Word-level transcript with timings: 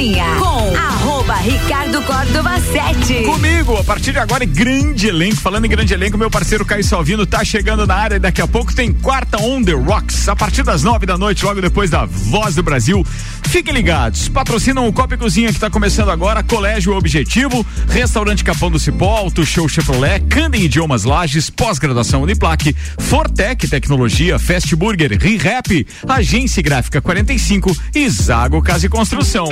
Cozinha 0.00 0.49
Ricardo 1.50 2.00
Córdova 2.02 2.60
7. 2.60 3.24
Comigo, 3.24 3.76
a 3.76 3.82
partir 3.82 4.12
de 4.12 4.20
agora, 4.20 4.44
grande 4.44 5.08
elenco. 5.08 5.34
Falando 5.34 5.64
em 5.64 5.68
grande 5.68 5.92
elenco, 5.92 6.16
meu 6.16 6.30
parceiro 6.30 6.64
Caio 6.64 6.84
Salvino 6.84 7.26
tá 7.26 7.44
chegando 7.44 7.84
na 7.84 7.94
área 7.96 8.14
e 8.14 8.18
daqui 8.20 8.40
a 8.40 8.46
pouco 8.46 8.72
tem 8.72 8.92
quarta 8.92 9.36
On 9.42 9.60
The 9.60 9.72
Rocks, 9.72 10.28
a 10.28 10.36
partir 10.36 10.62
das 10.62 10.84
nove 10.84 11.06
da 11.06 11.18
noite, 11.18 11.44
logo 11.44 11.60
depois 11.60 11.90
da 11.90 12.04
Voz 12.04 12.54
do 12.54 12.62
Brasil. 12.62 13.04
Fiquem 13.48 13.74
ligados, 13.74 14.28
patrocinam 14.28 14.86
o 14.86 14.92
Copa 14.92 15.16
e 15.16 15.18
Cozinha 15.18 15.52
que 15.52 15.58
tá 15.58 15.68
começando 15.68 16.10
agora, 16.10 16.40
Colégio 16.40 16.96
Objetivo, 16.96 17.66
Restaurante 17.88 18.44
Capão 18.44 18.70
do 18.70 18.78
Cipó, 18.78 19.16
Auto 19.16 19.44
Show 19.44 19.68
Chevrolet, 19.68 20.20
Candem 20.28 20.62
Idiomas 20.62 21.02
Lages, 21.02 21.50
pós-graduação 21.50 22.22
Uniplaque, 22.22 22.76
Fortec 22.96 23.66
Tecnologia, 23.66 24.38
Fast 24.38 24.76
Burger, 24.76 25.18
ReHap, 25.20 25.84
Agência 26.08 26.62
Gráfica 26.62 27.00
45 27.00 27.76
e 27.92 28.08
Zago 28.08 28.62
Casa 28.62 28.86
e 28.86 28.88
Construção. 28.88 29.48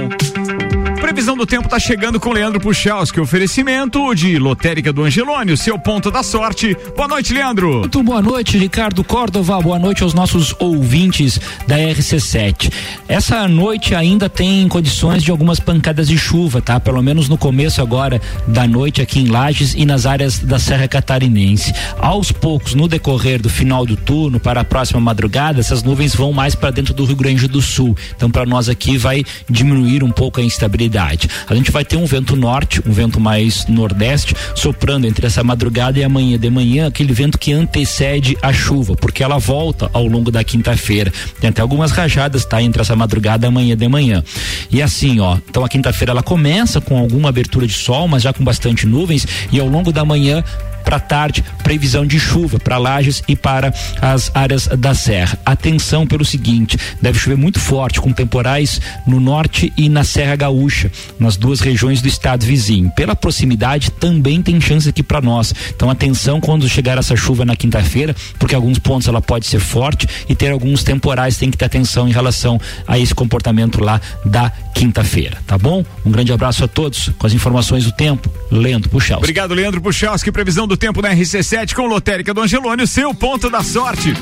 Previsão 1.00 1.36
do 1.36 1.46
tempo 1.46 1.68
tá 1.68 1.78
chegando 1.78 1.87
com 2.20 2.32
Leandro 2.32 2.60
Puchalski. 2.60 3.18
Oferecimento 3.18 4.14
de 4.14 4.38
Lotérica 4.38 4.92
do 4.92 5.04
Angelônio, 5.04 5.56
seu 5.56 5.78
ponto 5.78 6.10
da 6.10 6.22
sorte. 6.22 6.76
Boa 6.94 7.08
noite, 7.08 7.32
Leandro. 7.32 7.78
Muito 7.78 8.02
boa 8.02 8.20
noite, 8.20 8.58
Ricardo 8.58 9.02
Córdova. 9.02 9.60
Boa 9.60 9.78
noite 9.78 10.02
aos 10.02 10.12
nossos 10.12 10.54
ouvintes 10.58 11.40
da 11.66 11.78
RC7. 11.78 12.70
Essa 13.08 13.48
noite 13.48 13.94
ainda 13.94 14.28
tem 14.28 14.68
condições 14.68 15.22
de 15.22 15.30
algumas 15.30 15.58
pancadas 15.58 16.08
de 16.08 16.18
chuva, 16.18 16.60
tá? 16.60 16.78
Pelo 16.78 17.02
menos 17.02 17.26
no 17.26 17.38
começo 17.38 17.80
agora 17.80 18.20
da 18.46 18.66
noite 18.66 19.00
aqui 19.00 19.20
em 19.20 19.28
Lages 19.28 19.74
e 19.74 19.86
nas 19.86 20.04
áreas 20.04 20.38
da 20.38 20.58
Serra 20.58 20.88
Catarinense. 20.88 21.72
Aos 21.98 22.30
poucos, 22.30 22.74
no 22.74 22.86
decorrer 22.86 23.40
do 23.40 23.48
final 23.48 23.86
do 23.86 23.96
turno 23.96 24.38
para 24.38 24.60
a 24.60 24.64
próxima 24.64 25.00
madrugada, 25.00 25.60
essas 25.60 25.82
nuvens 25.82 26.14
vão 26.14 26.32
mais 26.34 26.54
para 26.54 26.70
dentro 26.70 26.92
do 26.92 27.04
Rio 27.04 27.16
Grande 27.16 27.48
do 27.48 27.62
Sul. 27.62 27.96
Então, 28.14 28.30
para 28.30 28.44
nós 28.44 28.68
aqui 28.68 28.98
vai 28.98 29.24
diminuir 29.48 30.04
um 30.04 30.10
pouco 30.10 30.40
a 30.40 30.44
instabilidade 30.44 31.28
a 31.46 31.54
gente 31.54 31.67
vai 31.70 31.84
ter 31.84 31.96
um 31.96 32.04
vento 32.04 32.36
norte, 32.36 32.82
um 32.86 32.92
vento 32.92 33.20
mais 33.20 33.66
nordeste, 33.66 34.34
soprando 34.54 35.06
entre 35.06 35.26
essa 35.26 35.42
madrugada 35.44 35.98
e 35.98 36.04
amanhã 36.04 36.38
de 36.38 36.50
manhã, 36.50 36.86
aquele 36.86 37.12
vento 37.12 37.38
que 37.38 37.52
antecede 37.52 38.36
a 38.42 38.52
chuva, 38.52 38.94
porque 38.96 39.22
ela 39.22 39.38
volta 39.38 39.90
ao 39.92 40.06
longo 40.06 40.30
da 40.30 40.42
quinta-feira. 40.42 41.12
Tem 41.40 41.50
até 41.50 41.62
algumas 41.62 41.90
rajadas, 41.90 42.44
tá? 42.44 42.60
Entre 42.62 42.80
essa 42.80 42.96
madrugada 42.96 43.46
e 43.46 43.48
amanhã 43.48 43.76
de 43.76 43.88
manhã. 43.88 44.24
E 44.70 44.82
assim, 44.82 45.20
ó, 45.20 45.38
então 45.48 45.64
a 45.64 45.68
quinta-feira 45.68 46.12
ela 46.12 46.22
começa 46.22 46.80
com 46.80 46.98
alguma 46.98 47.28
abertura 47.28 47.66
de 47.66 47.72
sol, 47.72 48.08
mas 48.08 48.22
já 48.22 48.32
com 48.32 48.44
bastante 48.44 48.86
nuvens, 48.86 49.26
e 49.50 49.60
ao 49.60 49.68
longo 49.68 49.92
da 49.92 50.04
manhã 50.04 50.42
para 50.88 50.98
tarde, 50.98 51.44
previsão 51.62 52.06
de 52.06 52.18
chuva 52.18 52.58
para 52.58 52.78
Lages 52.78 53.22
e 53.28 53.36
para 53.36 53.74
as 54.00 54.30
áreas 54.34 54.66
da 54.68 54.94
Serra. 54.94 55.38
Atenção 55.44 56.06
pelo 56.06 56.24
seguinte, 56.24 56.78
deve 57.02 57.18
chover 57.18 57.36
muito 57.36 57.60
forte 57.60 58.00
com 58.00 58.10
temporais 58.10 58.80
no 59.06 59.20
norte 59.20 59.70
e 59.76 59.90
na 59.90 60.02
Serra 60.02 60.34
Gaúcha, 60.34 60.90
nas 61.20 61.36
duas 61.36 61.60
regiões 61.60 62.00
do 62.00 62.08
estado 62.08 62.46
vizinho. 62.46 62.90
Pela 62.92 63.14
proximidade 63.14 63.90
também 63.90 64.40
tem 64.40 64.58
chance 64.62 64.88
aqui 64.88 65.02
para 65.02 65.20
nós. 65.20 65.54
Então 65.76 65.90
atenção 65.90 66.40
quando 66.40 66.66
chegar 66.66 66.96
essa 66.96 67.14
chuva 67.14 67.44
na 67.44 67.54
quinta-feira, 67.54 68.16
porque 68.38 68.54
alguns 68.54 68.78
pontos 68.78 69.08
ela 69.08 69.20
pode 69.20 69.46
ser 69.46 69.60
forte 69.60 70.08
e 70.26 70.34
ter 70.34 70.50
alguns 70.50 70.82
temporais, 70.82 71.36
tem 71.36 71.50
que 71.50 71.58
ter 71.58 71.66
atenção 71.66 72.08
em 72.08 72.12
relação 72.12 72.58
a 72.86 72.98
esse 72.98 73.14
comportamento 73.14 73.84
lá 73.84 74.00
da 74.24 74.50
quinta-feira, 74.74 75.36
tá 75.46 75.58
bom? 75.58 75.84
Um 76.06 76.10
grande 76.10 76.32
abraço 76.32 76.64
a 76.64 76.68
todos 76.68 77.10
com 77.18 77.26
as 77.26 77.34
informações 77.34 77.84
do 77.84 77.92
tempo. 77.92 78.32
Leandro 78.50 78.88
Puxaus. 78.88 79.18
Obrigado, 79.18 79.52
Leandro 79.52 79.82
Que 80.24 80.32
previsão 80.32 80.66
do 80.66 80.77
tempo 80.78 81.02
na 81.02 81.10
RC7 81.10 81.74
com 81.74 81.86
Lotérica 81.86 82.32
do 82.32 82.40
Angelônio, 82.40 82.86
seu 82.86 83.12
ponto 83.12 83.50
da 83.50 83.62
sorte. 83.62 84.14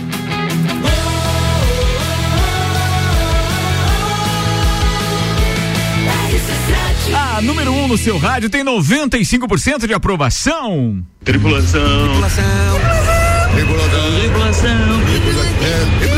A 7.37 7.41
número 7.43 7.71
1 7.71 7.85
um 7.85 7.89
no 7.89 7.99
seu 7.99 8.17
rádio 8.17 8.49
tem 8.49 8.65
95% 8.65 9.87
de 9.87 9.93
aprovação. 9.93 11.05
Tripulação. 11.23 12.09
Tripulação. 12.09 12.45
Tripulação. 13.55 15.03
Tripulação. 15.13 16.16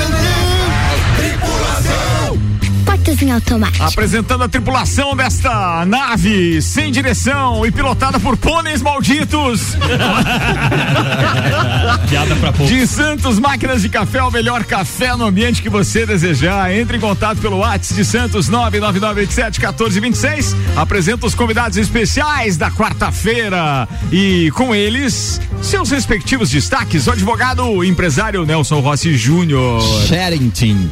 Em 3.24 3.30
automático. 3.30 3.84
Apresentando 3.84 4.44
a 4.44 4.48
tripulação 4.48 5.16
desta 5.16 5.84
nave 5.86 6.60
sem 6.62 6.92
direção 6.92 7.64
e 7.66 7.70
pilotada 7.70 8.20
por 8.20 8.36
pôneis 8.36 8.82
malditos. 8.82 9.76
Piada 12.08 12.36
pra 12.36 12.52
pouco. 12.52 12.72
De 12.72 12.86
Santos 12.86 13.38
Máquinas 13.38 13.82
de 13.82 13.88
Café, 13.88 14.22
o 14.22 14.30
melhor 14.30 14.64
café 14.64 15.16
no 15.16 15.26
ambiente 15.26 15.62
que 15.62 15.68
você 15.68 16.06
desejar. 16.06 16.72
Entre 16.72 16.96
em 16.96 17.00
contato 17.00 17.38
pelo 17.38 17.58
WhatsApp 17.58 17.94
de 17.94 18.04
Santos 18.04 18.48
99987 18.48 19.60
1426. 19.60 20.56
Apresenta 20.76 21.26
os 21.26 21.34
convidados 21.34 21.76
especiais 21.76 22.56
da 22.56 22.70
quarta-feira 22.70 23.88
e 24.12 24.50
com 24.52 24.74
eles 24.74 25.40
seus 25.62 25.90
respectivos 25.90 26.50
destaques. 26.50 27.06
O 27.06 27.12
advogado 27.12 27.84
empresário 27.84 28.44
Nelson 28.44 28.80
Rossi 28.80 29.16
Júnior. 29.16 29.82
Sherrington. 30.06 30.88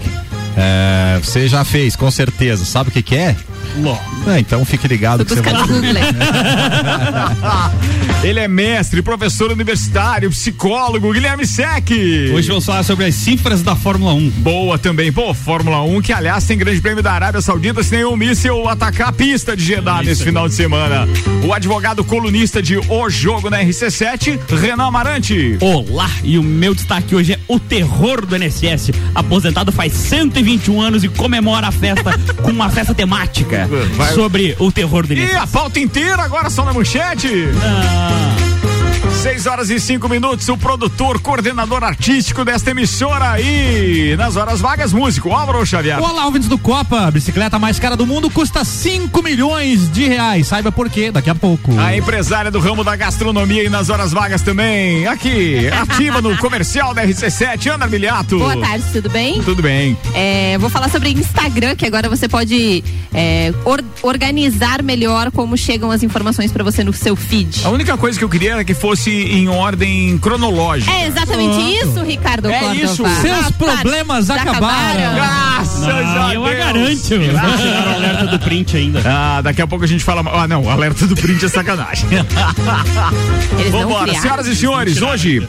É, 0.57 1.19
você 1.23 1.47
já 1.49 1.65
fez, 1.65 1.95
com 1.95 2.11
certeza. 2.11 2.65
Sabe 2.65 2.89
o 2.89 2.93
que, 2.93 3.03
que 3.03 3.15
é? 3.15 3.37
É, 4.27 4.41
então 4.41 4.65
fique 4.65 4.89
ligado 4.89 5.25
que 5.25 5.35
você 5.35 5.41
vai 5.41 5.55
Ele 8.23 8.41
é 8.41 8.49
mestre, 8.49 9.03
professor 9.03 9.53
universitário, 9.53 10.31
psicólogo, 10.31 11.13
Guilherme 11.13 11.47
Sec. 11.47 11.91
Hoje 12.35 12.49
vamos 12.49 12.65
falar 12.65 12.83
sobre 12.83 13.05
as 13.05 13.15
cifras 13.15 13.63
da 13.63 13.77
Fórmula 13.77 14.15
1. 14.15 14.31
Boa 14.31 14.79
também. 14.79 15.13
Pô, 15.13 15.33
Fórmula 15.33 15.83
1, 15.83 16.03
que 16.03 16.13
aliás 16.13 16.45
tem 16.45 16.59
grande 16.59 16.81
prêmio 16.81 17.03
da 17.03 17.13
Arábia 17.13 17.41
Saudita 17.41 17.83
se 17.83 17.95
nenhum 17.95 18.17
míssil 18.17 18.69
atacar 18.69 19.11
a 19.11 19.13
pista 19.13 19.57
de 19.57 19.65
Jeddah 19.65 20.03
nesse 20.03 20.25
final 20.25 20.49
de 20.49 20.55
semana. 20.55 21.07
O 21.47 21.53
advogado 21.53 22.03
colunista 22.03 22.61
de 22.61 22.79
O 22.79 23.09
Jogo 23.09 23.49
na 23.49 23.63
RC7, 23.63 24.39
Renan 24.61 24.87
Amarante. 24.87 25.59
Olá, 25.61 26.11
e 26.25 26.39
o 26.39 26.43
meu 26.43 26.75
destaque 26.75 27.15
hoje 27.15 27.35
é 27.35 27.39
o 27.47 27.61
terror 27.61 28.27
do 28.27 28.35
NSS. 28.35 28.93
Aposentado 29.15 29.71
faz 29.71 29.93
121 29.93 30.81
anos 30.81 31.05
e 31.05 31.09
comemora 31.09 31.69
a 31.69 31.73
festa 31.73 32.19
com 32.43 32.51
uma 32.51 32.71
festa 32.71 32.95
temática. 32.95 33.56
Vai. 33.95 34.15
sobre 34.15 34.57
o 34.59 34.71
terror 34.71 35.07
do 35.07 35.15
E 35.15 35.33
a 35.33 35.47
pauta 35.47 35.81
inteira 35.81 36.23
agora 36.23 36.51
só 36.51 36.65
na 36.65 36.73
manchete? 36.73 37.49
Ah. 37.63 38.56
6 39.17 39.47
horas 39.47 39.71
e 39.71 39.81
5 39.81 40.09
minutos, 40.09 40.47
o 40.49 40.59
produtor, 40.59 41.19
coordenador 41.21 41.83
artístico 41.83 42.45
desta 42.45 42.71
emissora 42.71 43.31
aí, 43.31 44.15
nas 44.17 44.37
horas 44.37 44.61
vagas, 44.61 44.93
músico, 44.93 45.33
Álvaro 45.33 45.65
Xavier. 45.65 45.99
Olá, 46.01 46.27
ouvintes 46.27 46.49
do 46.49 46.59
Copa, 46.59 47.11
bicicleta 47.11 47.59
mais 47.59 47.79
cara 47.79 47.97
do 47.97 48.07
mundo 48.07 48.31
custa 48.31 48.63
5 48.63 49.23
milhões 49.23 49.91
de 49.91 50.07
reais, 50.07 50.47
saiba 50.47 50.71
por 50.71 50.91
quê, 50.91 51.11
daqui 51.11 51.31
a 51.31 51.35
pouco. 51.35 51.77
A 51.79 51.97
empresária 51.97 52.51
do 52.51 52.61
ramo 52.61 52.85
da 52.85 52.95
gastronomia 52.95 53.65
e 53.65 53.71
nas 53.71 53.89
horas 53.89 54.13
vagas 54.13 54.43
também, 54.43 55.07
aqui, 55.07 55.67
ativa 55.73 56.21
no 56.21 56.37
comercial 56.37 56.93
da 56.93 57.05
RC7, 57.05 57.73
Ana 57.73 57.87
Miliato. 57.87 58.39
Boa 58.39 58.57
tarde, 58.57 58.85
tudo 58.93 59.09
bem? 59.09 59.43
Tudo 59.43 59.63
bem. 59.63 59.97
É, 60.15 60.59
vou 60.59 60.69
falar 60.69 60.91
sobre 60.91 61.11
Instagram, 61.11 61.75
que 61.75 61.87
agora 61.87 62.09
você 62.09 62.29
pode 62.29 62.85
é, 63.15 63.53
or, 63.65 63.83
organizar 64.03 64.83
melhor 64.83 65.31
como 65.31 65.57
chegam 65.57 65.91
as 65.91 66.03
informações 66.03 66.53
para 66.53 66.63
você 66.63 66.85
no 66.85 66.93
seu 66.93 67.17
feed. 67.17 67.65
A 67.65 67.71
única 67.71 67.97
coisa 67.97 68.19
que 68.19 68.25
eu 68.25 68.29
queria 68.29 68.53
era 68.53 68.65
que 68.65 68.75
fosse 68.75 69.06
em 69.11 69.49
ordem 69.49 70.19
cronológica. 70.19 70.91
É 70.93 71.07
exatamente 71.07 71.57
ah. 71.57 71.85
isso, 71.85 72.03
Ricardo 72.03 72.49
É 72.49 72.59
Cordova. 72.59 72.75
isso. 72.77 73.05
Seus 73.21 73.51
problemas 73.53 74.31
acabaram. 74.31 75.15
Graças 75.15 75.89
a 75.89 76.29
Deus. 76.29 76.35
Eu 76.35 76.43
garanto. 76.43 77.15
o 77.15 77.95
alerta 77.95 78.27
do 78.27 78.39
print 78.39 78.77
ainda. 78.77 79.03
Ah, 79.05 79.41
daqui 79.43 79.63
a 79.63 79.67
pouco 79.67 79.85
a 79.85 79.89
gente 79.89 80.05
fala. 80.05 80.23
Ah, 80.33 80.49
não, 80.49 80.65
o 80.65 80.71
alerta 80.71 81.07
do 81.07 81.15
print 81.15 81.45
é 81.45 81.49
sacanagem. 81.49 82.07
Vambora, 83.71 84.15
senhoras 84.15 84.47
e 84.47 84.57
senhores, 84.57 85.03
hoje 85.03 85.47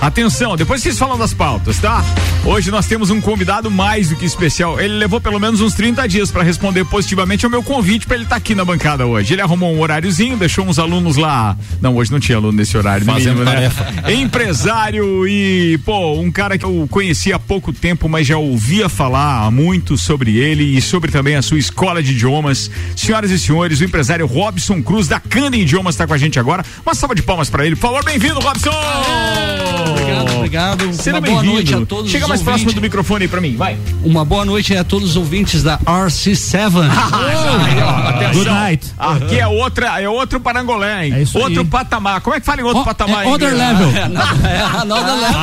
Atenção, 0.00 0.56
depois 0.56 0.82
vocês 0.82 0.98
falam 0.98 1.18
das 1.18 1.34
pautas, 1.34 1.78
tá? 1.78 2.02
Hoje 2.42 2.70
nós 2.70 2.86
temos 2.86 3.10
um 3.10 3.20
convidado 3.20 3.70
mais 3.70 4.08
do 4.08 4.16
que 4.16 4.24
especial. 4.24 4.80
Ele 4.80 4.94
levou 4.94 5.20
pelo 5.20 5.38
menos 5.38 5.60
uns 5.60 5.74
30 5.74 6.08
dias 6.08 6.30
para 6.30 6.42
responder 6.42 6.86
positivamente 6.86 7.44
ao 7.44 7.50
meu 7.50 7.62
convite 7.62 8.06
para 8.06 8.16
ele 8.16 8.24
estar 8.24 8.36
tá 8.36 8.38
aqui 8.38 8.54
na 8.54 8.64
bancada 8.64 9.04
hoje. 9.04 9.34
Ele 9.34 9.42
arrumou 9.42 9.74
um 9.74 9.80
horáriozinho, 9.80 10.38
deixou 10.38 10.64
uns 10.64 10.78
alunos 10.78 11.16
lá. 11.16 11.54
Não, 11.82 11.94
hoje 11.96 12.10
não 12.10 12.18
tinha 12.18 12.38
aluno 12.38 12.56
nesse 12.56 12.78
horário. 12.78 13.04
Fazendo 13.04 13.44
né? 13.44 13.52
tarefa. 13.52 13.86
Empresário 14.10 15.28
e, 15.28 15.78
pô, 15.84 16.14
um 16.14 16.32
cara 16.32 16.56
que 16.56 16.64
eu 16.64 16.88
conhecia 16.90 17.36
há 17.36 17.38
pouco 17.38 17.70
tempo, 17.70 18.08
mas 18.08 18.26
já 18.26 18.38
ouvia 18.38 18.88
falar 18.88 19.50
muito 19.50 19.98
sobre 19.98 20.38
ele 20.38 20.76
e 20.76 20.80
sobre 20.80 21.12
também 21.12 21.36
a 21.36 21.42
sua 21.42 21.58
escola 21.58 22.02
de 22.02 22.12
idiomas. 22.12 22.70
Senhoras 22.96 23.30
e 23.30 23.38
senhores, 23.38 23.80
o 23.80 23.84
empresário 23.84 24.26
Robson 24.26 24.82
Cruz 24.82 25.06
da 25.06 25.20
Canda 25.20 25.56
Idiomas 25.56 25.94
está 25.94 26.06
com 26.06 26.14
a 26.14 26.18
gente 26.18 26.38
agora. 26.38 26.64
Uma 26.84 26.94
salva 26.94 27.14
de 27.14 27.22
palmas 27.22 27.50
para 27.50 27.66
ele. 27.66 27.76
Por 27.76 27.82
favor, 27.82 28.04
bem-vindo, 28.04 28.40
Robson! 28.40 29.79
Obrigado, 29.88 30.36
obrigado. 30.36 30.92
Seja 30.94 31.18
Uma 31.18 31.20
boa 31.20 31.42
noite 31.42 31.74
a 31.74 31.86
todos 31.86 32.10
Chega 32.10 32.28
mais 32.28 32.42
próximo 32.42 32.72
do 32.72 32.80
microfone 32.80 33.24
aí 33.24 33.28
pra 33.28 33.40
mim, 33.40 33.56
vai. 33.56 33.76
Uma 34.04 34.24
boa 34.24 34.44
noite 34.44 34.76
a 34.76 34.84
todos 34.84 35.10
os 35.10 35.16
ouvintes 35.16 35.62
da 35.62 35.78
RC7. 35.78 36.70
oh, 36.80 38.34
Good 38.34 38.50
night. 38.50 38.94
Aqui 38.98 39.38
é 39.38 39.46
outra, 39.46 40.00
é 40.00 40.08
outro 40.08 40.40
parangolé, 40.40 41.06
hein? 41.06 41.14
É 41.14 41.38
outro 41.38 41.60
aí. 41.60 41.66
patamar. 41.66 42.20
Como 42.20 42.34
é 42.36 42.40
que 42.40 42.46
fala 42.46 42.60
em 42.60 42.64
outro 42.64 42.82
oh, 42.82 42.84
patamar? 42.84 43.26
É 43.26 43.28
other 43.28 43.54
level. 43.54 43.90
É, 44.50 44.60
another 44.80 45.14
level. 45.14 45.40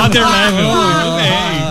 Another 0.00 0.22
level. 0.28 1.63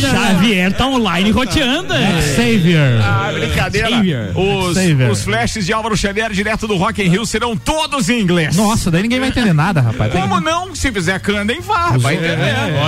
Xavier 0.00 0.72
tá 0.72 0.86
online 0.86 1.30
roteando. 1.30 1.92
é. 1.92 2.22
Xavier. 2.36 3.00
Ah, 3.02 3.30
brincadeira. 3.32 3.88
Xavier. 3.90 4.32
Os, 4.38 4.74
Xavier. 4.76 5.10
os 5.10 5.22
flashes 5.24 5.66
de 5.66 5.72
Álvaro 5.72 5.96
Xavier 5.96 6.32
direto 6.32 6.66
do 6.66 6.76
Rock 6.76 7.02
in 7.02 7.08
Rio 7.08 7.26
serão 7.26 7.56
todos 7.56 8.08
em 8.08 8.20
inglês. 8.20 8.56
Nossa, 8.56 8.90
daí 8.90 9.02
ninguém 9.02 9.20
vai 9.20 9.28
entender 9.28 9.52
nada, 9.52 9.80
rapaz. 9.80 10.12
Como 10.12 10.40
não? 10.40 10.74
Se 10.74 10.90
fizer 10.92 11.18
Candem, 11.20 11.60
vá. 11.60 11.96
Vai 11.98 12.14
entender. 12.14 12.36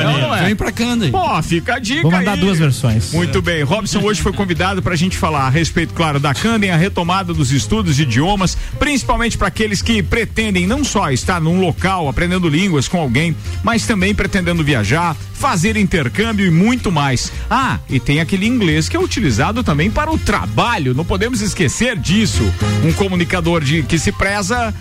Não, 0.05 0.19
não 0.21 0.35
é? 0.37 0.44
Vem 0.44 0.56
pra 0.56 0.71
Candy. 0.73 1.11
Pô, 1.11 1.43
fica 1.43 1.75
a 1.75 1.79
dica 1.79 2.03
Vou 2.03 2.11
mandar 2.11 2.33
aí. 2.35 2.41
duas 2.41 2.59
versões. 2.59 3.12
Muito 3.12 3.41
bem. 3.43 3.62
Robson 3.62 4.00
hoje 4.03 4.21
foi 4.23 4.32
convidado 4.32 4.82
para 4.82 4.94
a 4.94 4.97
gente 4.97 5.17
falar 5.17 5.47
a 5.47 5.50
respeito, 5.50 5.94
claro, 5.94 6.21
da 6.21 6.35
Candem, 6.35 6.71
a 6.71 6.77
retomada 6.77 7.32
dos 7.32 7.53
estudos 7.53 7.97
de 7.97 8.03
idiomas, 8.03 8.56
principalmente 8.79 9.37
para 9.39 9.49
aqueles 9.49 9.82
que 9.82 10.03
pretendem 10.03 10.67
não 10.67 10.85
só 10.85 11.11
estar 11.11 11.41
num 11.41 11.61
local 11.61 12.09
aprendendo 12.09 12.49
línguas 12.49 12.87
com 12.89 13.00
alguém, 13.00 13.35
mas 13.62 13.87
também 13.87 14.15
pretendendo 14.15 14.62
viajar, 14.62 15.17
fazer 15.37 15.77
intercâmbio 15.77 16.47
e 16.47 16.50
muito 16.50 16.91
mais. 16.91 17.31
Ah, 17.49 17.79
e 17.88 18.00
tem 18.00 18.21
aquele 18.21 18.47
inglês 18.47 18.88
que 18.88 18.97
é 18.97 19.00
utilizado 19.00 19.62
também 19.62 19.91
para 19.91 20.11
o 20.11 20.19
trabalho. 20.19 20.94
Não 20.94 21.05
podemos 21.05 21.41
esquecer 21.41 21.97
disso. 21.97 22.43
Um 22.85 22.93
comunicador 22.93 23.62
de 23.62 23.83
que 23.83 23.99
se 23.99 24.11
preza 24.11 24.75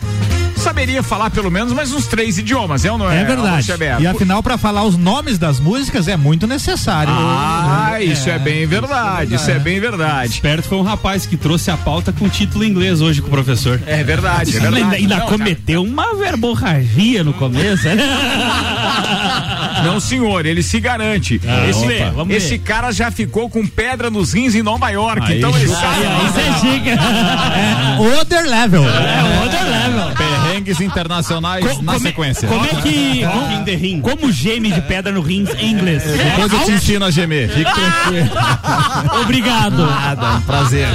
saberia 0.66 1.04
falar 1.04 1.30
pelo 1.30 1.52
menos 1.52 1.72
mais 1.74 1.92
uns 1.94 2.08
três 2.08 2.40
idiomas, 2.40 2.84
é 2.86 2.92
ou 2.92 2.98
não 2.98 3.10
é? 3.12 3.22
É 3.22 3.24
verdade. 3.24 3.72
E 4.00 4.08
afinal, 4.08 4.42
pra 4.42 4.58
falar 4.58 4.84
os 4.84 4.98
nomes 4.98 5.38
das 5.38 5.60
músicas 5.60 6.08
é 6.08 6.18
muito 6.18 6.48
necessário. 6.48 7.14
Ah, 7.16 7.98
isso 8.02 8.28
é 8.30 8.40
bem 8.40 8.66
verdade, 8.66 9.36
isso 9.36 9.52
é 9.52 9.60
bem 9.60 9.80
verdade. 9.80 10.34
Esperto 10.34 10.68
foi 10.68 10.80
um 10.80 10.82
rapaz 10.82 11.28
que 11.28 11.38
trouxe 11.38 11.70
a 11.70 11.78
pauta 11.78 12.12
com 12.12 12.28
título 12.28 12.64
em 12.64 12.70
inglês 12.70 13.00
hoje 13.00 13.22
com 13.22 13.28
o 13.28 13.32
professor. 13.32 13.80
É 13.86 14.04
verdade, 14.04 14.52
é 14.52 14.60
Ainda, 14.60 14.72
verdade. 14.72 14.96
ainda 14.96 15.18
Não, 15.18 15.28
cometeu 15.28 15.84
uma 15.84 16.16
verborragia 16.16 17.24
no 17.24 17.34
começo. 17.34 17.84
né? 17.88 17.96
cara, 17.98 19.84
Não, 19.86 20.00
senhor, 20.00 20.46
ele 20.48 20.64
se 20.64 20.80
garante. 20.80 21.40
Ah, 21.48 21.68
esse, 21.70 21.86
vamos 22.16 22.28
ver. 22.30 22.38
esse 22.38 22.58
cara 22.58 22.92
já 22.92 23.12
ficou 23.12 23.50
com 23.50 23.68
pedra 23.68 24.10
nos 24.10 24.34
rins 24.34 24.56
em 24.56 24.64
Nova 24.64 24.90
York, 24.90 25.22
Aí, 25.32 25.38
então 25.38 25.56
ele 25.56 25.68
sabe. 25.68 26.02
Isso 26.26 26.40
é 26.40 26.74
dica. 26.74 26.92
É 26.92 28.20
Other 28.20 28.50
level. 28.50 28.84
É 28.84 29.42
outro 29.44 29.60
level. 29.70 30.16
Perrengues 30.56 30.80
internacionais 30.80 31.66
Co- 31.66 31.82
na 31.84 31.94
como 31.94 31.96
é- 31.96 32.00
sequência. 32.00 32.48
Como 32.48 32.66
é 32.66 32.70
que. 32.82 33.24
Rock 33.24 33.54
in 33.56 33.64
the 33.66 33.76
ring. 33.76 34.00
Como 34.02 34.32
geme 34.32 34.72
de 34.72 34.82
pedra 34.82 35.12
no 35.12 35.22
rins 35.22 35.50
em 35.58 35.72
inglês? 35.72 36.04
Depois 36.04 36.52
eu 36.54 36.60
te 36.64 36.72
ensino 36.72 37.06
a 37.06 37.12
gemer. 37.12 37.50
Fique 37.50 37.72
tranquilo. 37.72 38.30
Obrigado. 39.22 39.78
Nada, 39.86 40.36
um 40.36 40.42
prazer. 40.42 40.88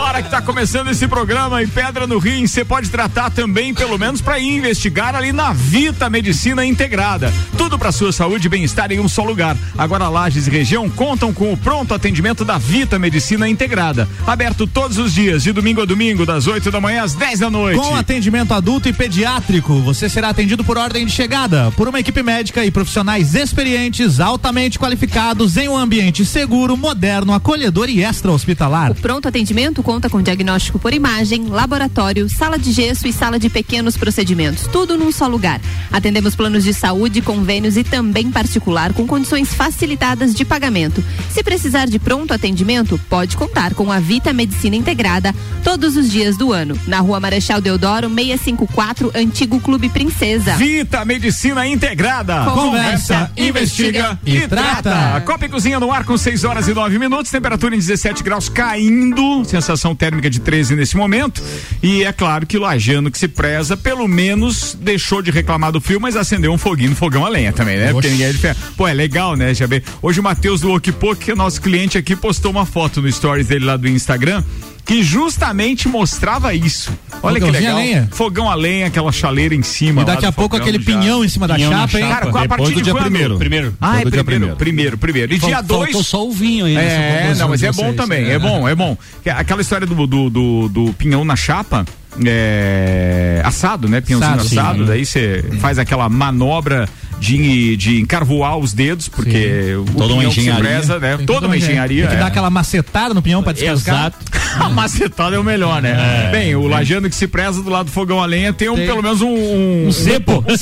Hora 0.00 0.22
que 0.22 0.30
tá 0.30 0.40
começando 0.40 0.88
esse 0.90 1.08
programa 1.08 1.62
e 1.62 1.66
pedra 1.66 2.06
no 2.06 2.18
rim, 2.18 2.46
você 2.46 2.64
pode 2.64 2.88
tratar 2.88 3.30
também, 3.30 3.74
pelo 3.74 3.98
menos 3.98 4.20
para 4.20 4.38
investigar 4.38 5.14
ali 5.16 5.32
na 5.32 5.52
Vita 5.52 6.08
Medicina 6.08 6.64
Integrada. 6.64 7.32
Tudo 7.58 7.78
para 7.78 7.90
sua 7.90 8.12
saúde 8.12 8.46
e 8.46 8.50
bem-estar 8.50 8.92
em 8.92 9.00
um 9.00 9.08
só 9.08 9.24
lugar. 9.24 9.56
Agora 9.76 10.08
Lages 10.08 10.46
e 10.46 10.50
região 10.50 10.88
contam 10.88 11.32
com 11.32 11.52
o 11.52 11.56
pronto 11.56 11.94
atendimento 11.94 12.44
da 12.44 12.58
Vita 12.58 12.98
Medicina 12.98 13.48
Integrada. 13.48 14.08
Aberto 14.26 14.66
todos 14.66 14.98
os 14.98 15.12
dias, 15.14 15.42
de 15.42 15.52
domingo 15.52 15.82
a 15.82 15.84
domingo, 15.84 16.24
das 16.24 16.46
8 16.46 16.70
da 16.70 16.80
manhã 16.80 17.02
às 17.02 17.14
10 17.14 17.40
da 17.40 17.50
noite. 17.50 17.80
Com 17.80 17.96
atendimento 17.96 18.51
adulto 18.52 18.88
e 18.88 18.92
pediátrico, 18.92 19.74
você 19.80 20.08
será 20.08 20.28
atendido 20.28 20.62
por 20.62 20.76
ordem 20.76 21.06
de 21.06 21.12
chegada, 21.12 21.70
por 21.72 21.88
uma 21.88 22.00
equipe 22.00 22.22
médica 22.22 22.64
e 22.64 22.70
profissionais 22.70 23.34
experientes, 23.34 24.20
altamente 24.20 24.78
qualificados 24.78 25.56
em 25.56 25.68
um 25.68 25.76
ambiente 25.76 26.24
seguro, 26.24 26.76
moderno, 26.76 27.32
acolhedor 27.32 27.88
e 27.88 28.02
extra-hospitalar. 28.02 28.92
O 28.92 28.94
pronto 28.94 29.28
atendimento 29.28 29.82
conta 29.82 30.10
com 30.10 30.22
diagnóstico 30.22 30.78
por 30.78 30.92
imagem, 30.92 31.46
laboratório, 31.46 32.28
sala 32.28 32.58
de 32.58 32.72
gesso 32.72 33.06
e 33.06 33.12
sala 33.12 33.38
de 33.38 33.48
pequenos 33.48 33.96
procedimentos, 33.96 34.66
tudo 34.66 34.96
num 34.96 35.12
só 35.12 35.26
lugar. 35.26 35.60
Atendemos 35.90 36.34
planos 36.34 36.64
de 36.64 36.74
saúde, 36.74 37.22
convênios 37.22 37.76
e 37.76 37.84
também 37.84 38.30
particular 38.30 38.92
com 38.92 39.06
condições 39.06 39.54
facilitadas 39.54 40.34
de 40.34 40.44
pagamento. 40.44 41.02
Se 41.30 41.42
precisar 41.42 41.86
de 41.86 41.98
pronto 41.98 42.34
atendimento, 42.34 43.00
pode 43.08 43.36
contar 43.36 43.74
com 43.74 43.90
a 43.90 43.98
Vita 43.98 44.32
Medicina 44.32 44.76
Integrada 44.76 45.34
todos 45.62 45.96
os 45.96 46.10
dias 46.10 46.36
do 46.36 46.52
ano. 46.52 46.78
Na 46.86 47.00
Rua 47.00 47.20
Marechal 47.20 47.60
Deodoro, 47.60 48.10
654, 48.42 49.12
Antigo 49.14 49.60
Clube 49.60 49.88
Princesa. 49.88 50.56
Vita 50.56 51.04
Medicina 51.04 51.66
Integrada. 51.66 52.44
Conversa, 52.46 53.30
investiga 53.36 54.18
e 54.26 54.40
trata. 54.48 55.20
Copa 55.24 55.46
e 55.46 55.48
Cozinha 55.48 55.78
no 55.78 55.92
ar 55.92 56.04
com 56.04 56.16
6 56.16 56.44
horas 56.44 56.66
e 56.66 56.74
9 56.74 56.98
minutos, 56.98 57.30
temperatura 57.30 57.74
em 57.74 57.78
17 57.78 58.22
graus 58.22 58.48
caindo, 58.48 59.44
sensação 59.44 59.94
térmica 59.94 60.28
de 60.28 60.40
13 60.40 60.74
nesse 60.74 60.96
momento. 60.96 61.42
E 61.82 62.02
é 62.02 62.12
claro 62.12 62.46
que 62.46 62.58
o 62.58 62.60
Lajano 62.60 63.10
que 63.10 63.18
se 63.18 63.28
preza, 63.28 63.76
pelo 63.76 64.08
menos 64.08 64.74
deixou 64.74 65.22
de 65.22 65.30
reclamar 65.30 65.70
do 65.70 65.80
frio, 65.80 66.00
mas 66.00 66.16
acendeu 66.16 66.52
um 66.52 66.58
foguinho 66.58 66.90
no 66.90 66.96
fogão 66.96 67.24
a 67.24 67.28
lenha 67.28 67.52
também, 67.52 67.78
né? 67.78 67.92
Porque 67.92 68.08
ninguém 68.08 68.26
é 68.26 68.32
de 68.32 68.38
ferro. 68.38 68.58
Pô, 68.76 68.88
é 68.88 68.92
legal, 68.92 69.36
né, 69.36 69.54
Jabê? 69.54 69.82
Hoje 70.02 70.18
o 70.18 70.22
Matheus 70.22 70.60
do 70.60 70.72
Okipok, 70.72 71.24
que 71.24 71.30
é 71.30 71.34
nosso 71.34 71.60
cliente 71.60 71.96
aqui, 71.96 72.16
postou 72.16 72.50
uma 72.50 72.66
foto 72.66 73.00
no 73.00 73.10
stories 73.10 73.46
dele 73.46 73.64
lá 73.64 73.76
do 73.76 73.88
Instagram. 73.88 74.42
Que 74.84 75.00
justamente 75.02 75.86
mostrava 75.88 76.52
isso. 76.54 76.90
Olha 77.22 77.40
que 77.40 77.48
legal. 77.48 77.76
a 77.76 77.78
lenha? 77.78 78.08
Fogão 78.12 78.50
a 78.50 78.54
lenha, 78.54 78.88
aquela 78.88 79.12
chaleira 79.12 79.54
em 79.54 79.62
cima. 79.62 80.02
E 80.02 80.04
daqui 80.04 80.26
a 80.26 80.32
pouco 80.32 80.56
aquele 80.56 80.78
já. 80.78 80.84
pinhão 80.84 81.24
em 81.24 81.28
cima 81.28 81.46
da 81.46 81.54
Pinhão 81.54 81.70
chapa, 81.70 82.00
hein? 82.00 82.08
Cara, 82.08 82.28
a 82.28 82.48
partir 82.48 82.64
do 82.72 82.74
de 82.74 82.82
dia 82.82 82.92
quando? 82.92 83.02
primeiro. 83.04 83.38
Primeiro. 83.38 83.74
Ah, 83.80 84.00
é 84.00 84.02
primeiro, 84.02 84.24
primeiro, 84.24 84.56
primeiro. 84.56 84.98
primeiro. 84.98 85.34
E 85.34 85.38
Fal- 85.38 85.50
dia 85.50 85.62
dois. 85.62 85.84
Faltou 85.92 86.02
só 86.02 86.26
o 86.26 86.32
vinho 86.32 86.66
aí. 86.66 86.76
É, 86.76 87.32
não, 87.38 87.48
mas 87.48 87.62
é 87.62 87.70
bom 87.70 87.84
vocês. 87.84 87.96
também, 87.96 88.28
é 88.28 88.38
bom, 88.38 88.68
é 88.68 88.74
bom. 88.74 88.96
Que 89.22 89.30
Aquela 89.30 89.60
história 89.62 89.86
do, 89.86 90.06
do, 90.06 90.28
do, 90.28 90.68
do 90.68 90.92
pinhão 90.94 91.24
na 91.24 91.36
chapa, 91.36 91.84
é, 92.24 93.40
assado, 93.44 93.88
né? 93.88 94.00
Pinhãozinho 94.00 94.34
Assado, 94.34 94.48
assado, 94.60 94.78
sim. 94.80 94.84
daí 94.86 95.06
você 95.06 95.44
faz 95.60 95.78
aquela 95.78 96.08
manobra 96.08 96.88
de, 97.22 97.76
de 97.76 98.00
encarvoar 98.00 98.58
os 98.58 98.72
dedos, 98.72 99.08
porque 99.08 99.76
o 99.76 99.84
Toda 99.84 100.06
uma 100.06 100.16
pinhão 100.16 100.28
que 100.30 100.34
se 100.34 100.40
engenharia. 100.40 100.64
preza, 100.64 100.98
né? 100.98 101.18
Toda 101.24 101.46
uma 101.46 101.56
engenharia. 101.56 102.02
Tem 102.02 102.10
que 102.10 102.16
é. 102.16 102.18
dar 102.18 102.26
aquela 102.26 102.50
macetada 102.50 103.14
no 103.14 103.22
pinhão 103.22 103.44
pra 103.44 103.52
descascar. 103.52 104.06
Exato. 104.08 104.16
A 104.58 104.68
macetada 104.68 105.36
é 105.36 105.38
o 105.38 105.44
melhor, 105.44 105.80
né? 105.80 106.28
Bem, 106.32 106.56
o 106.56 106.66
lajano 106.66 107.08
que 107.08 107.14
se 107.14 107.28
preza 107.28 107.62
do 107.62 107.70
lado 107.70 107.86
do 107.86 107.92
fogão 107.92 108.20
a 108.20 108.26
lenha 108.26 108.52
tem, 108.52 108.68
um, 108.68 108.74
Tem. 108.74 108.86
pelo 108.86 109.02
menos 109.02 109.22
um... 109.22 109.86
Um, 109.86 109.92
Cepo. 109.92 110.44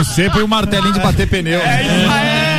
Um 0.00 0.04
cepo 0.04 0.38
e 0.38 0.42
um 0.42 0.46
martelinho 0.46 0.92
de 0.92 1.00
bater 1.00 1.28
pneu. 1.28 1.60
É 1.60 1.82
isso 1.82 2.10
aí! 2.10 2.49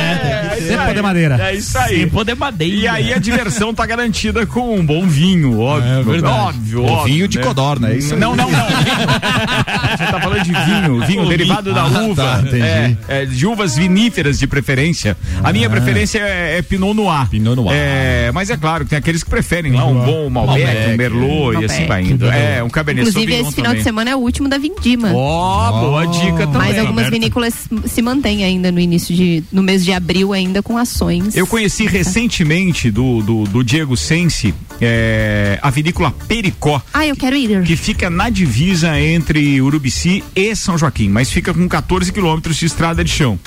É 0.70 0.78
aí. 0.78 0.94
de 0.94 1.02
madeira. 1.02 1.38
É 1.50 1.54
isso 1.54 1.78
aí. 1.78 2.00
Tempo 2.00 2.24
de 2.24 2.34
madeira. 2.34 2.74
E 2.76 2.88
aí 2.88 3.12
a 3.14 3.18
diversão 3.18 3.74
tá 3.74 3.84
garantida 3.86 4.46
com 4.46 4.76
um 4.78 4.84
bom 4.84 5.06
vinho, 5.06 5.60
óbvio. 5.60 6.04
verdade. 6.04 6.34
óbvio, 6.34 6.84
óbvio. 6.84 7.04
vinho 7.14 7.28
de 7.28 7.38
né? 7.38 7.44
codorna, 7.44 7.90
é 7.90 7.96
isso. 7.96 8.16
Não, 8.16 8.34
não, 8.36 8.50
não. 8.50 8.58
Você 8.60 10.04
tá 10.10 10.20
falando 10.20 10.42
de 10.42 10.52
vinho, 10.52 11.00
vinho 11.06 11.22
O 11.22 11.28
derivado 11.28 11.72
da 11.72 11.82
Ah, 11.82 12.02
uva. 12.02 12.22
tá, 12.22 12.40
entendi. 12.42 12.62
É, 12.62 12.96
é, 13.08 13.24
de 13.26 13.46
uvas 13.46 13.76
viníferas 13.76 14.38
de 14.38 14.46
preferência. 14.46 15.16
A 15.42 15.52
minha 15.52 15.68
preferência 15.68 16.18
é, 16.18 16.58
é 16.58 16.62
Pinot 16.62 16.94
Noir. 16.94 17.28
Pinot 17.28 17.56
Noir. 17.56 17.72
É, 17.76 18.30
mas 18.32 18.50
é 18.50 18.56
claro 18.56 18.84
que 18.84 18.90
tem 18.90 18.98
aqueles 18.98 19.22
que 19.22 19.30
preferem 19.30 19.72
lá 19.72 19.84
um 19.86 19.94
bom 20.04 20.30
Malbec, 20.30 20.64
Malbec, 20.64 20.90
um 20.92 20.96
Merlot 20.96 21.52
e 21.60 21.64
assim 21.64 21.86
Malbec. 21.86 21.88
vai 21.88 22.02
indo. 22.02 22.26
É, 22.30 22.62
um 22.62 22.68
Cabernet 22.70 23.08
Inclusive, 23.08 23.32
esse 23.34 23.52
final 23.52 23.70
também. 23.70 23.78
de 23.78 23.82
semana 23.84 24.10
é 24.10 24.16
o 24.16 24.18
último 24.18 24.48
da 24.48 24.58
Vindima. 24.58 25.12
Ó, 25.14 25.80
boa 25.80 26.06
dica 26.06 26.46
também. 26.46 26.52
Mas 26.62 26.78
algumas 26.78 27.08
vinícolas 27.08 27.68
se 27.86 28.02
mantêm 28.02 28.44
ainda 28.44 28.70
no 28.72 28.80
início 28.80 29.14
de. 29.14 29.42
no 29.52 29.62
mês 29.62 29.84
de 29.84 29.92
abril, 29.92 30.32
ainda 30.32 30.51
com 30.60 30.76
ações. 30.76 31.36
Eu 31.36 31.46
conheci 31.46 31.86
recentemente 31.86 32.90
do, 32.90 33.22
do, 33.22 33.44
do 33.44 33.62
Diego 33.62 33.96
Sense 33.96 34.52
é, 34.80 35.58
a 35.62 35.70
vinícola 35.70 36.10
Pericó. 36.26 36.82
Ah, 36.92 37.06
eu 37.06 37.14
quero 37.14 37.36
ir. 37.36 37.62
que 37.62 37.76
fica 37.76 38.10
na 38.10 38.28
divisa 38.28 38.98
entre 39.00 39.60
Urubici 39.62 40.24
e 40.34 40.56
São 40.56 40.76
Joaquim, 40.76 41.08
mas 41.08 41.30
fica 41.30 41.54
com 41.54 41.68
14 41.68 42.12
quilômetros 42.12 42.56
de 42.56 42.66
estrada 42.66 43.04
de 43.04 43.10
chão. 43.10 43.38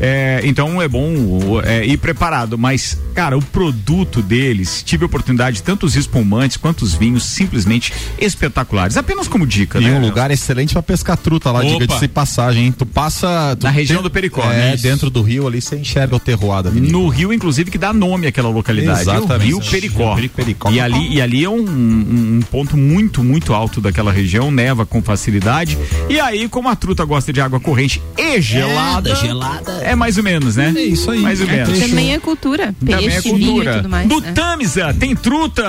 É, 0.00 0.40
então 0.44 0.80
é 0.80 0.86
bom 0.88 1.60
é, 1.64 1.84
ir 1.84 1.96
preparado, 1.96 2.56
mas 2.56 2.98
cara, 3.14 3.36
o 3.36 3.42
produto 3.42 4.22
deles, 4.22 4.82
tive 4.86 5.02
a 5.04 5.06
oportunidade, 5.06 5.62
tanto 5.62 5.84
os 5.86 5.96
espumantes 5.96 6.56
quanto 6.56 6.82
os 6.82 6.94
vinhos, 6.94 7.24
simplesmente 7.24 7.92
espetaculares. 8.18 8.96
Apenas 8.96 9.26
como 9.26 9.46
dica, 9.46 9.80
E 9.80 9.84
né? 9.84 9.98
um 9.98 10.00
lugar 10.00 10.30
excelente 10.30 10.72
pra 10.72 10.82
pescar 10.82 11.16
truta 11.16 11.50
lá, 11.50 11.62
diga-se 11.62 12.00
de 12.00 12.08
passagem, 12.08 12.66
hein? 12.66 12.72
Tu 12.76 12.86
passa. 12.86 13.56
tu 13.58 13.64
Na 13.64 13.70
região 13.70 13.96
tem- 13.98 14.02
do 14.04 14.10
Pericó, 14.10 14.42
É, 14.44 14.56
né? 14.56 14.74
Isso. 14.74 14.82
dentro 14.82 15.10
do 15.10 15.22
rio 15.22 15.46
ali 15.46 15.60
você 15.60 15.76
enxerga 15.76 16.14
o 16.16 16.20
avenida. 16.52 16.92
No 16.92 17.08
Rio, 17.08 17.32
inclusive, 17.32 17.70
que 17.70 17.78
dá 17.78 17.92
nome 17.92 18.26
àquela 18.26 18.48
localidade. 18.48 19.00
Exatamente. 19.02 19.52
O 19.54 19.58
Rio 19.58 19.70
Pericó. 19.70 20.16
Pericó. 20.34 20.70
E 20.70 20.80
ali, 20.80 21.14
e 21.14 21.20
ali 21.20 21.44
é 21.44 21.48
um, 21.50 21.58
um- 21.60 22.40
ponto 22.50 22.76
muito, 22.76 23.22
muito 23.24 23.52
alto 23.52 23.80
daquela 23.80 24.12
região, 24.12 24.50
neva 24.50 24.86
com 24.86 25.02
facilidade. 25.02 25.76
E 26.08 26.20
aí, 26.20 26.48
como 26.48 26.68
a 26.68 26.76
truta 26.76 27.04
gosta 27.04 27.32
de 27.32 27.40
água 27.40 27.58
corrente 27.60 28.00
e 28.16 28.40
gelada, 28.40 29.14
gelada. 29.16 29.72
É 29.90 29.94
mais 29.94 30.16
ou 30.18 30.24
menos, 30.24 30.56
né? 30.56 30.72
É 30.76 30.80
isso 30.82 31.10
aí. 31.10 31.20
Mais 31.20 31.40
ou 31.40 31.48
É 31.48 31.52
menos. 31.52 31.78
Também 31.78 32.12
é 32.14 32.18
cultura. 32.18 32.74
Também 32.78 32.94
é 32.94 32.98
Peixe, 32.98 33.20
vinho 33.22 33.38
e 33.38 33.44
cultura. 33.46 33.76
tudo 33.76 33.88
mais. 33.88 34.08
Do 34.08 34.20
né? 34.20 34.32
Tamisa, 34.32 34.94
tem 34.94 35.14
truta? 35.16 35.62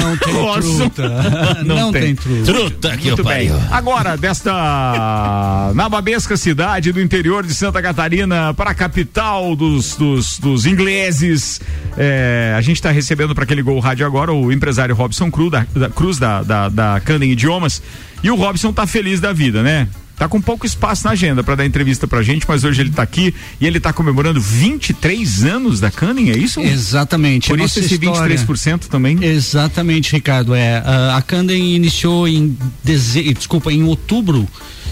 Não 0.00 0.16
tem 0.16 0.32
Nossa. 0.34 0.60
truta. 0.90 1.08
Não 1.64 1.76
Não, 1.76 1.92
tem. 1.92 2.02
tem. 2.02 2.14
truta. 2.14 2.52
Truta 2.52 2.96
que 2.96 3.08
Muito 3.08 3.24
bem. 3.24 3.50
Agora, 3.70 4.16
desta 4.16 4.52
nababesca 5.74 6.36
cidade 6.36 6.92
do 6.92 7.00
interior 7.00 7.44
de 7.46 7.54
Santa 7.54 7.80
Catarina 7.82 8.52
para 8.54 8.70
a 8.70 8.74
capital 8.74 9.54
dos, 9.56 9.96
dos, 9.96 10.38
dos 10.38 10.66
ingleses, 10.66 11.60
é, 11.96 12.54
a 12.56 12.60
gente 12.60 12.76
está 12.76 12.90
recebendo 12.90 13.34
para 13.34 13.44
aquele 13.44 13.62
Gol 13.62 13.78
Rádio 13.80 14.06
agora 14.06 14.32
o 14.32 14.52
empresário 14.52 14.94
Robson 14.94 15.30
Cruz, 15.30 15.50
da, 15.50 15.66
da, 15.74 15.88
Cruz 15.90 16.18
da, 16.18 16.42
da, 16.42 16.68
da 16.68 17.00
Candem 17.00 17.30
Idiomas. 17.32 17.82
E 18.22 18.30
o 18.30 18.34
Robson 18.36 18.72
tá 18.72 18.86
feliz 18.86 19.20
da 19.20 19.32
vida, 19.32 19.62
né? 19.62 19.88
Tá 20.16 20.28
com 20.28 20.40
pouco 20.40 20.64
espaço 20.64 21.04
na 21.04 21.10
agenda 21.10 21.42
para 21.42 21.56
dar 21.56 21.66
entrevista 21.66 22.06
pra 22.06 22.22
gente, 22.22 22.46
mas 22.48 22.62
hoje 22.62 22.80
ele 22.80 22.90
tá 22.90 23.02
aqui 23.02 23.34
e 23.60 23.66
ele 23.66 23.80
tá 23.80 23.92
comemorando 23.92 24.40
23 24.40 25.44
anos 25.44 25.80
da 25.80 25.90
Canning, 25.90 26.30
é 26.30 26.36
isso? 26.36 26.60
Exatamente. 26.60 27.48
Por 27.48 27.58
isso 27.58 27.80
esse 27.80 27.94
história- 27.94 28.36
23% 28.36 28.86
também. 28.88 29.22
Exatamente, 29.24 30.12
Ricardo. 30.12 30.54
É, 30.54 30.76
a, 30.76 31.20
Candem 31.26 31.74
iniciou 31.74 32.28
em 32.28 32.56
desculpa, 32.84 33.72
em 33.72 33.82
outubro 33.82 34.48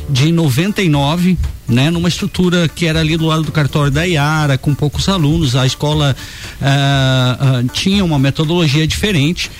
de 0.08 0.32
99, 0.32 1.38
né, 1.68 1.90
numa 1.90 2.08
estrutura 2.08 2.68
que 2.68 2.86
era 2.86 3.00
ali 3.00 3.16
do 3.16 3.26
lado 3.26 3.42
do 3.42 3.52
cartório 3.52 3.90
da 3.90 4.04
Iara, 4.04 4.58
com 4.58 4.74
poucos 4.74 5.08
alunos. 5.08 5.56
A 5.56 5.66
escola 5.66 6.14
ah, 6.60 7.38
ah, 7.40 7.64
tinha 7.72 8.04
uma 8.04 8.18
metodologia 8.18 8.86
diferente. 8.86 9.50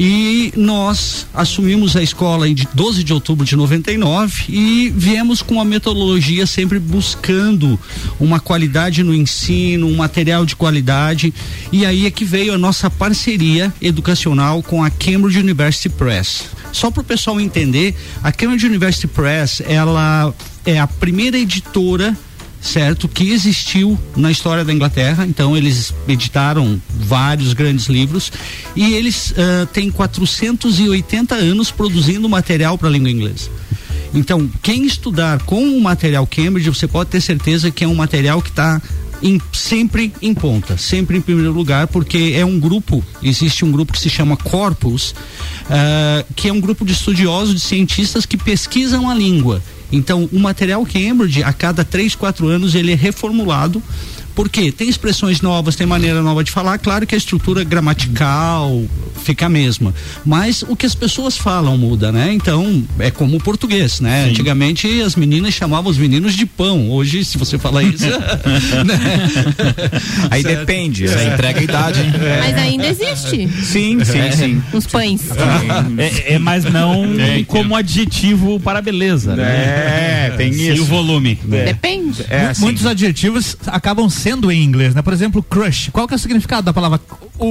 E 0.00 0.52
nós 0.56 1.26
assumimos 1.34 1.96
a 1.96 2.02
escola 2.02 2.48
em 2.48 2.54
de 2.54 2.68
12 2.72 3.02
de 3.02 3.12
outubro 3.12 3.44
de 3.44 3.56
99 3.56 4.44
e 4.48 4.92
viemos 4.94 5.42
com 5.42 5.60
a 5.60 5.64
metodologia 5.64 6.46
sempre 6.46 6.78
buscando 6.78 7.76
uma 8.20 8.38
qualidade 8.38 9.02
no 9.02 9.12
ensino, 9.12 9.88
um 9.88 9.96
material 9.96 10.46
de 10.46 10.54
qualidade. 10.54 11.34
E 11.72 11.84
aí 11.84 12.06
é 12.06 12.12
que 12.12 12.24
veio 12.24 12.54
a 12.54 12.58
nossa 12.58 12.88
parceria 12.88 13.74
educacional 13.82 14.62
com 14.62 14.84
a 14.84 14.88
Cambridge 14.88 15.40
University 15.40 15.88
Press. 15.88 16.44
Só 16.78 16.92
para 16.92 17.00
o 17.00 17.04
pessoal 17.04 17.40
entender, 17.40 17.92
a 18.22 18.30
Cambridge 18.30 18.64
University 18.64 19.08
Press, 19.08 19.60
ela 19.66 20.32
é 20.64 20.78
a 20.78 20.86
primeira 20.86 21.36
editora 21.36 22.16
certo? 22.60 23.08
Que 23.08 23.30
existiu 23.30 23.98
na 24.16 24.30
história 24.30 24.64
da 24.64 24.72
Inglaterra. 24.72 25.26
Então 25.26 25.56
eles 25.56 25.92
editaram 26.06 26.80
vários 26.88 27.52
grandes 27.52 27.86
livros 27.86 28.30
e 28.76 28.94
eles 28.94 29.34
ah, 29.36 29.66
têm 29.72 29.90
480 29.90 31.34
anos 31.34 31.72
produzindo 31.72 32.28
material 32.28 32.78
para 32.78 32.88
a 32.88 32.92
língua 32.92 33.10
inglesa. 33.10 33.50
Então, 34.14 34.48
quem 34.62 34.86
estudar 34.86 35.42
com 35.42 35.76
o 35.76 35.80
material 35.80 36.26
Cambridge, 36.26 36.70
você 36.70 36.86
pode 36.86 37.10
ter 37.10 37.20
certeza 37.20 37.70
que 37.70 37.84
é 37.84 37.88
um 37.88 37.94
material 37.94 38.40
que 38.40 38.50
está 38.50 38.80
sempre 39.52 40.12
em 40.22 40.32
ponta, 40.34 40.76
sempre 40.76 41.18
em 41.18 41.20
primeiro 41.20 41.52
lugar, 41.52 41.86
porque 41.88 42.34
é 42.36 42.44
um 42.44 42.58
grupo, 42.58 43.04
existe 43.22 43.64
um 43.64 43.72
grupo 43.72 43.92
que 43.92 43.98
se 43.98 44.08
chama 44.08 44.36
Corpus, 44.36 45.14
ah, 45.68 46.24
que 46.36 46.48
é 46.48 46.52
um 46.52 46.60
grupo 46.60 46.84
de 46.84 46.92
estudiosos, 46.92 47.54
de 47.54 47.60
cientistas 47.60 48.24
que 48.24 48.36
pesquisam 48.36 49.10
a 49.10 49.14
língua. 49.14 49.62
Então, 49.90 50.28
o 50.32 50.38
material 50.38 50.84
Cambridge, 50.84 51.42
a 51.42 51.52
cada 51.52 51.84
três, 51.84 52.14
quatro 52.14 52.46
anos, 52.46 52.74
ele 52.74 52.92
é 52.92 52.94
reformulado. 52.94 53.82
Porque 54.38 54.70
tem 54.70 54.88
expressões 54.88 55.40
novas, 55.40 55.74
tem 55.74 55.84
maneira 55.84 56.22
nova 56.22 56.44
de 56.44 56.52
falar. 56.52 56.78
Claro 56.78 57.04
que 57.04 57.12
a 57.12 57.18
estrutura 57.18 57.64
gramatical 57.64 58.84
fica 59.24 59.46
a 59.46 59.48
mesma. 59.48 59.92
Mas 60.24 60.62
o 60.62 60.76
que 60.76 60.86
as 60.86 60.94
pessoas 60.94 61.36
falam 61.36 61.76
muda, 61.76 62.12
né? 62.12 62.32
Então, 62.32 62.84
é 63.00 63.10
como 63.10 63.38
o 63.38 63.40
português, 63.42 63.98
né? 63.98 64.26
Antigamente 64.30 65.02
as 65.02 65.16
meninas 65.16 65.54
chamavam 65.54 65.90
os 65.90 65.98
meninos 65.98 66.34
de 66.34 66.46
pão. 66.46 66.88
Hoje, 66.88 67.24
se 67.24 67.36
você 67.36 67.58
falar 67.58 67.82
isso. 67.82 68.04
né? 68.86 69.28
Aí 70.30 70.42
Certo. 70.42 70.60
depende. 70.60 71.06
Isso 71.06 71.18
aí 71.18 71.32
entrega 71.32 71.58
a 71.58 71.62
idade, 71.64 72.00
hein? 72.00 72.12
Mas 72.38 72.56
ainda 72.58 72.86
existe 72.86 73.48
Sim, 73.60 74.04
sim, 74.04 74.30
sim. 74.36 74.62
os 74.72 74.86
pães. 74.86 75.22
É, 75.98 76.34
é, 76.34 76.38
mas 76.38 76.62
não 76.62 77.06
como 77.48 77.74
adjetivo 77.74 78.60
para 78.60 78.80
beleza, 78.80 79.34
né? 79.34 80.28
É, 80.28 80.34
tem 80.36 80.52
E 80.52 80.70
o 80.70 80.74
isso. 80.74 80.84
volume. 80.84 81.36
Depende. 81.44 82.24
É, 82.30 82.46
assim. 82.46 82.62
Muitos 82.62 82.86
adjetivos 82.86 83.56
acabam 83.66 84.08
sendo 84.08 84.27
em 84.28 84.62
inglês, 84.62 84.94
né? 84.94 85.02
Por 85.02 85.12
exemplo, 85.12 85.42
crush. 85.42 85.90
Qual 85.92 86.06
que 86.06 86.14
é 86.14 86.16
o 86.16 86.18
significado 86.18 86.62
da 86.62 86.72
palavra, 86.72 87.00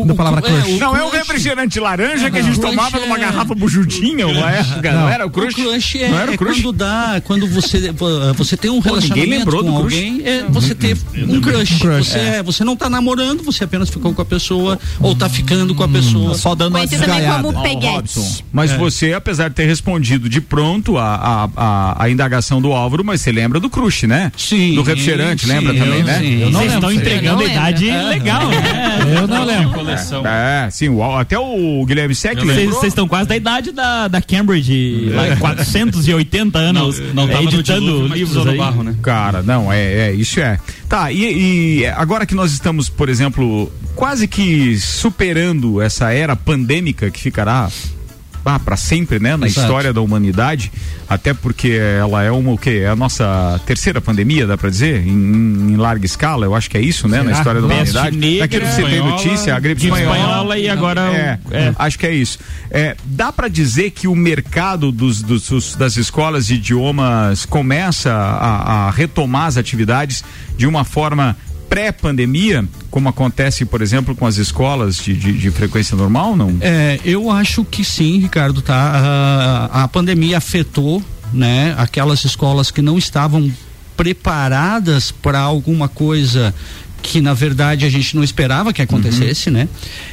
da 0.06 0.14
palavra 0.16 0.40
é, 0.40 0.44
crush? 0.44 0.76
o- 0.76 0.80
Não 0.80 0.96
é 0.96 1.04
o 1.04 1.10
refrigerante 1.10 1.80
laranja 1.80 2.30
que 2.30 2.38
a 2.38 2.42
Não, 2.42 2.48
gente 2.50 2.60
tomava 2.62 3.00
numa 3.00 3.18
é- 3.18 3.20
garrafa 3.22 3.56
bujudinha 3.56 4.28
uma 4.28 4.52
época, 4.52 4.92
não, 4.94 5.10
era 5.10 5.26
o 5.26 5.30
crush? 5.30 5.54
O 5.54 5.56
crush 5.70 5.96
é, 6.02 6.10
não 6.10 6.20
era 6.20 6.32
o 6.32 6.34
é 6.34 6.38
crush? 6.38 6.62
quando 6.62 6.72
dá, 6.72 7.22
quando 7.26 7.48
você 7.48 7.92
você 8.36 8.56
tem 8.58 8.70
um 8.72 8.82
Pô, 8.82 8.90
relacionamento 8.90 9.30
lembrou 9.30 9.64
com 9.64 9.72
do 9.74 9.80
crush? 9.82 9.96
alguém, 9.96 10.22
é 10.26 10.44
você 10.50 10.76
ter 10.76 10.98
um 11.28 11.42
crush. 11.42 11.80
crush, 11.80 12.08
Você, 12.10 12.20
é, 12.20 12.44
você 12.44 12.64
não 12.64 12.76
tá 12.76 12.90
namorando, 12.90 13.44
você 13.44 13.64
apenas 13.64 13.90
ficou 13.90 14.14
com 14.14 14.22
a 14.22 14.26
pessoa 14.26 14.80
ou 15.00 15.16
tá 15.16 15.28
ficando 15.30 15.74
com 15.74 15.84
a 15.84 15.88
pessoa. 15.88 16.36
Só 16.36 16.54
dando 16.56 16.76
uma 16.76 16.88
também 16.88 17.00
desgaiada. 17.00 17.44
como 17.44 17.62
peguete. 17.64 17.88
Robson, 17.88 18.44
Mas 18.52 18.72
você, 18.72 19.14
apesar 19.14 19.50
de 19.50 19.56
ter 19.56 19.66
respondido 19.66 20.30
de 20.30 20.40
pronto 20.42 20.98
a, 20.98 21.16
a, 21.16 21.50
a, 21.56 22.04
a 22.04 22.10
indagação 22.10 22.62
do 22.62 22.72
Álvaro, 22.74 23.04
mas 23.04 23.22
você 23.22 23.32
lembra 23.32 23.60
do 23.60 23.70
crush, 23.70 24.06
né? 24.08 24.32
Sim. 24.38 24.76
Do 24.76 24.82
refrigerante, 24.84 25.46
sim, 25.46 25.52
lembra 25.54 25.74
também, 25.74 26.00
eu- 26.00 26.06
né? 26.06 26.20
sim. 26.20 26.42
Eu 26.42 26.52
não 26.52 26.62
Vocês 26.68 26.74
estão 26.74 26.92
entregando 26.92 27.44
a 27.44 27.46
idade 27.46 27.86
lembra. 27.86 28.08
legal, 28.10 28.50
né? 28.50 28.98
Eu 29.22 29.28
não 29.28 29.46
lembro. 29.46 29.70
Coleção. 29.72 30.24
É, 30.26 30.70
sim, 30.70 30.90
o, 30.90 31.04
até 31.16 31.38
o 31.38 31.86
Guilherme 31.86 32.16
Sec 32.16 32.38
Vocês 32.40 32.84
estão 32.84 33.08
quase 33.08 33.30
da 33.30 33.36
idade 33.36 33.72
da, 33.72 34.08
da 34.08 34.22
Cambridge, 34.22 35.10
lá, 35.10 35.36
480 35.38 36.58
anos, 36.58 37.00
Não, 37.14 37.28
não 37.28 37.38
é, 37.38 37.44
editando 37.44 38.08
livros 38.08 38.46
no 38.46 38.52
aí. 38.52 38.58
barro, 38.58 38.84
né? 38.84 38.96
Cara, 39.02 39.42
não, 39.42 39.72
é, 39.72 40.10
é, 40.10 40.12
isso 40.14 40.40
é. 40.40 40.60
Tá, 40.90 41.12
e, 41.12 41.80
e 41.80 41.86
agora 41.88 42.26
que 42.26 42.36
nós 42.36 42.52
estamos, 42.52 42.90
por 42.90 43.10
exemplo, 43.10 43.72
quase 43.96 44.28
que 44.28 44.78
superando 44.80 45.82
essa 45.82 46.12
era 46.12 46.36
pandêmica 46.36 47.10
que 47.12 47.20
ficará 47.20 47.70
ah, 48.56 48.60
para 48.60 48.78
sempre, 48.78 49.20
né, 49.20 49.36
na 49.38 49.46
Exato. 49.48 49.62
história 49.68 49.94
da 49.94 50.02
humanidade, 50.02 50.72
até 51.10 51.34
porque 51.34 51.70
ela 52.00 52.24
é 52.24 52.32
uma 52.32 52.52
o 52.52 52.58
quê? 52.58 52.82
É 52.84 52.88
a 52.90 52.96
nossa 52.96 53.60
terceira 53.66 54.00
pandemia, 54.02 54.48
dá 54.48 54.58
para 54.58 54.70
dizer, 54.70 55.06
em, 55.06 55.12
em 55.72 55.76
larga 55.76 56.06
escala, 56.06 56.46
eu 56.46 56.56
acho 56.56 56.70
que 56.70 56.78
é 56.78 56.82
isso, 56.82 57.08
né, 57.08 57.18
na 57.18 57.24
Será? 57.26 57.38
história 57.38 57.62
da 57.62 57.68
Peste 57.68 57.92
humanidade. 57.98 58.18
negra, 58.18 58.40
Daquilo 58.48 58.62
que 58.66 58.72
você 58.72 58.84
tem 58.84 59.00
notícia, 59.00 59.56
a 59.56 59.60
gripe 59.60 59.84
espanhola. 59.86 60.18
espanhola 60.18 60.58
e 60.58 60.70
agora 60.70 61.02
É, 61.02 61.40
o- 61.50 61.54
é. 61.56 61.76
acho 61.78 62.00
que 62.00 62.06
é 62.08 62.14
isso. 62.14 62.40
É, 62.72 62.96
dá 63.06 63.32
para 63.32 63.48
dizer 63.48 63.92
que 63.92 64.08
o 64.08 64.16
mercado 64.16 64.92
dos, 64.92 65.22
dos- 65.22 65.48
dos- 65.50 65.76
das 65.76 65.98
escolas 65.98 66.48
de 66.48 66.56
idiomas 66.56 67.46
começa 67.46 68.12
a, 68.14 68.88
a 68.88 68.92
retomar 68.92 69.46
as 69.48 69.58
atividades 69.58 70.24
de 70.58 70.66
uma 70.68 70.84
forma 70.84 71.36
pré-pandemia, 71.70 72.68
como 72.90 73.10
acontece, 73.10 73.66
por 73.66 73.82
exemplo, 73.82 74.16
com 74.16 74.26
as 74.26 74.38
escolas 74.38 74.98
de, 74.98 75.14
de- 75.14 75.34
de 75.34 75.52
frequência 75.52 75.96
normal, 75.98 76.36
não? 76.36 76.56
É, 76.62 77.00
eu 77.06 77.30
acho 77.32 77.64
que 77.66 77.84
sim, 77.84 78.20
Ricardo, 78.20 78.62
tá? 78.62 79.70
A, 79.72 79.84
a 79.84 79.88
pandemia 79.88 80.38
afetou, 80.38 81.04
né, 81.34 81.76
aquelas 81.78 82.24
escolas 82.26 82.72
que 82.72 82.82
não 82.82 82.98
estavam 82.98 83.52
preparadas 83.96 85.12
para 85.12 85.40
alguma 85.40 85.88
coisa 85.88 86.54
que 87.02 87.22
na 87.22 87.34
verdade 87.34 87.86
a 87.86 87.90
gente 87.90 88.16
não 88.16 88.24
esperava 88.24 88.74
que 88.74 88.82
acontecesse, 88.82 89.50
né? 89.50 89.68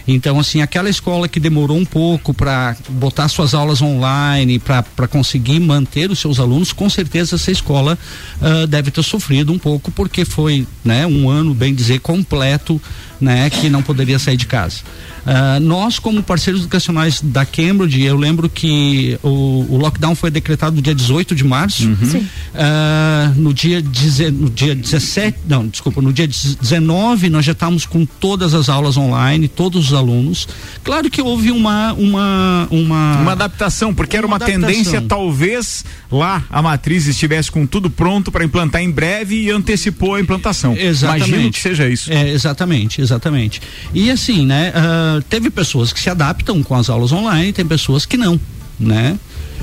Então 0.07 0.39
assim, 0.39 0.61
aquela 0.61 0.89
escola 0.89 1.29
que 1.29 1.41
demorou 1.41 1.77
um 1.77 1.85
pouco 1.85 2.33
para 2.33 2.77
botar 2.89 3.29
suas 3.29 3.55
aulas 3.55 3.83
online, 3.83 4.59
para 4.59 5.09
conseguir 5.09 5.61
manter 5.61 6.11
os 6.11 6.19
seus 6.19 6.39
alunos, 6.39 6.73
com 6.73 6.89
certeza 6.89 7.37
essa 7.37 7.51
escola 7.51 7.99
ah, 8.41 8.67
deve 8.67 8.91
ter 8.91 9.03
sofrido 9.03 9.53
um 9.53 9.59
pouco 9.59 9.91
porque 9.91 10.25
foi, 10.25 10.67
né, 10.85 11.07
um 11.07 11.29
ano 11.29 11.55
bem 11.55 11.75
dizer 11.75 12.01
completo, 12.01 12.81
né, 13.21 13.49
que 13.51 13.69
não 13.71 13.83
poderia 13.83 14.19
sair 14.19 14.37
de 14.37 14.47
casa. 14.47 14.79
Ah, 15.27 15.59
nós 15.61 15.99
como 15.99 16.23
parceiros 16.23 16.61
educacionais 16.63 17.21
da 17.23 17.47
Cambridge, 17.47 18.03
eu 18.03 18.17
lembro 18.17 18.49
que 18.49 19.19
o, 19.23 19.65
o 19.71 19.79
lockdown 19.79 20.15
foi 20.15 20.31
decretado 20.31 20.77
no 20.77 20.83
dia 20.83 20.95
18 20.95 21.35
de 21.35 21.43
março. 21.45 21.89
Ah, 22.55 23.33
no 23.37 23.53
dia 23.55 23.81
deze- 23.83 24.31
no 24.31 24.51
dia 24.51 24.75
17, 24.75 25.39
não, 25.49 25.67
desculpa, 25.67 26.01
no 26.03 26.13
dia 26.13 26.27
19 26.29 27.29
nós 27.31 27.45
já 27.45 27.53
estávamos 27.53 27.87
com 27.87 28.05
todas 28.05 28.55
as 28.55 28.69
aulas 28.69 28.97
online, 28.97 29.49
todos 29.49 29.87
os 29.87 29.93
alunos. 29.95 30.47
Claro 30.83 31.11
que 31.11 31.23
houve 31.23 31.51
uma 31.51 31.93
uma 31.95 32.69
uma, 32.71 33.17
Uma 33.21 33.33
adaptação, 33.33 33.95
porque 33.95 34.17
era 34.17 34.27
Uma 34.27 34.37
uma 34.37 34.45
adaptação. 34.45 34.69
tendência, 34.69 35.01
talvez 35.01 35.85
lá 36.11 36.45
a 36.51 36.61
matriz 36.63 37.07
estivesse 37.07 37.51
com 37.51 37.67
tudo 37.67 37.89
pronto 37.91 38.31
para 38.31 38.45
implantar 38.45 38.83
em 38.83 38.91
breve 38.91 39.37
e 39.45 39.51
antecipou 39.51 40.15
a 40.15 40.21
implantação. 40.21 40.77
Exatamente. 40.77 41.29
Imagino 41.31 41.51
que 41.53 41.59
seja 41.61 41.89
isso. 41.89 42.13
É, 42.13 42.31
exatamente, 42.31 43.01
exatamente. 43.05 43.61
E 43.93 44.11
assim, 44.11 44.45
né, 44.45 44.73
ah, 44.75 45.21
teve 45.29 45.51
pessoas 45.51 45.93
que 45.93 46.01
se 46.01 46.11
adaptam 46.11 46.63
com 46.63 46.75
as 46.75 46.91
aulas 46.91 47.13
online, 47.13 47.53
tem 47.53 47.67
pessoas 47.67 48.05
que 48.07 48.17
não, 48.17 48.41
né? 48.79 49.19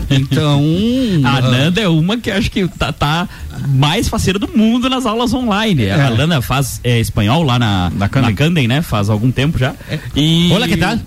Então. 0.10 0.64
A 1.24 1.38
ah, 1.38 1.42
Nanda 1.42 1.82
é 1.82 1.88
uma 1.88 2.18
que 2.18 2.32
acho 2.32 2.50
que 2.50 2.68
tá, 2.68 2.92
tá 2.92 3.28
mais 3.68 4.08
faceira 4.08 4.40
do 4.40 4.48
mundo 4.56 4.90
nas 4.90 5.06
aulas 5.06 5.34
online. 5.34 5.86
É. 5.86 5.94
A 5.94 6.10
Nanda 6.10 6.42
faz 6.42 6.80
é, 6.84 7.00
espanhol 7.00 7.44
lá 7.44 7.60
na, 7.60 7.92
Na 7.96 8.10
Candem. 8.10 8.30
na 8.30 8.36
Candem, 8.36 8.68
né? 8.68 8.82
Faz 8.82 9.10
algum 9.10 9.32
tempo 9.32 9.58
já. 9.58 9.76
E... 10.16 10.50
Olha 10.54 10.68
que 10.68 10.78
tal? 10.78 10.98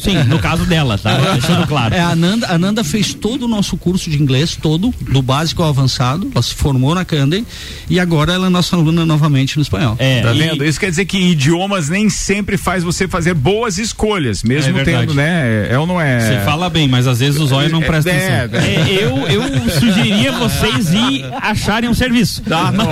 Sim, 0.00 0.22
no 0.24 0.38
caso 0.38 0.64
dela, 0.64 0.98
tá? 0.98 1.16
Deixando 1.32 1.66
claro. 1.66 1.94
É, 1.94 2.00
a 2.00 2.14
Nanda, 2.16 2.46
a 2.48 2.58
Nanda 2.58 2.82
fez 2.82 3.14
todo 3.14 3.44
o 3.44 3.48
nosso 3.48 3.76
curso 3.76 4.10
de 4.10 4.20
inglês, 4.20 4.56
todo, 4.60 4.92
do 5.00 5.22
básico 5.22 5.62
ao 5.62 5.68
avançado. 5.68 6.30
Ela 6.34 6.42
se 6.42 6.54
formou 6.54 6.94
na 6.94 7.04
Candem 7.04 7.46
e 7.88 8.00
agora 8.00 8.32
ela 8.32 8.46
é 8.46 8.50
nossa 8.50 8.74
aluna 8.76 9.06
novamente 9.06 9.56
no 9.56 9.62
espanhol. 9.62 9.94
É, 9.98 10.22
Tá 10.22 10.34
e- 10.34 10.38
vendo? 10.38 10.64
Isso 10.64 10.80
quer 10.80 10.90
dizer 10.90 11.04
que 11.04 11.16
idiomas 11.18 11.88
nem 11.88 12.08
sempre 12.10 12.56
faz 12.56 12.82
você 12.82 13.06
fazer 13.06 13.34
boas 13.34 13.78
escolhas, 13.78 14.42
mesmo 14.42 14.78
É 14.78 14.84
tendo, 14.84 15.14
né? 15.14 15.68
É 15.70 15.78
ou 15.78 15.86
não 15.86 16.00
é? 16.00 16.20
Você 16.20 16.40
fala 16.44 16.68
bem, 16.68 16.88
mas 16.88 17.06
às 17.06 17.20
vezes 17.20 17.40
os 17.40 17.52
olhos 17.52 17.70
não 17.70 17.80
prestam 17.80 18.12
é, 18.12 18.40
atenção. 18.44 18.60
é, 18.60 18.74
É, 18.74 19.04
eu, 19.04 19.16
eu 19.28 19.70
sugeriria 19.70 20.32
vocês 20.32 20.92
ir 20.92 21.24
acharem 21.40 21.88
um 21.88 21.94
serviço. 21.94 22.42
Tá, 22.42 22.72
bom. 22.72 22.90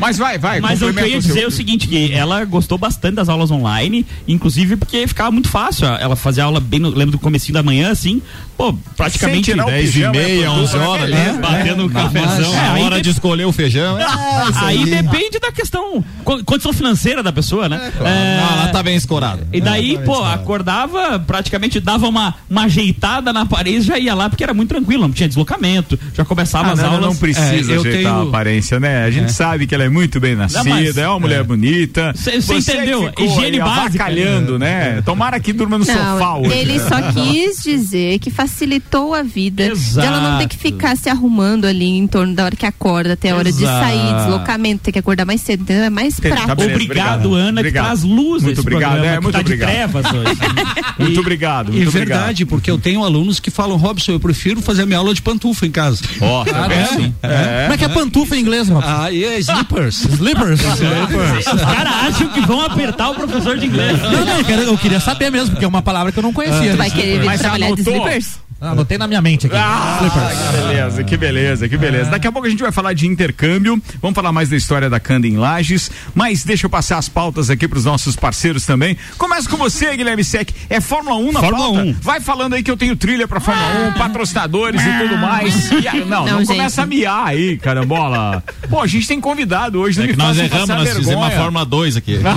Mas 0.00 0.18
vai, 0.18 0.38
vai. 0.38 0.60
Mas 0.60 0.80
eu 0.82 0.92
queria 0.92 1.18
o 1.18 1.22
seu- 1.22 1.34
dizer 1.34 1.46
o 1.46 1.50
seguinte, 1.50 1.86
que 1.88 2.12
ela 2.12 2.44
gostou 2.44 2.76
bastante 2.78 3.14
das 3.14 3.28
aulas 3.28 3.50
online, 3.50 4.04
inclusive 4.26 4.76
porque 4.76 5.06
ficava 5.06 5.30
muito 5.30 5.48
fácil. 5.48 5.86
Ela 6.00 6.16
fazia 6.16 6.44
aula 6.44 6.58
bem 6.60 6.80
no, 6.80 6.88
lembro 6.90 7.12
do 7.12 7.18
comecinho 7.18 7.54
da 7.54 7.62
manhã, 7.62 7.90
assim, 7.90 8.20
pô, 8.56 8.72
praticamente 8.96 9.46
Sem 9.46 9.54
tirar 9.54 9.66
o 9.66 9.70
10 9.70 9.88
e 9.88 9.92
pijama, 9.92 10.12
meia, 10.12 10.44
é, 10.44 10.50
11 10.50 10.72
tudo, 10.72 10.82
horas, 10.84 11.04
beleza, 11.10 11.32
né? 11.32 11.38
batendo 11.40 11.84
um 11.84 11.88
cafezão. 11.88 12.52
É, 12.54 12.56
É, 12.56 12.58
a 12.60 12.72
aí 12.72 12.82
hora 12.82 12.96
de- 12.96 13.02
de 13.02 13.10
escolher 13.10 13.44
o 13.44 13.52
feijão. 13.52 13.98
é, 13.98 14.04
isso 14.50 14.64
Aí 14.64 14.84
depende 14.86 15.38
da 15.38 15.52
questão, 15.52 16.04
co- 16.24 16.42
condição 16.44 16.72
financeira 16.72 17.22
da 17.22 17.32
pessoa, 17.32 17.68
né? 17.68 17.92
Claro. 17.96 18.14
É, 18.14 18.36
Não, 18.40 18.52
ela 18.62 18.68
tá 18.68 18.82
bem 18.82 18.96
escorada. 18.96 19.46
E 19.52 19.60
daí, 19.60 19.94
tá 19.96 20.02
pô, 20.04 20.12
escorada. 20.12 20.34
acordava, 20.34 21.18
praticamente 21.18 21.80
dava 21.80 22.06
uma, 22.08 22.34
uma 22.48 22.64
ajeitada 22.64 23.32
na 23.32 23.46
parede 23.46 23.82
já 23.82 23.98
ia 23.98 24.14
lá, 24.14 24.28
porque 24.28 24.42
era 24.44 24.54
muito 24.54 24.68
tranquilo, 24.70 25.02
não 25.02 25.12
tinha 25.12 25.28
deslocamento, 25.28 25.98
já 26.14 26.24
começava 26.24 26.68
Ah, 26.68 26.72
as 26.72 26.78
não, 26.78 26.86
aulas. 26.86 27.00
não 27.06 27.16
precisa 27.16 27.72
É, 27.72 27.76
eu 27.76 27.80
ajeitar 27.80 27.90
tenho- 27.92 28.08
a 28.08 28.22
aparência, 28.22 28.80
né? 28.80 29.04
A 29.04 29.10
gente 29.10 29.32
sabe 29.32 29.66
que 29.66 29.74
ela 29.74 29.84
é 29.84 29.88
muito 29.88 30.20
bem 30.20 30.34
nascida, 30.36 30.64
mas- 30.64 30.96
é 30.96 31.08
uma 31.08 31.20
mulher 31.20 31.42
bonita. 31.44 32.12
Cê- 32.14 32.40
cê 32.40 32.60
Você 32.60 32.72
entendeu? 32.72 33.10
Higiene 33.18 33.56
aí 33.56 33.58
básica. 33.60 34.04
avacalhando, 34.04 34.58
né? 34.58 35.02
Tomara 35.04 35.38
que 35.40 35.52
durma 35.52 35.78
no 35.78 35.84
sofá 35.92 36.18
Não, 36.18 36.42
hoje. 36.42 36.58
ele 36.58 36.78
só 36.80 37.02
quis 37.12 37.62
dizer 37.62 38.18
que 38.18 38.30
facilitou 38.30 39.14
a 39.14 39.22
vida 39.22 39.64
Exato. 39.64 40.00
de 40.00 40.06
ela 40.06 40.30
não 40.32 40.38
ter 40.38 40.48
que 40.48 40.56
ficar 40.56 40.96
se 40.96 41.08
arrumando 41.08 41.64
ali 41.66 41.86
em 41.86 42.06
torno 42.06 42.34
da 42.34 42.44
hora 42.44 42.56
que 42.56 42.66
acorda 42.66 43.12
até 43.14 43.30
a 43.30 43.36
hora 43.36 43.50
de 43.52 43.62
Exato. 43.62 43.84
sair, 43.86 44.14
deslocamento, 44.24 44.82
ter 44.84 44.92
que 44.92 44.98
acordar 44.98 45.24
mais 45.24 45.40
cedo, 45.40 45.62
entendeu? 45.62 45.84
É 45.84 45.90
mais 45.90 46.18
prático. 46.18 46.52
Obrigado, 46.52 46.74
obrigado. 46.74 47.34
Ana, 47.34 47.60
Obrigado. 47.60 47.84
que 47.84 47.88
traz 47.88 48.02
luz 48.02 48.42
Muito 48.42 48.60
obrigado, 48.60 48.90
programa, 48.92 49.06
é, 49.16 49.20
muito 49.20 49.32
tá 49.34 49.40
obrigado. 49.40 49.68
de 49.68 49.74
trevas 49.74 50.06
hoje. 50.12 50.40
Muito 51.00 51.20
obrigado, 51.20 51.72
muito 51.72 51.88
obrigado. 51.88 52.08
verdade, 52.18 52.44
porque 52.44 52.70
eu 52.70 52.76
tenho 52.78 53.02
alunos 53.02 53.40
que 53.40 53.50
falam, 53.50 53.78
Robson, 53.78 54.12
eu 54.12 54.20
prefiro 54.20 54.60
fazer 54.60 54.84
minha 54.84 54.98
aula 54.98 55.14
de 55.14 55.22
pantufa 55.22 55.64
em 55.66 55.70
casa. 55.70 56.02
Ó, 56.20 56.44
tá 56.44 56.68
vendo? 56.68 57.14
Como 57.20 57.72
é 57.72 57.76
que 57.78 57.84
é 57.84 57.88
pantufa 57.88 58.36
em 58.36 58.40
inglês, 58.40 58.68
Robson? 58.68 58.86
Ah, 58.86 59.10
e 59.10 59.24
é 59.24 59.38
slippers. 59.38 60.04
Slippers? 60.20 60.60
Os 60.60 61.60
caras 61.62 61.92
acham 62.06 62.28
que 62.28 62.40
vão 62.42 62.60
apertar 62.60 63.10
o 63.10 63.14
professor 63.14 63.56
de 63.58 63.64
inglês. 63.66 63.98
Não, 64.02 64.24
não, 64.26 64.38
eu, 64.38 64.44
quero- 64.44 64.62
eu 64.62 64.76
queria 64.78 65.00
saber 65.00 65.30
mesmo, 65.30 65.50
porque 65.52 65.64
é 65.64 65.68
uma 65.68 65.79
palavra 65.82 66.12
que 66.12 66.18
eu 66.18 66.22
não 66.22 66.32
conhecia. 66.32 66.72
Tu 66.72 66.76
vai 66.76 66.90
querer 66.90 67.20
vir 67.20 67.26
Mas 67.26 67.40
trabalhar 67.40 67.72
de 67.72 67.80
slippers? 67.80 68.38
Ah, 68.60 68.72
Anotei 68.72 68.98
na 68.98 69.06
minha 69.06 69.22
mente 69.22 69.46
aqui. 69.46 69.56
Ah, 69.56 69.98
que 70.02 70.58
beleza, 70.58 71.04
que 71.04 71.16
beleza, 71.16 71.68
que 71.68 71.76
beleza. 71.78 72.10
Daqui 72.10 72.26
a 72.26 72.32
pouco 72.32 72.46
a 72.46 72.50
gente 72.50 72.62
vai 72.62 72.70
falar 72.70 72.92
de 72.92 73.06
intercâmbio, 73.06 73.80
vamos 74.02 74.14
falar 74.14 74.32
mais 74.32 74.50
da 74.50 74.56
história 74.56 74.90
da 74.90 75.00
Canda 75.00 75.26
em 75.26 75.38
Lages, 75.38 75.90
mas 76.14 76.44
deixa 76.44 76.66
eu 76.66 76.70
passar 76.70 76.98
as 76.98 77.08
pautas 77.08 77.48
aqui 77.48 77.66
pros 77.66 77.86
nossos 77.86 78.16
parceiros 78.16 78.66
também. 78.66 78.98
Começa 79.16 79.48
com 79.48 79.56
você, 79.56 79.96
Guilherme 79.96 80.22
Sec. 80.22 80.50
É 80.68 80.78
Fórmula 80.78 81.16
1 81.16 81.32
na 81.32 81.40
Fórmula 81.40 81.64
pauta? 81.64 81.82
1. 81.82 81.96
Vai 82.02 82.20
falando 82.20 82.52
aí 82.52 82.62
que 82.62 82.70
eu 82.70 82.76
tenho 82.76 82.94
trilha 82.96 83.26
pra 83.26 83.40
Fórmula 83.40 83.88
1, 83.88 83.92
patrocinadores 83.94 84.82
e 84.82 84.98
tudo 84.98 85.16
mais. 85.16 85.70
E 85.70 85.88
aí, 85.88 86.04
não, 86.04 86.26
não, 86.26 86.40
Não, 86.40 86.46
começa 86.46 86.82
a 86.82 86.86
miar 86.86 87.28
aí, 87.28 87.56
carambola. 87.56 88.44
Pô, 88.68 88.80
a 88.80 88.86
gente 88.86 89.08
tem 89.08 89.20
convidado 89.20 89.80
hoje, 89.80 89.98
não 89.98 90.04
É 90.04 90.08
que 90.08 90.16
nós 90.16 90.36
erramos, 90.38 90.68
nós 90.68 90.88
fizemos 90.88 91.06
uma 91.06 91.28
vergonha. 91.28 91.42
Fórmula 91.44 91.64
2 91.64 91.96
aqui. 91.96 92.18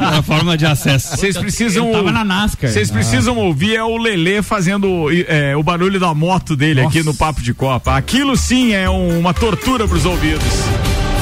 A 0.00 0.22
forma 0.22 0.56
de 0.56 0.64
acesso. 0.64 1.14
Vocês 1.16 1.36
precisam. 1.36 1.88
Eu 1.88 1.92
tava 1.92 2.10
na 2.10 2.24
NASCAR. 2.24 2.70
Vocês 2.70 2.90
precisam 2.90 3.36
ouvir 3.36 3.76
é 3.76 3.82
o 3.82 3.96
Lelê 3.98 4.40
fazendo 4.42 4.77
é, 5.28 5.56
o 5.56 5.62
barulho 5.62 5.98
da 6.00 6.12
moto 6.14 6.54
dele 6.56 6.80
aqui 6.80 7.02
no 7.02 7.14
Papo 7.14 7.42
de 7.42 7.52
Copa. 7.54 7.96
Aquilo 7.96 8.36
sim 8.36 8.72
é 8.72 8.88
um- 8.88 9.18
uma 9.18 9.34
tortura 9.34 9.86
pros 9.86 10.04
ouvidos. 10.04 10.44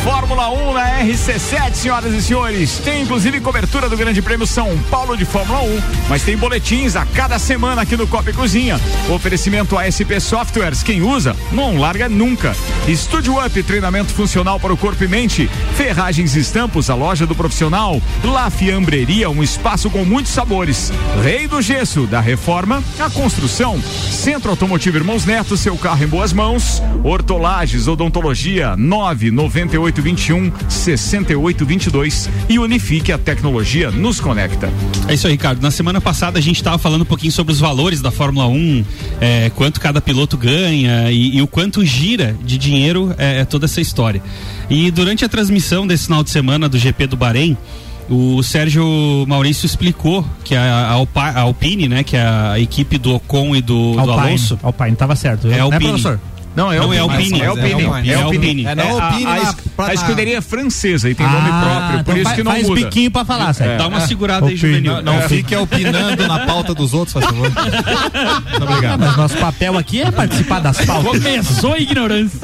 Fórmula 0.07 0.49
1 0.51 0.73
na 0.73 1.01
RC7, 1.01 1.75
senhoras 1.75 2.15
e 2.15 2.23
senhores. 2.23 2.79
Tem 2.79 3.03
inclusive 3.03 3.41
cobertura 3.41 3.89
do 3.89 3.97
Grande 3.97 4.23
Prêmio 4.23 4.47
São 4.47 4.79
Paulo 4.89 5.17
de 5.17 5.25
Fórmula 5.25 5.63
1, 5.63 5.83
mas 6.09 6.23
tem 6.23 6.37
boletins 6.37 6.95
a 6.95 7.05
cada 7.05 7.41
semana 7.41 7.83
aqui 7.83 7.97
no 7.97 8.07
Copa 8.07 8.31
e 8.31 8.33
Cozinha. 8.33 8.81
Oferecimento 9.13 9.77
ASP 9.77 10.21
Softwares, 10.21 10.85
quem 10.85 11.03
usa 11.03 11.35
não 11.51 11.77
larga 11.77 12.09
nunca. 12.09 12.55
Estúdio 12.87 13.45
Up, 13.45 13.63
treinamento 13.65 14.15
funcional 14.15 14.61
para 14.61 14.73
o 14.73 14.77
corpo 14.77 15.03
e 15.03 15.09
mente. 15.09 15.51
Ferragens 15.75 16.37
e 16.37 16.39
Estampos, 16.39 16.89
a 16.89 16.95
loja 16.95 17.27
do 17.27 17.35
profissional. 17.35 18.01
La 18.23 18.49
Fiambreria, 18.49 19.29
um 19.29 19.43
espaço 19.43 19.91
com 19.91 20.05
muitos 20.05 20.31
sabores. 20.31 20.93
Rei 21.21 21.49
do 21.49 21.61
Gesso, 21.61 22.07
da 22.07 22.21
reforma 22.21 22.81
à 23.01 23.11
construção. 23.11 23.83
Centro 23.83 24.51
Automotivo 24.51 24.99
Irmãos 24.99 25.25
Neto, 25.25 25.57
seu 25.57 25.77
carro 25.77 26.05
em 26.05 26.07
boas 26.07 26.33
mãos. 26.33 26.81
Hortolages, 27.03 27.89
odontologia, 27.89 28.77
99821 30.00 30.53
6822 30.69 32.29
e 32.49 32.59
Unifique 32.59 33.12
a 33.12 33.19
tecnologia 33.19 33.91
nos 33.91 34.21
conecta. 34.21 34.71
É 35.09 35.15
isso 35.15 35.26
aí, 35.26 35.33
Ricardo. 35.33 35.61
Na 35.62 35.71
semana 35.71 36.00
passada 36.00 36.38
a 36.38 36.43
gente 36.43 36.57
estava 36.57 36.79
falando 36.79 37.03
um 37.03 37.07
pouquinho 37.07 37.33
sobre 37.33 37.53
os 37.53 37.61
valores 37.61 38.00
da 38.00 38.11
Fórmula 38.11 38.47
1, 38.47 38.85
é, 39.21 39.50
quanto 39.54 39.80
cada 39.80 40.00
piloto 40.00 40.37
ganha 40.37 41.11
e, 41.11 41.37
e 41.37 41.43
o 41.43 41.47
quanto 41.47 41.85
gira 41.85 42.37
de 42.45 42.59
dinheiro 42.59 43.15
é, 43.19 43.41
é 43.41 43.45
toda 43.45 43.65
essa 43.67 43.80
história. 43.80 44.23
E 44.69 44.91
durante 44.91 45.25
a 45.25 45.28
transmissão 45.28 45.87
desse 45.87 46.04
final 46.04 46.23
de 46.23 46.30
semana 46.30 46.69
do 46.69 46.78
GP 46.78 47.06
do 47.06 47.17
Bahrein, 47.17 47.56
o 48.09 48.43
Sérgio 48.43 48.85
Maurício 49.26 49.67
explicou 49.67 50.25
que 50.45 50.54
a, 50.54 50.63
a 50.63 50.91
Alpa- 50.93 51.30
a 51.30 51.41
Alpine, 51.41 51.89
né, 51.89 52.04
que 52.04 52.17
é 52.17 52.23
a 52.25 52.59
equipe 52.61 52.99
do 52.99 53.15
Ocon 53.15 53.56
e 53.56 53.61
do, 53.63 53.93
do 53.95 54.00
Alonso, 54.00 54.59
Alpine, 54.63 54.95
tava 54.95 55.17
certo. 55.17 55.49
É 55.49 55.50
né, 55.50 55.61
Alpine. 55.61 55.85
professor? 55.89 56.21
Não, 56.56 56.73
é 56.73 56.78
Não, 56.78 56.92
é 56.92 56.99
Alpine. 56.99 57.42
Alpine. 57.42 57.42
É 57.42 57.47
Alpine. 57.47 58.08
É 58.08 58.12
É 58.12 58.23
Alpine. 58.23 58.64
É, 58.66 58.75
não 58.75 58.84
É, 58.84 59.00
a- 59.00 59.04
Alpine 59.08 59.26
a, 59.26 59.54
pra- 59.76 59.86
a 59.88 59.95
escuderia 59.95 60.38
é 60.38 60.40
francesa 60.40 61.10
e 61.10 61.14
tem 61.14 61.26
nome 61.26 61.49
próprio, 61.49 61.90
por 61.90 62.00
então 62.00 62.14
isso 62.16 62.25
faz- 62.25 62.36
que 62.36 62.42
não 62.42 62.52
faz 62.52 62.66
muda. 62.69 62.80
biquinho 62.80 63.10
pra 63.10 63.25
falar, 63.25 63.52
Sérgio. 63.52 63.78
dá 63.78 63.86
uma 63.86 64.00
segurada 64.00 64.47
aí, 64.47 64.56
juvenil. 64.56 64.95
Não, 65.02 65.02
não 65.02 65.23
fique 65.28 65.54
opinando 65.54 66.26
na 66.26 66.40
pauta 66.47 66.75
dos 66.75 66.95
outros, 66.95 67.12
faz 67.12 67.26
favor. 67.26 67.50
Muito 67.52 68.62
obrigado. 68.64 69.00
Mas 69.00 69.16
nosso 69.16 69.36
papel 69.36 69.76
aqui 69.76 70.00
é 70.02 70.10
participar 70.10 70.60
das 70.60 70.78
pautas. 70.86 71.23
Começou 71.23 71.75
a 71.75 71.78
ignorância. 71.78 72.38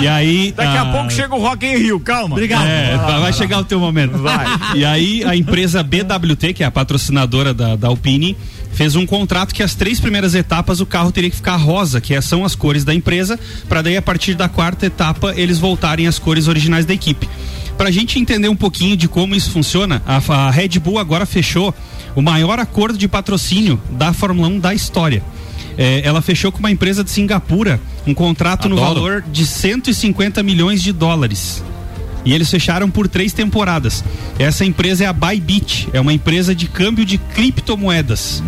E 0.00 0.08
aí. 0.08 0.52
Daqui 0.56 0.76
a 0.78 0.82
ah, 0.82 0.92
pouco 0.92 1.12
chega 1.12 1.34
o 1.34 1.40
Rock 1.40 1.66
in 1.66 1.76
Rio, 1.76 2.00
calma. 2.00 2.34
Obrigado. 2.36 2.66
É, 2.66 2.96
vai 2.96 3.32
chegar 3.32 3.58
o 3.58 3.64
teu 3.64 3.78
momento. 3.78 4.16
Vai. 4.18 4.46
E 4.74 4.84
aí 4.84 5.22
a 5.24 5.36
empresa 5.36 5.82
BWT, 5.82 6.54
que 6.54 6.62
é 6.62 6.66
a 6.66 6.70
patrocinadora 6.70 7.52
da 7.52 7.88
Alpine, 7.88 8.36
fez 8.72 8.96
um 8.96 9.06
contrato 9.06 9.54
que 9.54 9.62
as 9.62 9.74
três 9.74 10.00
primeiras 10.00 10.34
etapas 10.34 10.80
o 10.80 10.86
carro 10.86 11.12
teria 11.12 11.30
que 11.30 11.36
ficar 11.36 11.56
rosa, 11.56 12.00
que 12.00 12.14
é- 12.14 12.20
são 12.20 12.44
as 12.44 12.54
cores 12.54 12.84
da 12.84 12.94
empresa, 12.94 13.38
para 13.68 13.82
daí 13.82 13.96
a 13.96 14.02
partir 14.02 14.34
da 14.34 14.48
quarta 14.48 14.86
etapa 14.86 15.34
eles 15.36 15.58
voltarem 15.58 16.06
às 16.06 16.18
cores 16.18 16.48
originais 16.48 16.84
da 16.86 16.94
equipe. 16.94 17.28
Pra 17.76 17.90
gente 17.90 18.18
entender 18.18 18.48
um 18.48 18.56
pouquinho 18.56 18.96
de 18.96 19.08
como 19.08 19.34
isso 19.34 19.50
funciona, 19.50 20.02
a, 20.06 20.16
a 20.46 20.50
Red 20.50 20.78
Bull 20.78 20.98
agora 20.98 21.26
fechou 21.26 21.74
o 22.14 22.20
maior 22.22 22.58
acordo 22.58 22.98
de 22.98 23.08
patrocínio 23.08 23.80
da 23.90 24.12
Fórmula 24.12 24.48
1 24.48 24.58
da 24.60 24.74
história. 24.74 25.22
É, 25.78 26.02
ela 26.04 26.20
fechou 26.20 26.52
com 26.52 26.58
uma 26.58 26.70
empresa 26.70 27.02
de 27.02 27.10
Singapura 27.10 27.80
um 28.06 28.12
contrato 28.12 28.68
no 28.68 28.76
valor 28.76 29.24
de 29.32 29.46
150 29.46 30.42
milhões 30.42 30.82
de 30.82 30.92
dólares. 30.92 31.64
E 32.24 32.32
eles 32.32 32.50
fecharam 32.50 32.88
por 32.90 33.08
três 33.08 33.32
temporadas. 33.32 34.04
Essa 34.38 34.64
empresa 34.64 35.04
é 35.04 35.06
a 35.06 35.12
Bybit, 35.12 35.88
é 35.92 36.00
uma 36.00 36.12
empresa 36.12 36.54
de 36.54 36.66
câmbio 36.68 37.04
de 37.04 37.18
criptomoedas. 37.18 38.42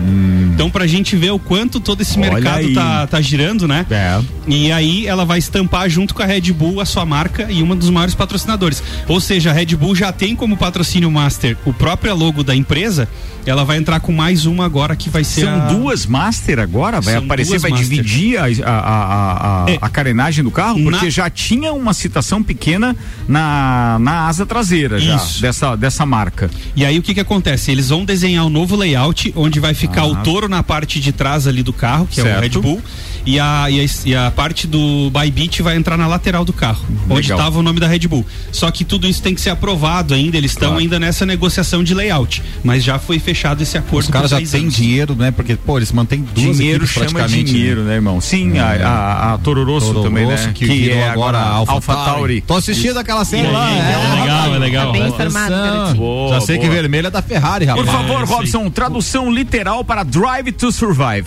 Então, 0.52 0.70
pra 0.70 0.86
gente 0.86 1.16
ver 1.16 1.30
o 1.32 1.38
quanto 1.38 1.80
todo 1.80 2.00
esse 2.00 2.18
Olha 2.18 2.32
mercado 2.32 2.58
aí. 2.58 2.74
tá, 2.74 3.06
tá 3.06 3.20
girando, 3.20 3.66
né? 3.66 3.84
É. 3.90 4.20
E 4.46 4.70
aí 4.70 5.06
ela 5.06 5.24
vai 5.24 5.38
estampar 5.38 5.88
junto 5.88 6.14
com 6.14 6.22
a 6.22 6.26
Red 6.26 6.52
Bull 6.52 6.80
a 6.80 6.84
sua 6.84 7.04
marca 7.04 7.50
e 7.50 7.62
uma 7.62 7.74
dos 7.74 7.90
maiores 7.90 8.14
patrocinadores. 8.14 8.82
Ou 9.08 9.20
seja, 9.20 9.50
a 9.50 9.52
Red 9.52 9.74
Bull 9.76 9.94
já 9.96 10.12
tem 10.12 10.36
como 10.36 10.56
patrocínio 10.56 11.10
master 11.10 11.56
o 11.64 11.72
próprio 11.72 12.14
logo 12.14 12.42
da 12.44 12.54
empresa, 12.54 13.08
ela 13.46 13.64
vai 13.64 13.76
entrar 13.76 14.00
com 14.00 14.12
mais 14.12 14.46
uma 14.46 14.64
agora 14.64 14.94
que 14.96 15.10
vai 15.10 15.24
ser 15.24 15.42
São 15.42 15.54
a... 15.62 15.66
duas 15.66 16.06
Master 16.06 16.58
agora? 16.58 17.00
Vai 17.00 17.14
São 17.14 17.24
aparecer, 17.24 17.58
vai 17.58 17.70
Master. 17.72 17.88
dividir 17.88 18.38
a, 18.38 18.44
a, 18.44 18.78
a, 18.78 19.64
a, 19.64 19.70
É. 19.70 19.78
a 19.80 19.88
carenagem 19.88 20.42
do 20.44 20.50
carro? 20.50 20.82
Porque 20.82 21.04
Na- 21.06 21.10
já 21.10 21.28
tinha 21.28 21.72
uma 21.72 21.92
citação 21.92 22.42
pequena 22.42 22.96
na, 23.28 23.63
na 24.00 24.26
asa 24.26 24.44
traseira 24.46 24.98
já, 24.98 25.16
Isso. 25.16 25.40
dessa, 25.40 25.76
dessa 25.76 26.04
marca. 26.06 26.50
E 26.74 26.84
aí 26.84 26.98
o 26.98 27.02
que 27.02 27.14
que 27.14 27.20
acontece? 27.20 27.70
Eles 27.70 27.88
vão 27.88 28.04
desenhar 28.04 28.44
um 28.44 28.50
novo 28.50 28.76
layout 28.76 29.32
onde 29.36 29.60
vai 29.60 29.74
ficar 29.74 30.02
Ah. 30.02 30.06
o 30.06 30.16
touro 30.22 30.48
na 30.48 30.62
parte 30.62 31.00
de 31.00 31.12
trás 31.12 31.46
ali 31.46 31.62
do 31.62 31.72
carro, 31.72 32.06
que 32.10 32.20
é 32.20 32.22
o 32.22 32.26
Certo. 32.26 32.40
Red 32.42 32.60
Bull, 32.60 32.82
e 33.26 33.38
a, 33.40 33.66
e 33.70 33.80
a, 33.80 33.86
e 34.06 34.14
a 34.14 34.30
parte 34.30 34.66
do 34.66 35.10
Bybit 35.10 35.62
vai 35.62 35.76
entrar 35.76 35.96
na 35.96 36.06
lateral 36.06 36.44
do 36.44 36.52
carro, 36.52 36.84
onde 37.08 37.22
Legal. 37.22 37.38
estava 37.38 37.58
o 37.58 37.62
nome 37.62 37.80
da 37.80 37.86
Red 37.86 38.00
Bull. 38.08 38.24
Só 38.52 38.70
que 38.70 38.84
tudo 38.84 39.06
isso 39.08 39.22
tem 39.22 39.34
que 39.34 39.40
ser 39.40 39.50
aprovado 39.50 40.12
ainda, 40.14 40.36
eles 40.36 40.50
estão 40.52 40.68
Claro. 40.70 40.82
ainda 40.82 40.98
nessa 41.00 41.24
negociação 41.26 41.82
de 41.84 41.94
layout, 41.94 42.42
mas 42.62 42.82
já 42.84 42.98
foi 42.98 43.18
fechado 43.18 43.62
esse 43.62 43.76
acordo 43.78 44.04
Os 44.04 44.10
caras 44.10 44.30
por 44.32 44.40
já 44.40 44.50
têm 44.58 44.68
dinheiro, 44.68 45.14
né? 45.14 45.30
Porque, 45.30 45.56
pô, 45.56 45.78
eles 45.78 45.90
mantêm 45.92 46.20
duas 46.34 46.56
dinheiro 46.56 46.84
equipes 46.84 46.90
chama 46.94 47.10
praticamente. 47.20 47.52
dinheiro, 47.52 47.82
né, 47.82 47.94
irmão? 47.94 48.20
Sim, 48.20 48.58
a, 48.58 48.66
a, 48.66 49.34
a 49.34 49.38
Toro 49.38 49.64
Rosso 49.64 49.86
Toro 49.92 50.02
também, 50.02 50.24
Rosso, 50.24 50.46
né? 50.48 50.52
que, 50.54 50.64
virou 50.66 50.98
é 50.98 51.08
agora 51.08 51.38
a 51.38 51.48
Alpha, 51.50 51.72
Alpha 51.72 51.94
Tauri. 51.94 52.40
Tô 52.40 52.56
assistindo 52.56 52.98
aquela 52.98 53.24
série 53.24 53.48
E 53.48 53.50
lá. 53.50 53.66
aí, 53.66 53.78
é 53.78 54.20
legal, 54.20 54.54
é 54.54 54.58
legal. 54.58 54.86
Tá 54.86 54.92
bem 54.92 55.08
informado. 55.08 55.94
Boa, 55.96 56.34
Já 56.34 56.40
sei 56.40 56.58
que 56.58 56.66
boa. 56.66 56.74
vermelho 56.74 57.06
é 57.06 57.10
da 57.10 57.22
Ferrari, 57.22 57.66
Por 57.66 57.76
rapaz. 57.84 57.90
favor, 57.90 58.22
isso 58.22 58.32
aí. 58.32 58.38
Robson, 58.38 58.70
tradução 58.70 59.30
literal 59.32 59.84
para 59.84 60.02
Drive 60.02 60.52
to 60.52 60.70
Survive. 60.72 61.26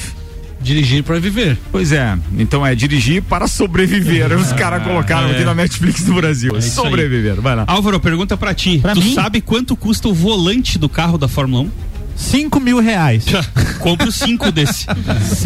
Dirigir 0.61 1.03
para 1.03 1.19
viver. 1.19 1.57
Pois 1.71 1.91
é, 1.91 2.17
então 2.37 2.65
é 2.65 2.73
dirigir 2.75 3.21
para 3.21 3.47
sobreviver. 3.47 4.31
Os 4.37 4.51
caras 4.53 4.83
colocaram 4.83 5.29
é. 5.29 5.31
aqui 5.31 5.43
na 5.43 5.53
Netflix 5.53 6.03
do 6.03 6.13
Brasil. 6.13 6.55
aí. 6.55 6.61
sobreviver, 6.61 7.39
vai 7.41 7.55
lá. 7.55 7.63
Álvaro, 7.67 7.99
pergunta 7.99 8.35
pra 8.35 8.53
ti. 8.53 8.79
Pra 8.79 8.93
tu 8.93 9.01
mim? 9.01 9.13
sabe 9.13 9.41
quanto 9.41 9.75
custa 9.75 10.07
o 10.07 10.13
volante 10.13 10.77
do 10.77 10.89
carro 10.89 11.17
da 11.17 11.27
Fórmula 11.27 11.63
1? 11.63 11.71
5 12.17 12.59
mil 12.59 12.79
reais. 12.79 13.25
Compro 13.79 14.11
cinco 14.11 14.51
desse. 14.51 14.87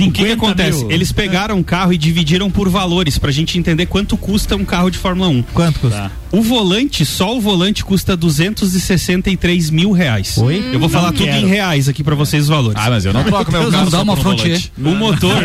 O 0.02 0.12
que, 0.12 0.24
que 0.26 0.32
acontece? 0.32 0.80
mil. 0.80 0.91
Eles 0.91 1.12
pegaram 1.12 1.58
um 1.58 1.63
carro 1.63 1.91
e 1.91 1.97
dividiram 1.97 2.50
por 2.50 2.69
valores 2.69 3.17
pra 3.17 3.30
gente 3.32 3.60
entender 3.60 3.86
quanto 3.86 4.15
custa 4.17 4.56
um 4.56 4.63
carro 4.63 4.89
de 4.89 4.97
Fórmula 4.97 5.28
1. 5.28 5.43
Quanto 5.54 5.80
custa? 5.80 6.12
O 6.31 6.41
volante, 6.41 7.05
só 7.05 7.35
o 7.35 7.41
volante 7.41 7.83
custa 7.83 8.15
263 8.15 9.69
mil 9.69 9.91
reais. 9.91 10.37
Oi? 10.37 10.69
Eu 10.73 10.79
vou 10.79 10.87
falar 10.89 11.07
Não 11.07 11.13
tudo 11.13 11.25
quero. 11.25 11.45
em 11.45 11.49
reais 11.49 11.89
aqui 11.89 12.03
pra 12.03 12.15
vocês 12.15 12.43
os 12.43 12.49
valores. 12.49 12.81
Ah, 12.81 12.89
mas 12.89 13.05
eu 13.05 13.13
não 13.13 13.23
troco 13.23 13.51
meu 13.51 13.61
carro 13.69 13.71
não 13.71 13.89
dá 13.89 14.01
uma 14.01 14.15
frontier. 14.15 14.59
volante. 14.77 14.95
O 14.95 14.97
motor, 14.97 15.43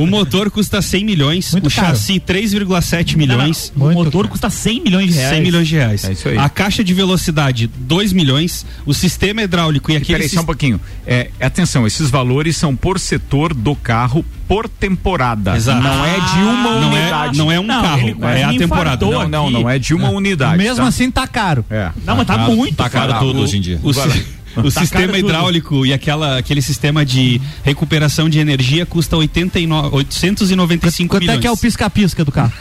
o 0.00 0.06
motor 0.06 0.50
custa 0.50 0.80
100 0.80 1.04
milhões, 1.04 1.52
Muito 1.52 1.68
o 1.68 1.70
caro. 1.70 1.88
chassi 1.88 2.20
3,7 2.20 3.16
milhões. 3.16 3.72
O 3.76 3.90
motor 3.90 4.28
custa 4.28 4.48
100 4.48 4.80
milhões 4.82 5.08
de 5.12 5.14
reais. 5.18 5.34
100 5.34 5.42
milhões 5.42 5.68
de 5.68 5.74
reais. 5.76 6.04
É 6.04 6.12
isso 6.12 6.28
aí. 6.28 6.38
A 6.38 6.48
caixa 6.48 6.84
de 6.84 6.94
velocidade, 6.94 7.66
2 7.66 8.12
milhões. 8.12 8.64
O 8.86 8.94
sistema 8.94 9.42
hidráulico 9.42 9.90
e 9.90 9.96
aquele. 9.96 10.18
Peraí, 10.18 10.28
só 10.28 10.40
um 10.42 10.46
pouquinho. 10.46 10.80
É, 11.06 11.30
atenção, 11.40 11.86
esses 11.86 12.10
valores 12.10 12.56
são 12.56 12.74
por 12.76 12.98
setor 13.00 13.52
do 13.52 13.74
carro 13.74 14.24
por 14.46 14.66
temporada. 14.66 15.54
Exato. 15.56 15.82
Não 15.82 16.04
é 16.06 16.14
de 16.20 16.38
uma 16.38 16.80
não 16.80 16.96
é, 16.96 17.00
unidade. 17.00 17.38
não 17.38 17.52
é 17.52 17.60
um 17.60 17.64
Não, 17.64 17.82
carro, 17.82 18.16
é 18.24 18.44
a 18.44 18.54
temporada. 18.54 19.04
Não, 19.04 19.28
não, 19.28 19.50
não 19.50 19.68
é 19.68 19.78
de 19.78 19.87
uma 19.94 20.08
unidade. 20.10 20.58
Mesmo 20.58 20.82
tá? 20.82 20.88
assim 20.88 21.10
tá 21.10 21.26
caro. 21.26 21.64
É. 21.70 21.90
Não, 22.04 22.16
mas 22.16 22.26
tá 22.26 22.38
muito. 22.38 22.74
Tá 22.76 22.88
caro 22.90 23.12
caro. 23.12 23.26
tudo 23.26 23.40
hoje 23.40 23.56
em 23.58 23.60
dia. 23.60 23.80
O, 23.82 23.90
o 23.90 24.72
Tá 24.72 24.80
sistema 24.80 25.06
caro 25.06 25.12
tudo. 25.18 25.28
hidráulico 25.28 25.86
e 25.86 25.92
aquela, 25.92 26.38
aquele 26.38 26.60
sistema 26.62 27.04
de 27.04 27.40
recuperação 27.62 28.28
de 28.28 28.38
energia 28.40 28.84
custa 28.84 29.16
89, 29.16 29.90
895 29.94 31.08
Quanto 31.14 31.20
milhões. 31.22 31.38
é 31.38 31.40
que 31.40 31.46
é 31.46 31.50
o 31.50 31.56
pisca-pisca 31.56 32.24
do 32.24 32.32
carro? 32.32 32.52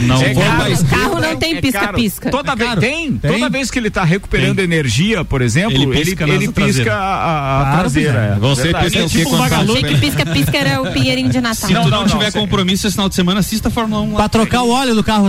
Não, 0.00 0.20
É 0.22 0.34
caro. 0.34 0.72
O 0.74 0.84
carro 0.84 1.20
não 1.20 1.36
tem 1.36 1.56
É 1.56 1.60
pisca-pisca. 1.60 2.30
caro. 2.30 2.36
Toda 2.36 2.54
vez 2.54 2.68
caro. 2.68 2.80
tem, 2.80 3.12
Tem. 3.16 3.32
toda 3.32 3.48
vez 3.50 3.70
que 3.70 3.78
ele 3.78 3.88
está 3.88 4.04
recuperando 4.04 4.56
Tem. 4.56 4.64
energia, 4.66 5.24
por 5.24 5.40
exemplo, 5.42 5.72
Ele 5.72 5.84
ele 5.84 6.04
pisca 6.04 6.24
ele, 6.28 6.46
na 6.46 6.52
pisca 6.52 6.94
a, 6.94 6.96
a- 6.98 7.60
a 7.60 7.62
Claro, 7.64 7.80
traseira. 7.80 8.18
é. 8.36 8.38
Você 8.38 8.62
Verdade. 8.64 8.84
pisca 8.90 9.04
o 9.04 9.08
tipo 9.08 9.28
um 9.28 9.32
tá 9.32 9.38
vagalume. 9.38 9.78
Achei 9.78 9.94
que 9.94 10.00
pisca-pisca 10.00 10.56
era 10.58 10.82
o 10.82 10.92
pinheirinho 10.92 11.30
de 11.30 11.40
Natal. 11.40 11.66
Se 11.68 11.72
Não, 11.74 11.82
tu 11.84 11.90
não, 11.90 12.00
não, 12.02 12.08
tiver 12.08 12.26
não, 12.32 12.40
compromisso 12.40 12.86
esse 12.86 12.94
final 12.94 13.08
de 13.08 13.14
semana, 13.16 13.40
assista 13.40 13.68
a 13.68 13.70
Fórmula 13.70 14.02
1 14.02 14.10
lá. 14.12 14.16
Pra 14.16 14.28
trocar 14.28 14.62
o 14.62 14.70
óleo 14.70 14.94
do 14.94 15.02
carro 15.02 15.28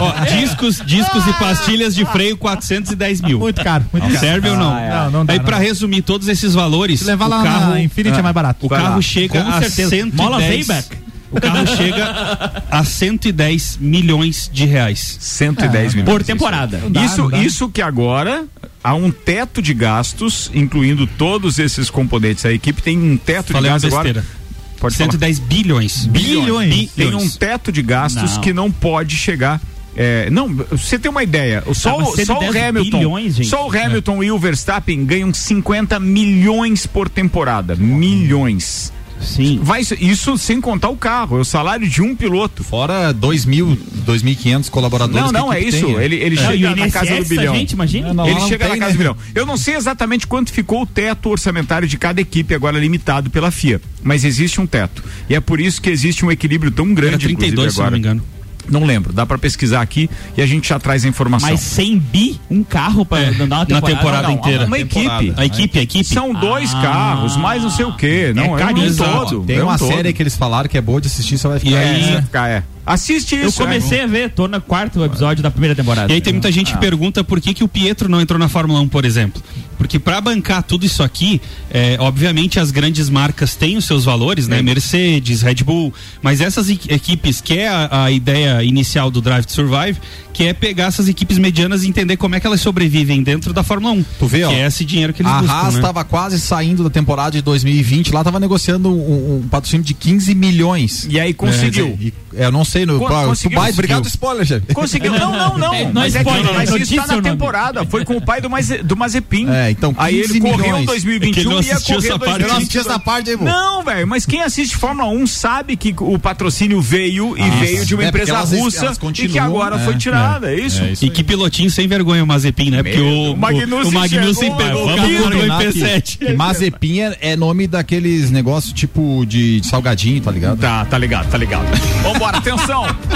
Ó, 0.00 0.24
discos, 0.40 0.82
discos 0.84 1.26
e 1.26 1.32
pastilhas 1.34 1.94
de 1.94 2.04
freio 2.06 2.36
410 2.36 3.20
mil. 3.22 3.38
Muito 3.38 3.62
caro, 3.62 3.84
muito 3.92 4.04
caro. 4.06 4.18
Serve 4.18 4.48
ou 4.50 4.56
não? 4.56 4.74
Não, 4.74 5.10
não 5.10 5.26
dá. 5.26 5.32
Aí 5.32 5.38
não. 5.38 5.44
pra 5.46 5.58
resumir 5.58 6.02
todos 6.02 6.28
esses 6.28 6.54
valores, 6.54 7.00
Se 7.00 7.06
levar 7.06 7.26
o 7.26 7.28
lá 7.30 7.42
carro, 7.42 7.70
na 7.72 7.80
Infinity 7.80 8.18
é 8.18 8.22
mais 8.22 8.34
barato. 8.34 8.66
o 8.66 8.68
Vai 8.68 8.80
carro 8.80 8.96
lá. 8.96 9.02
chega 9.02 9.42
Com 9.42 9.50
a 9.50 9.60
certeza. 9.62 9.90
110. 9.90 10.14
Mola 10.14 10.38
Payback. 10.38 10.96
O 11.30 11.40
carro 11.40 11.66
chega 11.66 12.62
a 12.70 12.84
110 12.84 13.78
milhões 13.80 14.50
de 14.52 14.66
reais. 14.66 15.16
110 15.18 15.94
milhões. 15.94 16.10
Por 16.10 16.22
temporada. 16.22 16.78
dá, 16.90 17.04
isso, 17.04 17.28
dá. 17.30 17.38
isso 17.38 17.68
que 17.70 17.80
agora 17.80 18.44
há 18.84 18.94
um 18.94 19.10
teto 19.10 19.62
de 19.62 19.72
gastos, 19.72 20.50
incluindo 20.54 21.06
todos 21.06 21.58
esses 21.58 21.88
componentes. 21.88 22.44
A 22.44 22.52
equipe 22.52 22.82
tem 22.82 22.98
um 22.98 23.16
teto 23.16 23.52
Falei 23.52 23.70
de 23.70 23.74
uma 23.74 23.80
gastos 23.80 23.90
besteira. 23.90 24.41
Pode 24.82 24.96
falar. 24.96 25.12
110 25.12 25.38
bilhões. 25.38 26.04
Bilhões. 26.06 26.90
Tem 26.92 27.14
um 27.14 27.28
teto 27.30 27.72
de 27.72 27.80
gastos 27.80 28.34
Não. 28.34 28.40
que 28.42 28.52
não 28.52 28.70
pode 28.70 29.16
chegar. 29.16 29.60
é, 29.94 30.30
não, 30.30 30.48
você 30.70 30.98
tem 30.98 31.10
uma 31.10 31.22
ideia. 31.22 31.62
o- 31.66 31.74
Só, 31.74 31.92
Tá, 31.92 31.98
mas 31.98 32.08
o- 32.08 32.24
só 32.26 32.38
o 32.38 32.40
110 32.42 32.56
Hamilton, 32.56 32.98
bilhões, 32.98 33.46
só 33.46 33.68
o 33.68 33.70
Hamilton 33.70 34.22
e 34.24 34.32
o 34.32 34.38
Verstappen 34.38 35.04
ganham 35.04 35.32
50 35.34 36.00
milhões 36.00 36.86
por 36.86 37.08
temporada. 37.10 37.74
Milhões. 37.76 38.92
Sim. 39.22 39.60
Vai, 39.62 39.82
isso- 40.00 40.36
sem 40.38 40.60
contar 40.60 40.88
o 40.88 40.96
carro, 40.96 41.38
é 41.38 41.40
o 41.40 41.44
salário 41.44 41.88
de 41.88 42.02
um 42.02 42.14
piloto. 42.14 42.62
Fora 42.64 43.12
2 43.12 43.44
mil, 43.44 43.76
2.500 44.06 44.68
colaboradores. 44.68 45.32
Não, 45.32 45.46
não, 45.46 45.52
é 45.52 45.60
isso. 45.60 45.86
tem? 45.86 45.96
Ele, 45.96 46.16
ele 46.16 46.34
e 46.34 46.38
chega 46.38 46.76
na 46.76 46.90
casa 46.90 47.16
do 47.16 47.24
bilhão. 47.24 47.54
gente, 47.54 47.72
imagina. 47.72 48.12
Não, 48.12 48.26
ele 48.26 48.40
não 48.40 48.48
chega 48.48 48.64
tem, 48.64 48.74
na 48.74 48.78
casa 48.78 48.90
né? 48.90 48.94
do 48.94 48.98
bilhão. 48.98 49.16
Eu 49.34 49.46
não 49.46 49.56
sei 49.56 49.76
exatamente 49.76 50.26
quanto 50.26 50.52
ficou 50.52 50.82
o 50.82 50.86
teto 50.86 51.28
orçamentário 51.30 51.86
de 51.88 51.96
cada 51.96 52.20
equipe, 52.20 52.54
agora 52.54 52.78
limitado 52.78 53.30
pela 53.30 53.50
FIA. 53.50 53.80
Mas 54.02 54.24
existe 54.24 54.60
um 54.60 54.66
teto. 54.66 55.02
E 55.28 55.34
é 55.34 55.40
por 55.40 55.60
isso 55.60 55.80
que 55.80 55.90
existe 55.90 56.24
um 56.24 56.30
equilíbrio 56.30 56.70
tão 56.70 56.92
grande 56.92 57.26
Era 57.26 57.36
32, 57.36 57.52
inclusive, 57.52 57.72
se 57.72 57.80
não 57.82 57.90
me 57.90 57.98
engano. 57.98 58.22
Não 58.70 58.84
lembro, 58.84 59.12
dá 59.12 59.26
pra 59.26 59.36
pesquisar 59.38 59.80
aqui 59.82 60.08
e 60.36 60.40
a 60.42 60.46
gente 60.46 60.68
já 60.68 60.78
traz 60.78 61.04
a 61.04 61.08
informação. 61.08 61.48
Mas 61.50 61.60
100 61.60 61.98
bi, 61.98 62.40
um 62.50 62.62
carro 62.62 63.04
pra 63.04 63.18
É, 63.18 63.30
dar 63.32 63.44
uma 63.44 63.46
na 63.46 63.64
temporada. 63.66 63.86
temporada 63.96 64.28
Não, 64.28 64.34
inteira. 64.34 64.66
uma 64.66 64.76
temporada. 64.76 65.24
equipe. 65.24 65.40
A 65.40 65.44
equipe, 65.44 65.78
a 65.78 65.82
equipe. 65.82 66.04
São 66.04 66.32
dois 66.32 66.72
Ah. 66.74 66.82
carros, 66.82 67.36
mais 67.36 67.62
não 67.62 67.70
sei 67.70 67.84
o 67.84 67.92
quê. 67.96 68.32
Não, 68.34 68.44
é, 68.44 68.48
um 68.50 68.56
carinho. 68.56 68.96
todo. 68.96 69.42
Tem 69.44 69.56
é 69.56 69.62
um 69.64 69.66
uma 69.66 69.78
todo. 69.78 69.88
série 69.88 70.12
que 70.12 70.22
eles 70.22 70.36
falaram 70.36 70.68
que 70.68 70.78
é 70.78 70.80
boa 70.80 71.00
de 71.00 71.08
assistir, 71.08 71.38
você 71.38 71.48
vai 71.48 71.58
ficar. 71.58 71.70
E 71.70 71.76
aí- 71.76 72.24
É, 72.32 72.62
é. 72.86 72.92
Assiste 72.92 73.34
Eu 73.36 73.48
isso. 73.48 73.58
comecei 73.62 74.00
a 74.00 74.06
ver, 74.06 74.30
tô 74.30 74.48
no 74.48 74.60
quarto 74.60 75.04
episódio 75.04 75.42
da 75.42 75.50
primeira 75.50 75.74
temporada. 75.74 76.12
E 76.12 76.16
aí 76.16 76.20
tem 76.20 76.32
muita 76.32 76.50
gente 76.50 76.72
que 76.72 76.78
pergunta 76.78 77.22
por 77.24 77.40
que, 77.40 77.54
que 77.54 77.64
o 77.64 77.68
Pietro 77.68 78.08
não 78.08 78.20
entrou 78.20 78.38
na 78.38 78.48
Fórmula 78.48 78.80
1, 78.80 78.88
por 78.88 79.04
exemplo. 79.04 79.42
Porque 79.78 79.98
para 79.98 80.20
bancar 80.20 80.62
tudo 80.62 80.86
isso 80.86 81.02
aqui, 81.02 81.40
é, 81.68 81.96
obviamente 81.98 82.60
as 82.60 82.70
grandes 82.70 83.10
marcas 83.10 83.56
têm 83.56 83.76
os 83.76 83.84
seus 83.84 84.04
valores, 84.04 84.46
né? 84.46 84.62
Mercedes, 84.62 85.42
Red 85.42 85.56
Bull, 85.64 85.92
mas 86.22 86.40
essas 86.40 86.68
equipes, 86.70 87.40
que 87.40 87.54
é 87.58 87.68
a, 87.68 88.04
a 88.04 88.10
ideia 88.10 88.62
inicial 88.62 89.10
do 89.10 89.20
Drive 89.20 89.44
to 89.44 89.52
Survive, 89.52 89.98
que 90.32 90.44
é 90.44 90.52
pegar 90.52 90.84
essas 90.86 91.08
equipes 91.08 91.36
medianas 91.36 91.82
e 91.82 91.88
entender 91.88 92.16
como 92.16 92.34
é 92.36 92.40
que 92.40 92.46
elas 92.46 92.60
sobrevivem 92.60 93.22
dentro 93.24 93.52
da 93.52 93.62
Fórmula 93.64 93.92
1. 93.94 94.04
Tu 94.20 94.26
vê, 94.26 94.44
ó, 94.44 94.50
que 94.50 94.54
é 94.54 94.66
esse 94.66 94.84
dinheiro 94.84 95.12
que 95.12 95.20
eles 95.22 95.32
A 95.32 95.38
buscam, 95.40 95.52
Haas 95.54 95.74
né? 95.74 95.80
estava 95.80 96.04
quase 96.04 96.40
saindo 96.40 96.84
da 96.84 96.90
temporada 96.90 97.32
de 97.32 97.42
2020, 97.42 98.12
lá 98.12 98.22
tava 98.22 98.38
negociando 98.38 98.88
um, 98.88 99.38
um 99.42 99.48
patrocínio 99.48 99.84
de 99.84 99.94
15 99.94 100.32
milhões. 100.34 101.08
E 101.10 101.18
aí 101.18 101.34
conseguiu. 101.34 101.86
É, 102.00 102.04
e- 102.04 102.14
é, 102.34 102.44
eu 102.46 102.52
não 102.52 102.64
sei, 102.72 102.86
no, 102.86 102.98
conseguiu. 102.98 103.60
obrigado 103.60 104.06
spoiler, 104.06 104.46
chefe. 104.46 104.72
Conseguiu. 104.74 105.12
Não, 105.12 105.30
não, 105.30 105.58
não. 105.58 105.74
É, 105.74 105.84
não 105.84 105.92
mas 105.92 106.14
é 106.14 106.20
é 106.20 106.24
que, 106.24 106.30
spoiler, 106.30 106.54
mas 106.54 106.70
isso 106.70 106.96
tá 106.96 107.06
na 107.06 107.22
temporada. 107.22 107.84
Foi 107.84 108.04
com 108.04 108.16
o 108.16 108.20
pai 108.24 108.40
do, 108.40 108.48
Maze, 108.48 108.78
do 108.78 108.96
Mazepin. 108.96 109.48
É, 109.50 109.70
então, 109.70 109.94
Aí 109.98 110.16
ele 110.16 110.28
15 110.28 110.40
correu 110.40 110.54
em 110.54 110.62
milhões. 110.62 110.86
2021 110.86 111.30
É 111.30 111.32
que 111.34 111.40
ele 111.40 111.48
não 111.48 111.62
e 111.62 111.66
ia 111.66 111.74
assistiu 111.74 111.96
correr 111.96 112.06
essa 112.08 112.16
em 112.16 112.18
parte. 112.18 112.38
2022. 112.38 112.42
Eu 112.42 112.48
não 112.48 112.56
assisti 112.56 112.78
essa 112.78 112.98
parte 112.98 113.30
aí, 113.30 113.36
pô. 113.36 113.44
Não, 113.44 113.82
velho, 113.82 114.06
mas 114.06 114.24
quem 114.26 114.42
assiste 114.42 114.76
Fórmula 114.76 115.08
1 115.10 115.26
sabe 115.26 115.76
que 115.76 115.94
o 115.98 116.18
patrocínio 116.18 116.80
veio 116.80 117.36
e 117.36 117.50
veio 117.50 117.84
de 117.84 117.94
uma 117.94 118.04
empresa 118.04 118.32
elas- 118.32 118.52
russa 118.52 118.86
elas 118.86 118.98
e 119.18 119.28
que 119.28 119.38
agora 119.38 119.78
foi 119.78 119.96
tirada, 119.96 120.50
é, 120.52 120.58
isso? 120.58 120.82
E 121.02 121.10
que 121.10 121.22
pilotinho 121.22 121.70
sem 121.70 121.86
vergonha 121.86 122.24
o 122.24 122.26
Mazepin, 122.26 122.70
né? 122.70 122.82
Porque 122.82 123.00
o, 123.00 123.32
O 123.32 123.36
Magnussen 123.36 123.84
o, 123.84 123.88
o 123.88 123.92
Magnussen 123.92 124.56
pegou 124.56 124.84
o 124.84 124.96
carro 124.96 125.08
IP7. 125.08 126.18
Que 126.18 126.32
Mazepin 126.32 127.00
é, 127.20 127.36
nome 127.36 127.66
daqueles 127.66 128.30
negócios 128.30 128.72
tipo 128.72 129.24
de, 129.26 129.60
de 129.60 129.66
salgadinho, 129.66 130.20
tá 130.20 130.30
ligado? 130.30 130.58
Tá, 130.58 130.84
tá 130.84 130.98
ligado, 130.98 131.30
tá 131.30 131.36
ligado. 131.38 131.66
Vambora, 132.02 132.38
atenção. 132.38 132.61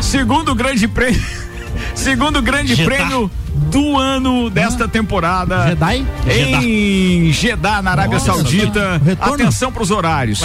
Segundo 0.03 0.55
grande 0.55 0.89
prêmio. 0.89 1.23
Segundo 1.95 2.43
grande 2.43 2.77
prêmio 2.85 3.31
do 3.71 3.97
ano 3.97 4.51
desta 4.51 4.89
temporada. 4.89 5.69
Jedi? 5.69 6.07
Em 6.27 7.33
Jeddah, 7.33 7.83
na 7.83 7.93
Arábia 7.93 8.19
Nossa, 8.19 8.33
Saudita. 8.33 9.01
Atenção 9.21 9.73
para 9.73 9.83
os 9.83 9.91
horários. 9.91 10.41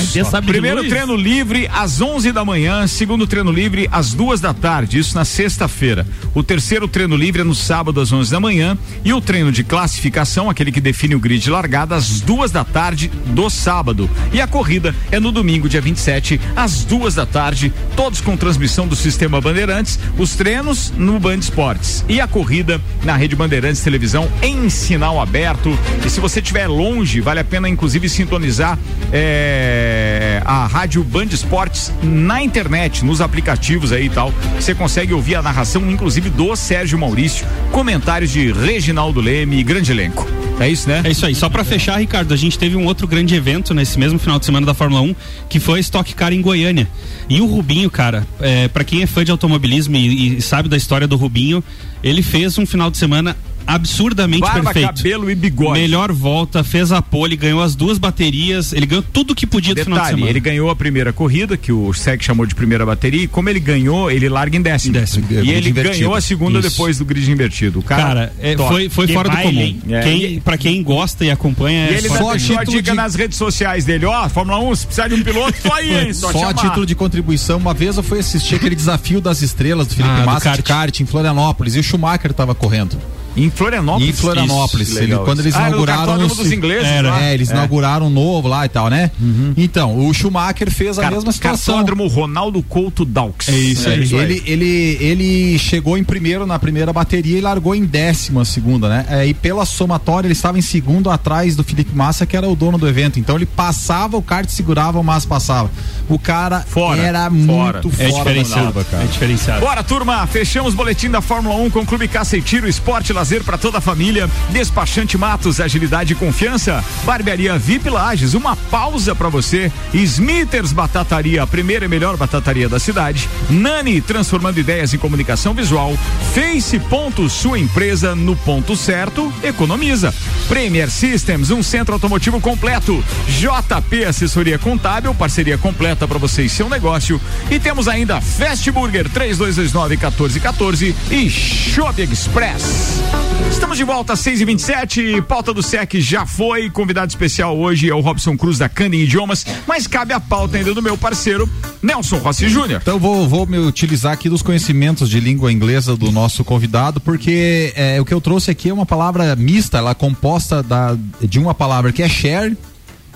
Primeiro 0.45 0.87
treino 0.87 1.15
livre 1.15 1.69
às 1.73 2.01
11 2.01 2.31
da 2.31 2.43
manhã, 2.43 2.87
segundo 2.87 3.27
treino 3.27 3.51
livre 3.51 3.87
às 3.91 4.13
duas 4.13 4.39
da 4.39 4.53
tarde, 4.53 4.99
isso 4.99 5.15
na 5.15 5.25
sexta-feira. 5.25 6.05
O 6.33 6.43
terceiro 6.43 6.87
treino 6.87 7.15
livre 7.15 7.41
é 7.41 7.43
no 7.43 7.55
sábado 7.55 7.99
às 8.01 8.11
11 8.11 8.31
da 8.31 8.39
manhã 8.39 8.77
e 9.03 9.13
o 9.13 9.21
treino 9.21 9.51
de 9.51 9.63
classificação, 9.63 10.49
aquele 10.49 10.71
que 10.71 10.81
define 10.81 11.15
o 11.15 11.19
grid 11.19 11.41
de 11.41 11.49
largada, 11.49 11.95
às 11.95 12.21
duas 12.21 12.51
da 12.51 12.63
tarde 12.63 13.09
do 13.27 13.49
sábado. 13.49 14.09
E 14.31 14.41
a 14.41 14.47
corrida 14.47 14.95
é 15.11 15.19
no 15.19 15.31
domingo, 15.31 15.69
dia 15.69 15.81
27, 15.81 16.39
às 16.55 16.83
duas 16.83 17.15
da 17.15 17.25
tarde, 17.25 17.71
todos 17.95 18.21
com 18.21 18.37
transmissão 18.37 18.87
do 18.87 18.95
sistema 18.95 19.41
Bandeirantes, 19.41 19.99
os 20.17 20.35
treinos 20.35 20.91
no 20.97 21.19
Band 21.19 21.37
Esportes 21.37 22.03
e 22.07 22.19
a 22.19 22.27
corrida 22.27 22.81
na 23.03 23.15
Rede 23.21 23.35
Bandeirantes 23.35 23.83
Televisão 23.83 24.27
em 24.41 24.67
sinal 24.67 25.21
aberto. 25.21 25.77
E 26.03 26.09
se 26.09 26.19
você 26.19 26.39
estiver 26.39 26.65
longe, 26.65 27.21
vale 27.21 27.39
a 27.39 27.43
pena 27.43 27.69
inclusive 27.69 28.09
sintonizar 28.09 28.79
é, 29.13 30.30
a 30.43 30.65
Rádio 30.67 31.03
Band 31.03 31.25
Esportes 31.25 31.91
na 32.01 32.41
internet, 32.41 33.03
nos 33.05 33.21
aplicativos 33.21 33.91
aí 33.91 34.05
e 34.05 34.09
tal. 34.09 34.33
Você 34.59 34.73
consegue 34.75 35.13
ouvir 35.13 35.35
a 35.35 35.41
narração, 35.41 35.89
inclusive 35.89 36.29
do 36.29 36.55
Sérgio 36.55 36.97
Maurício, 36.97 37.45
comentários 37.71 38.31
de 38.31 38.51
Reginaldo 38.51 39.21
Leme 39.21 39.59
e 39.59 39.63
grande 39.63 39.91
elenco. 39.91 40.27
É 40.59 40.69
isso, 40.69 40.87
né? 40.87 41.01
É 41.03 41.09
isso 41.09 41.25
aí. 41.25 41.33
Só 41.33 41.49
pra 41.49 41.63
fechar, 41.63 41.99
Ricardo, 41.99 42.31
a 42.33 42.37
gente 42.37 42.57
teve 42.57 42.75
um 42.75 42.85
outro 42.85 43.07
grande 43.07 43.33
evento 43.33 43.73
nesse 43.73 43.97
mesmo 43.97 44.19
final 44.19 44.37
de 44.37 44.45
semana 44.45 44.65
da 44.65 44.75
Fórmula 44.75 45.01
1, 45.01 45.15
que 45.49 45.59
foi 45.59 45.79
a 45.79 45.81
Stock 45.81 46.13
Car 46.13 46.31
em 46.31 46.41
Goiânia. 46.41 46.87
E 47.27 47.41
o 47.41 47.45
Rubinho, 47.47 47.89
cara, 47.89 48.27
é, 48.39 48.67
para 48.67 48.83
quem 48.83 49.01
é 49.01 49.07
fã 49.07 49.25
de 49.25 49.31
automobilismo 49.31 49.95
e, 49.95 50.37
e 50.37 50.41
sabe 50.41 50.69
da 50.69 50.77
história 50.77 51.07
do 51.07 51.15
Rubinho, 51.15 51.63
ele 52.03 52.21
fez 52.21 52.57
um 52.59 52.65
final 52.65 52.91
de 52.91 52.97
semana 52.97 53.35
absurdamente 53.65 54.41
Barba, 54.41 54.63
perfeito. 54.73 54.87
cabelo 54.95 55.29
e 55.31 55.35
bigode. 55.35 55.79
Melhor 55.79 56.11
volta, 56.11 56.63
fez 56.63 56.91
a 56.91 57.01
pole, 57.01 57.35
ganhou 57.35 57.61
as 57.61 57.75
duas 57.75 57.97
baterias, 57.97 58.73
ele 58.73 58.85
ganhou 58.85 59.03
tudo 59.03 59.33
que 59.35 59.45
podia 59.47 59.73
do 59.75 59.83
final 59.83 59.97
de 59.97 60.03
Detalhe, 60.03 60.15
semana. 60.17 60.29
ele 60.31 60.39
ganhou 60.39 60.69
a 60.69 60.75
primeira 60.75 61.11
corrida, 61.13 61.55
que 61.57 61.71
o 61.71 61.93
SEC 61.93 62.21
chamou 62.23 62.45
de 62.45 62.55
primeira 62.55 62.85
bateria, 62.85 63.23
e 63.23 63.27
como 63.27 63.49
ele 63.49 63.59
ganhou, 63.59 64.09
ele 64.11 64.27
larga 64.29 64.57
em 64.57 64.61
décimo. 64.61 64.93
Décimo. 64.93 65.25
E 65.29 65.51
ele 65.51 65.69
invertido. 65.69 65.95
ganhou 65.97 66.15
a 66.15 66.21
segunda 66.21 66.59
Isso. 66.59 66.69
depois 66.69 66.97
do 66.97 67.05
grid 67.05 67.29
invertido. 67.31 67.79
O 67.79 67.83
cara, 67.83 68.01
Cara, 68.01 68.33
é, 68.39 68.57
foi, 68.57 68.89
foi 68.89 69.07
Que 69.07 69.13
fora 69.13 69.29
do 69.29 69.37
comum. 69.37 69.79
É, 69.89 70.01
Quem, 70.01 70.39
Pra 70.41 70.57
quem 70.57 70.81
gosta 70.83 71.23
e 71.25 71.31
acompanha, 71.31 71.85
E 71.85 71.93
é 71.95 71.97
ele 71.97 72.09
do 72.09 72.17
deixou 72.29 72.57
a 72.57 72.63
dica 72.63 72.81
de- 72.91 72.93
nas 72.93 73.15
redes 73.15 73.37
sociais 73.37 73.85
dele, 73.85 74.05
ó, 74.05 74.27
Fórmula 74.29 74.59
1, 74.59 74.75
se 74.75 74.85
precisar 74.85 75.07
de 75.07 75.15
um 75.15 75.23
piloto, 75.23 75.53
só 75.61 75.73
aí, 75.75 76.05
hein? 76.07 76.13
Só, 76.13 76.31
Só 76.31 76.49
a 76.49 76.53
título 76.53 76.85
de 76.85 76.95
contribuição, 76.95 77.57
uma 77.57 77.73
vez 77.73 77.97
eu 77.97 78.03
fui 78.03 78.19
assistir 78.19 78.55
aquele 78.55 78.75
desafio 78.75 79.21
das 79.21 79.41
estrelas 79.41 79.87
do 79.87 79.95
Felipe 79.95 80.13
Ah, 80.13 80.19
do 80.21 80.25
Massa 80.25 80.51
de 80.51 80.63
kart. 80.63 80.67
kart 80.91 80.99
em 80.99 81.05
Florianópolis 81.05 81.75
e 81.75 81.79
o 81.79 81.83
Schumacher 81.83 82.33
tava 82.33 82.53
correndo. 82.55 82.97
Em 83.35 83.49
Florianópolis? 83.49 84.09
Em 84.09 84.13
Florianópolis. 84.13 84.89
Isso, 84.89 84.99
Ele, 84.99 85.15
quando 85.17 85.39
eles 85.39 85.53
isso. 85.53 85.57
Ah, 85.57 85.67
era 85.67 85.77
o 85.77 85.83
inauguraram. 85.83 86.25
o- 86.25 86.27
dos 86.27 86.51
ingleses 86.51 86.87
Era, 86.87 87.09
lá. 87.11 87.23
é, 87.23 87.33
eles 87.33 87.49
É. 87.49 87.53
inauguraram 87.53 88.07
um 88.07 88.09
novo 88.09 88.47
lá 88.47 88.65
e 88.65 88.69
tal, 88.69 88.89
né? 88.89 89.11
Então, 89.57 89.97
o 90.07 90.13
Schumacher 90.13 90.69
fez 90.71 90.97
a 90.99 91.03
Car- 91.03 91.11
mesma 91.11 91.31
situação. 91.31 91.75
Cartódromo 91.75 92.07
Ronaldo 92.07 92.61
Couto 92.63 93.05
Daux. 93.05 93.47
É 93.47 93.51
isso 93.51 93.87
aí. 93.87 93.95
aí. 94.03 94.13
Ele, 94.13 94.43
ele, 94.45 94.97
ele 94.99 95.59
chegou 95.59 95.97
em 95.97 96.03
primeiro 96.03 96.45
na 96.45 96.57
primeira 96.59 96.91
bateria 96.91 97.37
e 97.37 97.41
largou 97.41 97.73
em 97.75 97.85
décimo 97.85 98.39
a 98.39 98.45
segunda, 98.45 98.87
né? 98.89 99.05
É, 99.09 99.25
e 99.27 99.33
pela 99.33 99.65
somatória 99.65 100.27
ele 100.27 100.33
estava 100.33 100.57
em 100.57 100.61
segundo 100.61 101.09
atrás 101.09 101.55
do 101.55 101.63
Felipe 101.63 101.95
Massa, 101.95 102.25
que 102.25 102.35
era 102.35 102.47
o 102.47 102.55
dono 102.55 102.77
do 102.77 102.87
evento. 102.87 103.19
Então 103.19 103.35
ele 103.35 103.45
passava 103.45 104.17
o 104.17 104.21
kart, 104.21 104.49
segurava, 104.49 104.99
o 104.99 105.03
Massa 105.03 105.27
passava. 105.27 105.69
O 106.09 106.19
cara 106.19 106.61
Fora, 106.61 107.01
era 107.01 107.29
fora. 107.29 107.81
muito 107.81 107.89
É 108.01 108.09
fora 108.09 108.11
da 108.11 108.17
diferenciado, 108.17 108.85
cara. 108.85 109.03
É 109.03 109.07
diferenciado. 109.07 109.61
Bora, 109.61 109.83
turma! 109.83 110.27
Fechamos 110.27 110.73
o 110.73 110.77
boletim 110.77 111.09
da 111.09 111.21
Fórmula 111.21 111.55
1 111.55 111.69
com 111.69 111.85
Clube 111.85 112.07
Caça 112.07 112.37
e 112.37 112.41
Tiro, 112.41 112.67
esporte 112.67 113.11
e 113.11 113.13
lazer 113.21 113.43
para 113.43 113.57
toda 113.57 113.77
a 113.77 113.81
família. 113.81 114.27
Despachante 114.49 115.15
Matos, 115.15 115.59
agilidade 115.59 116.13
e 116.13 116.15
confiança. 116.15 116.83
Barbearia 117.03 117.55
VIP 117.57 117.87
Lages, 117.87 118.33
uma 118.33 118.55
pausa 118.55 119.13
para 119.13 119.29
você. 119.29 119.71
Smithers 119.93 120.73
Batataria, 120.73 121.43
a 121.43 121.47
primeira 121.47 121.85
e 121.85 121.87
melhor 121.87 122.17
batataria 122.17 122.67
da 122.67 122.79
cidade. 122.79 123.29
Nani, 123.47 124.01
transformando 124.01 124.59
ideias 124.59 124.91
em 124.95 124.97
comunicação 124.97 125.53
visual. 125.53 125.95
Face 126.33 126.79
ponto, 126.79 127.29
sua 127.29 127.59
empresa 127.59 128.15
no 128.15 128.35
ponto 128.35 128.75
certo, 128.75 129.31
economiza. 129.43 130.11
Premier 130.47 130.89
Systems, 130.89 131.51
um 131.51 131.61
centro 131.61 131.93
automotivo 131.93 132.41
completo. 132.41 133.03
JP 133.27 134.05
Assessoria 134.05 134.57
Contábil, 134.57 135.13
parceria 135.13 135.59
completa 135.59 136.07
para 136.07 136.17
você 136.17 136.41
e 136.41 136.49
seu 136.49 136.67
negócio. 136.67 137.21
E 137.51 137.59
temos 137.59 137.87
ainda 137.87 138.19
Fast 138.19 138.71
Burger 138.71 139.07
3229 139.09 139.97
1414 139.97 140.95
e 141.11 141.29
Shop 141.29 142.01
Express. 142.01 143.10
Estamos 143.49 143.77
de 143.77 143.83
volta 143.83 144.13
às 144.13 144.19
6 144.19 144.41
e 144.41 144.45
27 144.45 145.21
pauta 145.23 145.53
do 145.53 145.61
SEC 145.61 145.99
já 146.01 146.25
foi. 146.25 146.69
Convidado 146.69 147.09
especial 147.09 147.57
hoje 147.57 147.89
é 147.89 147.93
o 147.93 147.99
Robson 147.99 148.35
Cruz 148.37 148.57
da 148.57 148.67
Candem 148.67 149.01
Idiomas, 149.01 149.45
mas 149.67 149.87
cabe 149.87 150.13
a 150.13 150.19
pauta 150.19 150.57
ainda 150.57 150.73
do 150.73 150.81
meu 150.81 150.97
parceiro 150.97 151.49
Nelson 151.81 152.17
Rossi 152.17 152.49
Júnior. 152.49 152.79
Então 152.81 152.99
vou, 152.99 153.27
vou 153.27 153.45
me 153.45 153.57
utilizar 153.57 154.13
aqui 154.13 154.29
dos 154.29 154.41
conhecimentos 154.41 155.09
de 155.09 155.19
língua 155.19 155.51
inglesa 155.51 155.95
do 155.95 156.11
nosso 156.11 156.43
convidado, 156.43 156.99
porque 156.99 157.71
é, 157.75 157.99
o 158.01 158.05
que 158.05 158.13
eu 158.13 158.19
trouxe 158.21 158.51
aqui 158.51 158.69
é 158.69 158.73
uma 158.73 158.85
palavra 158.85 159.35
mista, 159.35 159.77
ela 159.77 159.91
é 159.91 159.95
composta 159.95 160.63
da, 160.63 160.97
de 161.21 161.39
uma 161.39 161.53
palavra 161.53 161.91
que 161.91 162.01
é 162.01 162.09
share, 162.09 162.57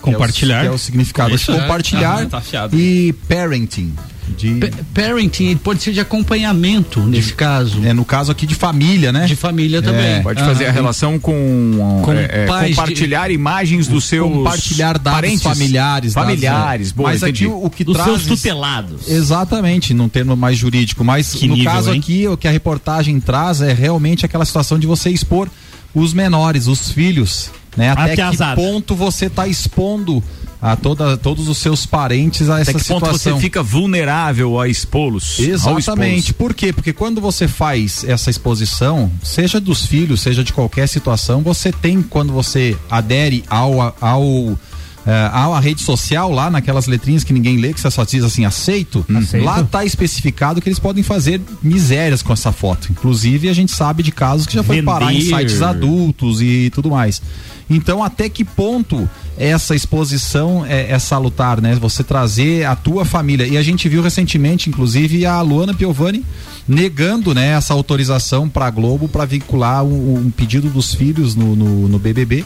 Compartilhar. 0.01 0.61
que 0.61 0.67
é 0.67 0.69
o, 0.69 0.69
que 0.69 0.73
é 0.73 0.75
o 0.75 0.79
significado 0.79 1.35
Isso, 1.35 1.51
de 1.51 1.57
é. 1.57 1.61
compartilhar, 1.61 2.27
Ah, 2.31 2.41
tá 2.41 2.69
e 2.71 3.13
parenting. 3.27 3.93
De, 4.37 4.55
Pa- 4.55 4.67
Parenting 4.93 5.55
pode 5.57 5.81
ser 5.83 5.91
de 5.93 5.99
acompanhamento, 5.99 6.99
nesse 7.01 7.33
caso. 7.33 7.83
é, 7.85 7.93
no 7.93 8.03
caso 8.03 8.31
aqui 8.31 8.45
de 8.47 8.55
família, 8.55 9.11
né? 9.11 9.25
De 9.25 9.35
família 9.35 9.81
também. 9.81 10.21
Pode 10.23 10.41
fazer 10.41 10.65
Ah, 10.65 10.69
a 10.69 10.71
relação 10.71 11.19
com, 11.19 12.01
Com 12.03 12.13
é, 12.13 12.27
é, 12.29 12.45
pais 12.45 12.69
de- 12.69 12.75
compartilhar 12.75 13.31
imagens 13.31 13.87
dos 13.87 14.05
seus 14.05 14.31
compartilhar 14.31 14.97
dados 14.97 15.11
parentes, 15.21 15.43
familiares. 15.43 16.13
dados, 16.13 16.29
familiares, 16.29 16.89
é. 16.89 16.93
boa, 16.93 17.09
Mas 17.09 17.21
entendi. 17.21 17.45
aqui 17.45 17.53
o, 17.53 17.65
o 17.65 17.69
que 17.69 17.83
Dos 17.83 17.95
traz 17.95 18.09
seus 18.09 18.25
tutelados. 18.25 19.07
Exatamente, 19.07 19.93
num 19.93 20.09
termo 20.09 20.35
mais 20.35 20.57
jurídico. 20.57 21.03
Mas 21.03 21.33
Que 21.33 21.47
no 21.47 21.55
nível, 21.55 21.71
caso 21.71 21.93
hein? 21.93 21.99
aqui, 21.99 22.27
o 22.27 22.35
que 22.37 22.47
a 22.47 22.51
reportagem 22.51 23.19
traz 23.19 23.61
é 23.61 23.73
realmente 23.73 24.25
aquela 24.25 24.45
situação 24.45 24.79
de 24.79 24.87
você 24.87 25.09
expor 25.09 25.49
os 25.93 26.13
menores, 26.13 26.67
os 26.67 26.91
filhos, 26.91 27.49
né? 27.77 27.91
Até 27.91 28.15
que 28.15 28.37
ponto 28.55 28.95
você 28.95 29.27
está 29.27 29.47
expondo 29.47 30.21
a 30.65 30.75
toda, 30.75 31.15
todos 31.15 31.47
os 31.47 31.59
seus 31.59 31.85
parentes 31.85 32.49
a 32.49 32.55
Até 32.55 32.71
essa 32.71 32.79
que 32.79 32.83
ponto 32.85 33.05
situação. 33.05 33.35
você 33.35 33.39
fica 33.39 33.61
vulnerável 33.61 34.59
a 34.59 34.67
expô-los? 34.67 35.37
Exatamente. 35.37 36.31
expô-los? 36.31 36.31
Por 36.33 36.55
quê? 36.55 36.73
Porque 36.73 36.91
quando 36.91 37.21
você 37.21 37.47
faz 37.47 38.03
essa 38.03 38.31
exposição, 38.31 39.11
seja 39.23 39.59
dos 39.61 39.85
filhos, 39.85 40.21
seja 40.21 40.43
de 40.43 40.51
qualquer 40.51 40.87
situação, 40.87 41.43
você 41.43 41.71
tem, 41.71 42.01
quando 42.01 42.33
você 42.33 42.75
adere 42.89 43.43
ao. 43.47 43.95
ao 44.01 44.57
eh, 45.05 45.29
à 45.31 45.59
rede 45.59 45.81
social 45.81 46.31
lá 46.31 46.49
naquelas 46.49 46.87
letrinhas 46.87 47.23
que 47.23 47.31
ninguém 47.31 47.57
lê, 47.57 47.73
que 47.73 47.79
você 47.79 47.91
só 47.91 48.03
diz 48.03 48.23
assim, 48.23 48.43
aceito, 48.43 49.05
Aceito. 49.15 49.43
lá 49.43 49.61
está 49.61 49.85
especificado 49.85 50.59
que 50.59 50.67
eles 50.67 50.79
podem 50.79 51.03
fazer 51.03 51.39
misérias 51.61 52.23
com 52.23 52.33
essa 52.33 52.51
foto. 52.51 52.87
Inclusive, 52.91 53.47
a 53.47 53.53
gente 53.53 53.71
sabe 53.71 54.01
de 54.01 54.11
casos 54.11 54.47
que 54.47 54.53
já 54.53 54.63
foi 54.63 54.77
Vender. 54.77 54.85
parar 54.85 55.13
em 55.13 55.21
sites 55.21 55.61
adultos 55.61 56.41
e 56.41 56.71
tudo 56.73 56.89
mais. 56.89 57.21
Então, 57.69 58.03
até 58.03 58.29
que 58.29 58.43
ponto 58.43 59.09
essa 59.37 59.75
exposição 59.75 60.65
é, 60.65 60.91
é 60.91 60.99
salutar, 60.99 61.61
né? 61.61 61.75
Você 61.75 62.03
trazer 62.03 62.65
a 62.65 62.75
tua 62.75 63.05
família. 63.05 63.47
E 63.47 63.57
a 63.57 63.63
gente 63.63 63.89
viu 63.89 64.01
recentemente, 64.01 64.69
inclusive, 64.69 65.25
a 65.25 65.41
Luana 65.41 65.73
Piovani 65.73 66.23
negando 66.67 67.33
né, 67.33 67.49
essa 67.49 67.73
autorização 67.73 68.49
para 68.49 68.65
a 68.65 68.71
Globo 68.71 69.07
para 69.07 69.25
vincular 69.25 69.83
um, 69.83 70.15
um 70.15 70.31
pedido 70.31 70.69
dos 70.69 70.93
filhos 70.93 71.35
no, 71.35 71.55
no, 71.55 71.87
no 71.87 71.99
BBB 71.99 72.43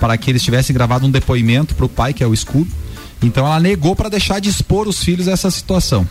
para 0.00 0.16
que 0.16 0.30
eles 0.30 0.42
tivessem 0.42 0.74
gravado 0.74 1.06
um 1.06 1.10
depoimento 1.10 1.74
para 1.74 1.86
o 1.86 1.88
pai, 1.88 2.12
que 2.12 2.22
é 2.22 2.26
o 2.26 2.36
Scooby. 2.36 2.70
Então 3.22 3.46
ela 3.46 3.60
negou 3.60 3.96
para 3.96 4.08
deixar 4.08 4.40
de 4.40 4.48
expor 4.48 4.86
os 4.86 5.02
filhos 5.02 5.28
a 5.28 5.32
essa 5.32 5.50
situação. 5.50 6.06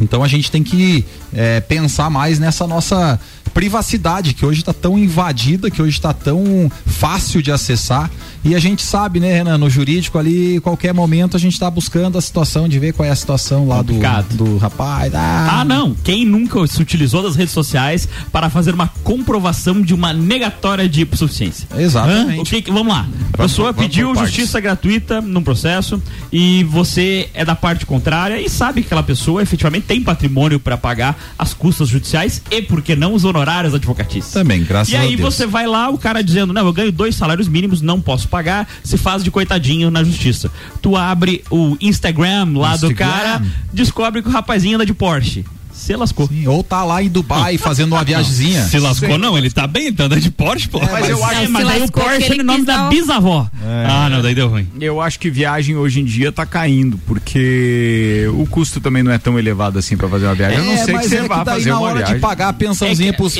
Então 0.00 0.24
a 0.24 0.28
gente 0.28 0.50
tem 0.50 0.62
que 0.62 1.04
é, 1.32 1.60
pensar 1.60 2.08
mais 2.08 2.38
nessa 2.38 2.66
nossa 2.66 3.20
privacidade 3.52 4.32
que 4.32 4.46
hoje 4.46 4.60
está 4.60 4.72
tão 4.72 4.98
invadida, 4.98 5.70
que 5.70 5.82
hoje 5.82 5.98
está 5.98 6.12
tão 6.12 6.70
fácil 6.86 7.42
de 7.42 7.52
acessar. 7.52 8.10
E 8.42 8.54
a 8.54 8.58
gente 8.58 8.82
sabe, 8.82 9.20
né, 9.20 9.32
Renan, 9.34 9.58
no 9.58 9.68
jurídico 9.68 10.18
ali, 10.18 10.60
qualquer 10.60 10.94
momento 10.94 11.36
a 11.36 11.40
gente 11.40 11.52
está 11.52 11.70
buscando 11.70 12.16
a 12.16 12.20
situação 12.20 12.68
de 12.68 12.78
ver 12.78 12.92
qual 12.92 13.06
é 13.06 13.10
a 13.10 13.16
situação 13.16 13.68
lá 13.68 13.78
do, 13.82 13.88
Complicado. 13.94 14.34
do 14.36 14.56
rapaz. 14.58 15.12
Ah, 15.14 15.64
não. 15.66 15.94
Quem 16.02 16.24
nunca 16.24 16.66
se 16.66 16.80
utilizou 16.80 17.22
das 17.22 17.36
redes 17.36 17.52
sociais 17.52 18.08
para 18.32 18.48
fazer 18.48 18.72
uma 18.74 18.88
comprovação 19.04 19.82
de 19.82 19.92
uma 19.92 20.12
negatória 20.12 20.88
de 20.88 21.02
hipossuficiência? 21.02 21.68
Exatamente. 21.76 22.62
Que 22.62 22.70
vamos 22.70 22.92
lá. 22.92 23.06
A 23.34 23.36
pessoa 23.36 23.72
vamos 23.72 23.88
pediu 23.88 24.12
partes. 24.14 24.32
justiça 24.34 24.60
gratuita 24.60 25.20
num 25.20 25.42
processo 25.42 26.02
e 26.32 26.64
você 26.64 27.28
é 27.34 27.44
da 27.44 27.54
parte 27.54 27.84
contrária 27.84 28.40
e 28.40 28.48
sabe 28.48 28.80
que 28.80 28.86
aquela 28.86 29.02
pessoa 29.02 29.42
efetivamente 29.42 29.84
tem 29.86 30.02
patrimônio 30.02 30.58
para 30.58 30.76
pagar 30.78 31.18
as 31.38 31.52
custas 31.52 31.88
judiciais 31.88 32.40
e, 32.50 32.62
por 32.62 32.80
que 32.80 32.96
não, 32.96 33.12
os 33.14 33.24
honorários 33.24 33.74
advocatícios. 33.74 34.32
Também, 34.32 34.64
graças 34.64 34.92
E 34.92 34.96
a 34.96 35.00
aí 35.00 35.16
Deus. 35.16 35.34
você 35.34 35.46
vai 35.46 35.66
lá, 35.66 35.90
o 35.90 35.98
cara 35.98 36.22
dizendo, 36.22 36.52
não, 36.52 36.64
eu 36.66 36.72
ganho 36.72 36.90
dois 36.92 37.14
salários 37.14 37.46
mínimos, 37.48 37.80
não 37.82 38.00
posso 38.00 38.28
pagar, 38.30 38.66
se 38.82 38.96
faz 38.96 39.22
de 39.22 39.30
coitadinho 39.30 39.90
na 39.90 40.02
justiça. 40.04 40.50
Tu 40.80 40.96
abre 40.96 41.44
o 41.50 41.76
Instagram 41.80 42.52
lá 42.56 42.76
do 42.76 42.90
Instagram. 42.90 43.10
cara, 43.10 43.42
descobre 43.72 44.22
que 44.22 44.28
o 44.28 44.32
rapazinho 44.32 44.76
anda 44.76 44.86
de 44.86 44.94
Porsche. 44.94 45.44
Se 45.80 45.96
lascou. 45.96 46.28
Sim, 46.28 46.46
ou 46.46 46.62
tá 46.62 46.84
lá 46.84 47.02
em 47.02 47.08
Dubai 47.08 47.56
fazendo 47.58 47.92
uma 47.94 48.04
viagemzinha. 48.04 48.62
Se 48.64 48.78
lascou, 48.78 49.16
não, 49.18 49.36
ele 49.38 49.50
tá 49.50 49.66
bem, 49.66 49.92
tá 49.92 50.04
andando 50.04 50.20
de 50.20 50.30
Porsche, 50.30 50.68
pô. 50.68 50.78
Mas 50.80 51.08
eu 51.08 51.24
acho 51.24 51.40
É, 51.42 51.48
mas 51.48 51.66
aí 51.68 51.82
o 51.82 51.90
Porsche 51.90 52.22
é 52.22 52.26
ele 52.32 52.42
o 52.42 52.44
nome 52.44 52.64
da 52.64 52.88
bisavó. 52.88 53.48
Ah, 53.88 54.08
não, 54.10 54.20
daí 54.22 54.34
deu 54.34 54.48
ruim. 54.48 54.68
Eu 54.80 55.00
acho 55.00 55.18
que 55.18 55.30
viagem 55.30 55.76
hoje 55.76 56.00
em 56.00 56.04
dia 56.04 56.30
tá 56.30 56.44
caindo, 56.44 56.98
porque 57.06 58.26
o 58.34 58.46
custo 58.46 58.80
também 58.80 59.02
não 59.02 59.10
é 59.10 59.18
tão 59.18 59.38
elevado 59.38 59.78
assim 59.78 59.96
para 59.96 60.08
fazer 60.08 60.26
uma 60.26 60.34
viagem. 60.34 60.58
eu 60.58 60.64
não 60.64 60.76
sei 60.76 60.86
que 60.86 60.92
mas 60.92 61.06
você 61.06 61.16
é 61.16 61.22
vá 61.28 61.38
que 61.38 61.44
daí 61.44 61.54
fazer 61.56 61.70
na 61.70 61.78
uma 61.78 61.86
hora 61.86 61.96
viagem. 61.98 62.14
de 62.16 62.20
pagar 62.20 62.48
a 62.48 62.52
pensãozinha 62.52 63.08
É 63.08 63.12
que 63.12 63.16
pros 63.16 63.36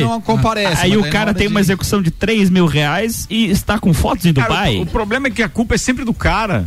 não 0.00 0.20
comparece. 0.20 0.82
Aí 0.82 0.96
mas 0.96 1.08
o 1.08 1.10
cara 1.10 1.34
tem 1.34 1.46
de- 1.48 1.52
uma 1.52 1.60
execução 1.60 2.00
de 2.00 2.10
3 2.10 2.48
mil 2.48 2.66
reais 2.66 3.26
e 3.28 3.50
está 3.50 3.78
com 3.78 3.92
fotos 3.92 4.24
em 4.26 4.32
Cara, 4.32 4.48
Dubai. 4.48 4.76
o, 4.76 4.82
o 4.82 4.86
problema 4.86 5.26
é 5.28 5.30
que 5.30 5.42
a 5.42 5.48
culpa 5.48 5.74
é 5.74 5.78
sempre 5.78 6.04
do 6.04 6.14
cara. 6.14 6.64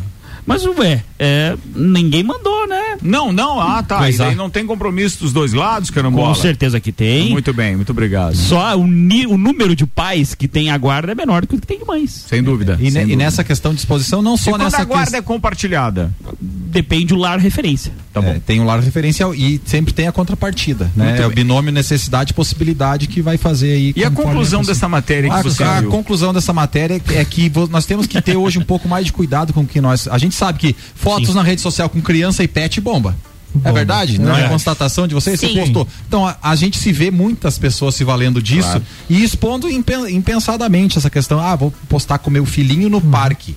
Mas, 0.48 0.64
ué, 0.64 1.04
é, 1.18 1.56
ninguém 1.76 2.22
mandou, 2.22 2.68
né? 2.68 2.85
Não, 3.02 3.32
não, 3.32 3.60
ah 3.60 3.82
tá. 3.84 4.10
E 4.10 4.18
daí 4.18 4.34
é. 4.34 4.36
não 4.36 4.50
tem 4.50 4.66
compromisso 4.66 5.20
dos 5.20 5.34
dois 5.34 5.54
lados, 5.54 5.90
carambola. 5.90 6.30
Com 6.30 6.36
certeza 6.36 6.80
que 6.80 6.92
tem. 6.92 7.30
Muito 7.32 7.54
bem, 7.54 7.76
muito 7.76 7.92
obrigado. 7.92 8.36
Só 8.36 8.76
o, 8.78 8.82
o 8.84 9.38
número 9.38 9.76
de 9.76 9.86
pais 9.86 10.34
que 10.36 10.48
tem 10.48 10.70
a 10.72 10.78
guarda 10.78 11.12
é 11.12 11.16
menor 11.16 11.42
do 11.42 11.48
que 11.48 11.56
o 11.56 11.60
que 11.60 11.68
tem 11.68 11.80
de 11.80 11.86
mães. 11.86 12.26
Sem 12.28 12.42
dúvida. 12.42 12.78
E, 12.80 12.92
sem 12.92 13.02
e 13.02 13.06
dúvida. 13.06 13.24
nessa 13.24 13.44
questão 13.44 13.74
de 13.74 13.80
exposição, 13.80 14.22
não 14.22 14.36
E 14.36 14.38
só 14.38 14.52
quando 14.52 14.64
nessa 14.64 14.82
a 14.82 14.86
guarda 14.86 15.04
questão. 15.04 15.20
é 15.20 15.22
compartilhada. 15.22 16.12
Depende 16.42 17.08
do 17.08 17.16
lar 17.16 17.40
referência. 17.40 17.92
Tá 18.14 18.22
bom. 18.22 18.30
É, 18.30 18.40
tem 18.40 18.60
um 18.60 18.66
lar 18.66 18.80
referencial 18.80 19.34
e 19.36 19.62
sempre 19.66 19.94
tem 19.94 20.08
a 20.08 20.12
contrapartida, 20.12 20.92
né? 20.96 21.10
Muito 21.10 21.22
É 21.22 21.26
o 21.26 21.30
bem. 21.30 21.36
binômio 21.44 21.72
necessidade 21.72 22.32
e 22.32 22.34
possibilidade 22.34 23.08
que 23.08 23.22
vai 23.22 23.38
fazer 23.38 23.74
aí. 23.74 23.94
E 23.96 24.04
a 24.04 24.12
conclusão 24.12 24.60
pessoa- 24.60 24.74
dessa 24.76 24.88
matéria 24.90 25.30
que 25.30 25.36
a, 25.36 25.42
você 25.42 25.64
a 25.64 25.82
viu? 25.82 25.90
conclusão 25.90 26.34
dessa 26.34 26.54
matéria 26.54 27.02
é 27.14 27.26
que 27.26 27.52
nós 27.70 27.86
temos 27.86 28.08
que 28.08 28.22
ter 28.22 28.36
hoje 28.36 28.60
um 28.60 28.64
pouco 28.64 28.88
mais 28.88 29.06
de 29.06 29.14
cuidado 29.14 29.54
com 29.54 29.62
o 29.62 29.66
que 29.66 29.80
nós. 29.82 30.08
A 30.08 30.18
gente 30.18 30.36
sabe 30.36 30.60
que 30.60 30.76
fotos 30.96 31.34
na 31.36 31.44
rede 31.44 31.62
social 31.62 31.90
com 31.90 32.02
criança 32.02 32.44
e 32.44 32.48
pet 32.48 32.80
bomba. 32.86 33.16
É 33.64 33.72
verdade? 33.72 34.20
Não 34.20 34.36
é, 34.36 34.44
É. 34.46 34.50
constatação 34.50 35.08
de 35.08 35.14
vocês? 35.16 35.40
Você 35.40 35.48
Sim. 35.48 35.60
postou. 35.62 35.88
Então, 36.08 36.28
a, 36.28 36.36
a 36.44 36.56
gente 36.58 36.78
se 36.78 36.92
vê 36.92 37.10
muitas 37.10 37.58
pessoas 37.58 37.96
se 37.96 38.04
valendo 38.04 38.42
disso 38.42 38.68
Claro. 38.68 38.84
e 39.10 39.24
expondo 39.24 39.70
impen- 39.70 40.14
impensadamente 40.14 40.98
essa 40.98 41.10
questão. 41.10 41.40
Ah, 41.40 41.56
vou 41.56 41.74
postar 41.90 42.18
com 42.20 42.30
meu 42.30 42.46
filhinho 42.46 42.90
no 42.90 43.00
parque. 43.02 43.56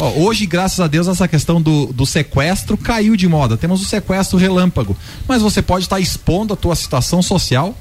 Ó, 0.00 0.08
hoje, 0.18 0.46
graças 0.46 0.78
a 0.80 0.86
Deus, 0.88 1.06
essa 1.08 1.26
questão 1.28 1.62
do, 1.62 1.86
do 1.92 2.04
sequestro 2.04 2.76
caiu 2.76 3.16
de 3.16 3.26
moda. 3.28 3.56
Temos 3.56 3.80
o 3.80 3.84
sequestro 3.84 4.36
relâmpago. 4.36 4.96
Mas 5.28 5.40
você 5.42 5.62
pode 5.62 5.84
estar 5.86 6.00
expondo 6.00 6.52
a 6.52 6.56
tua 6.56 6.74
situação 6.76 7.22
social, 7.22 7.74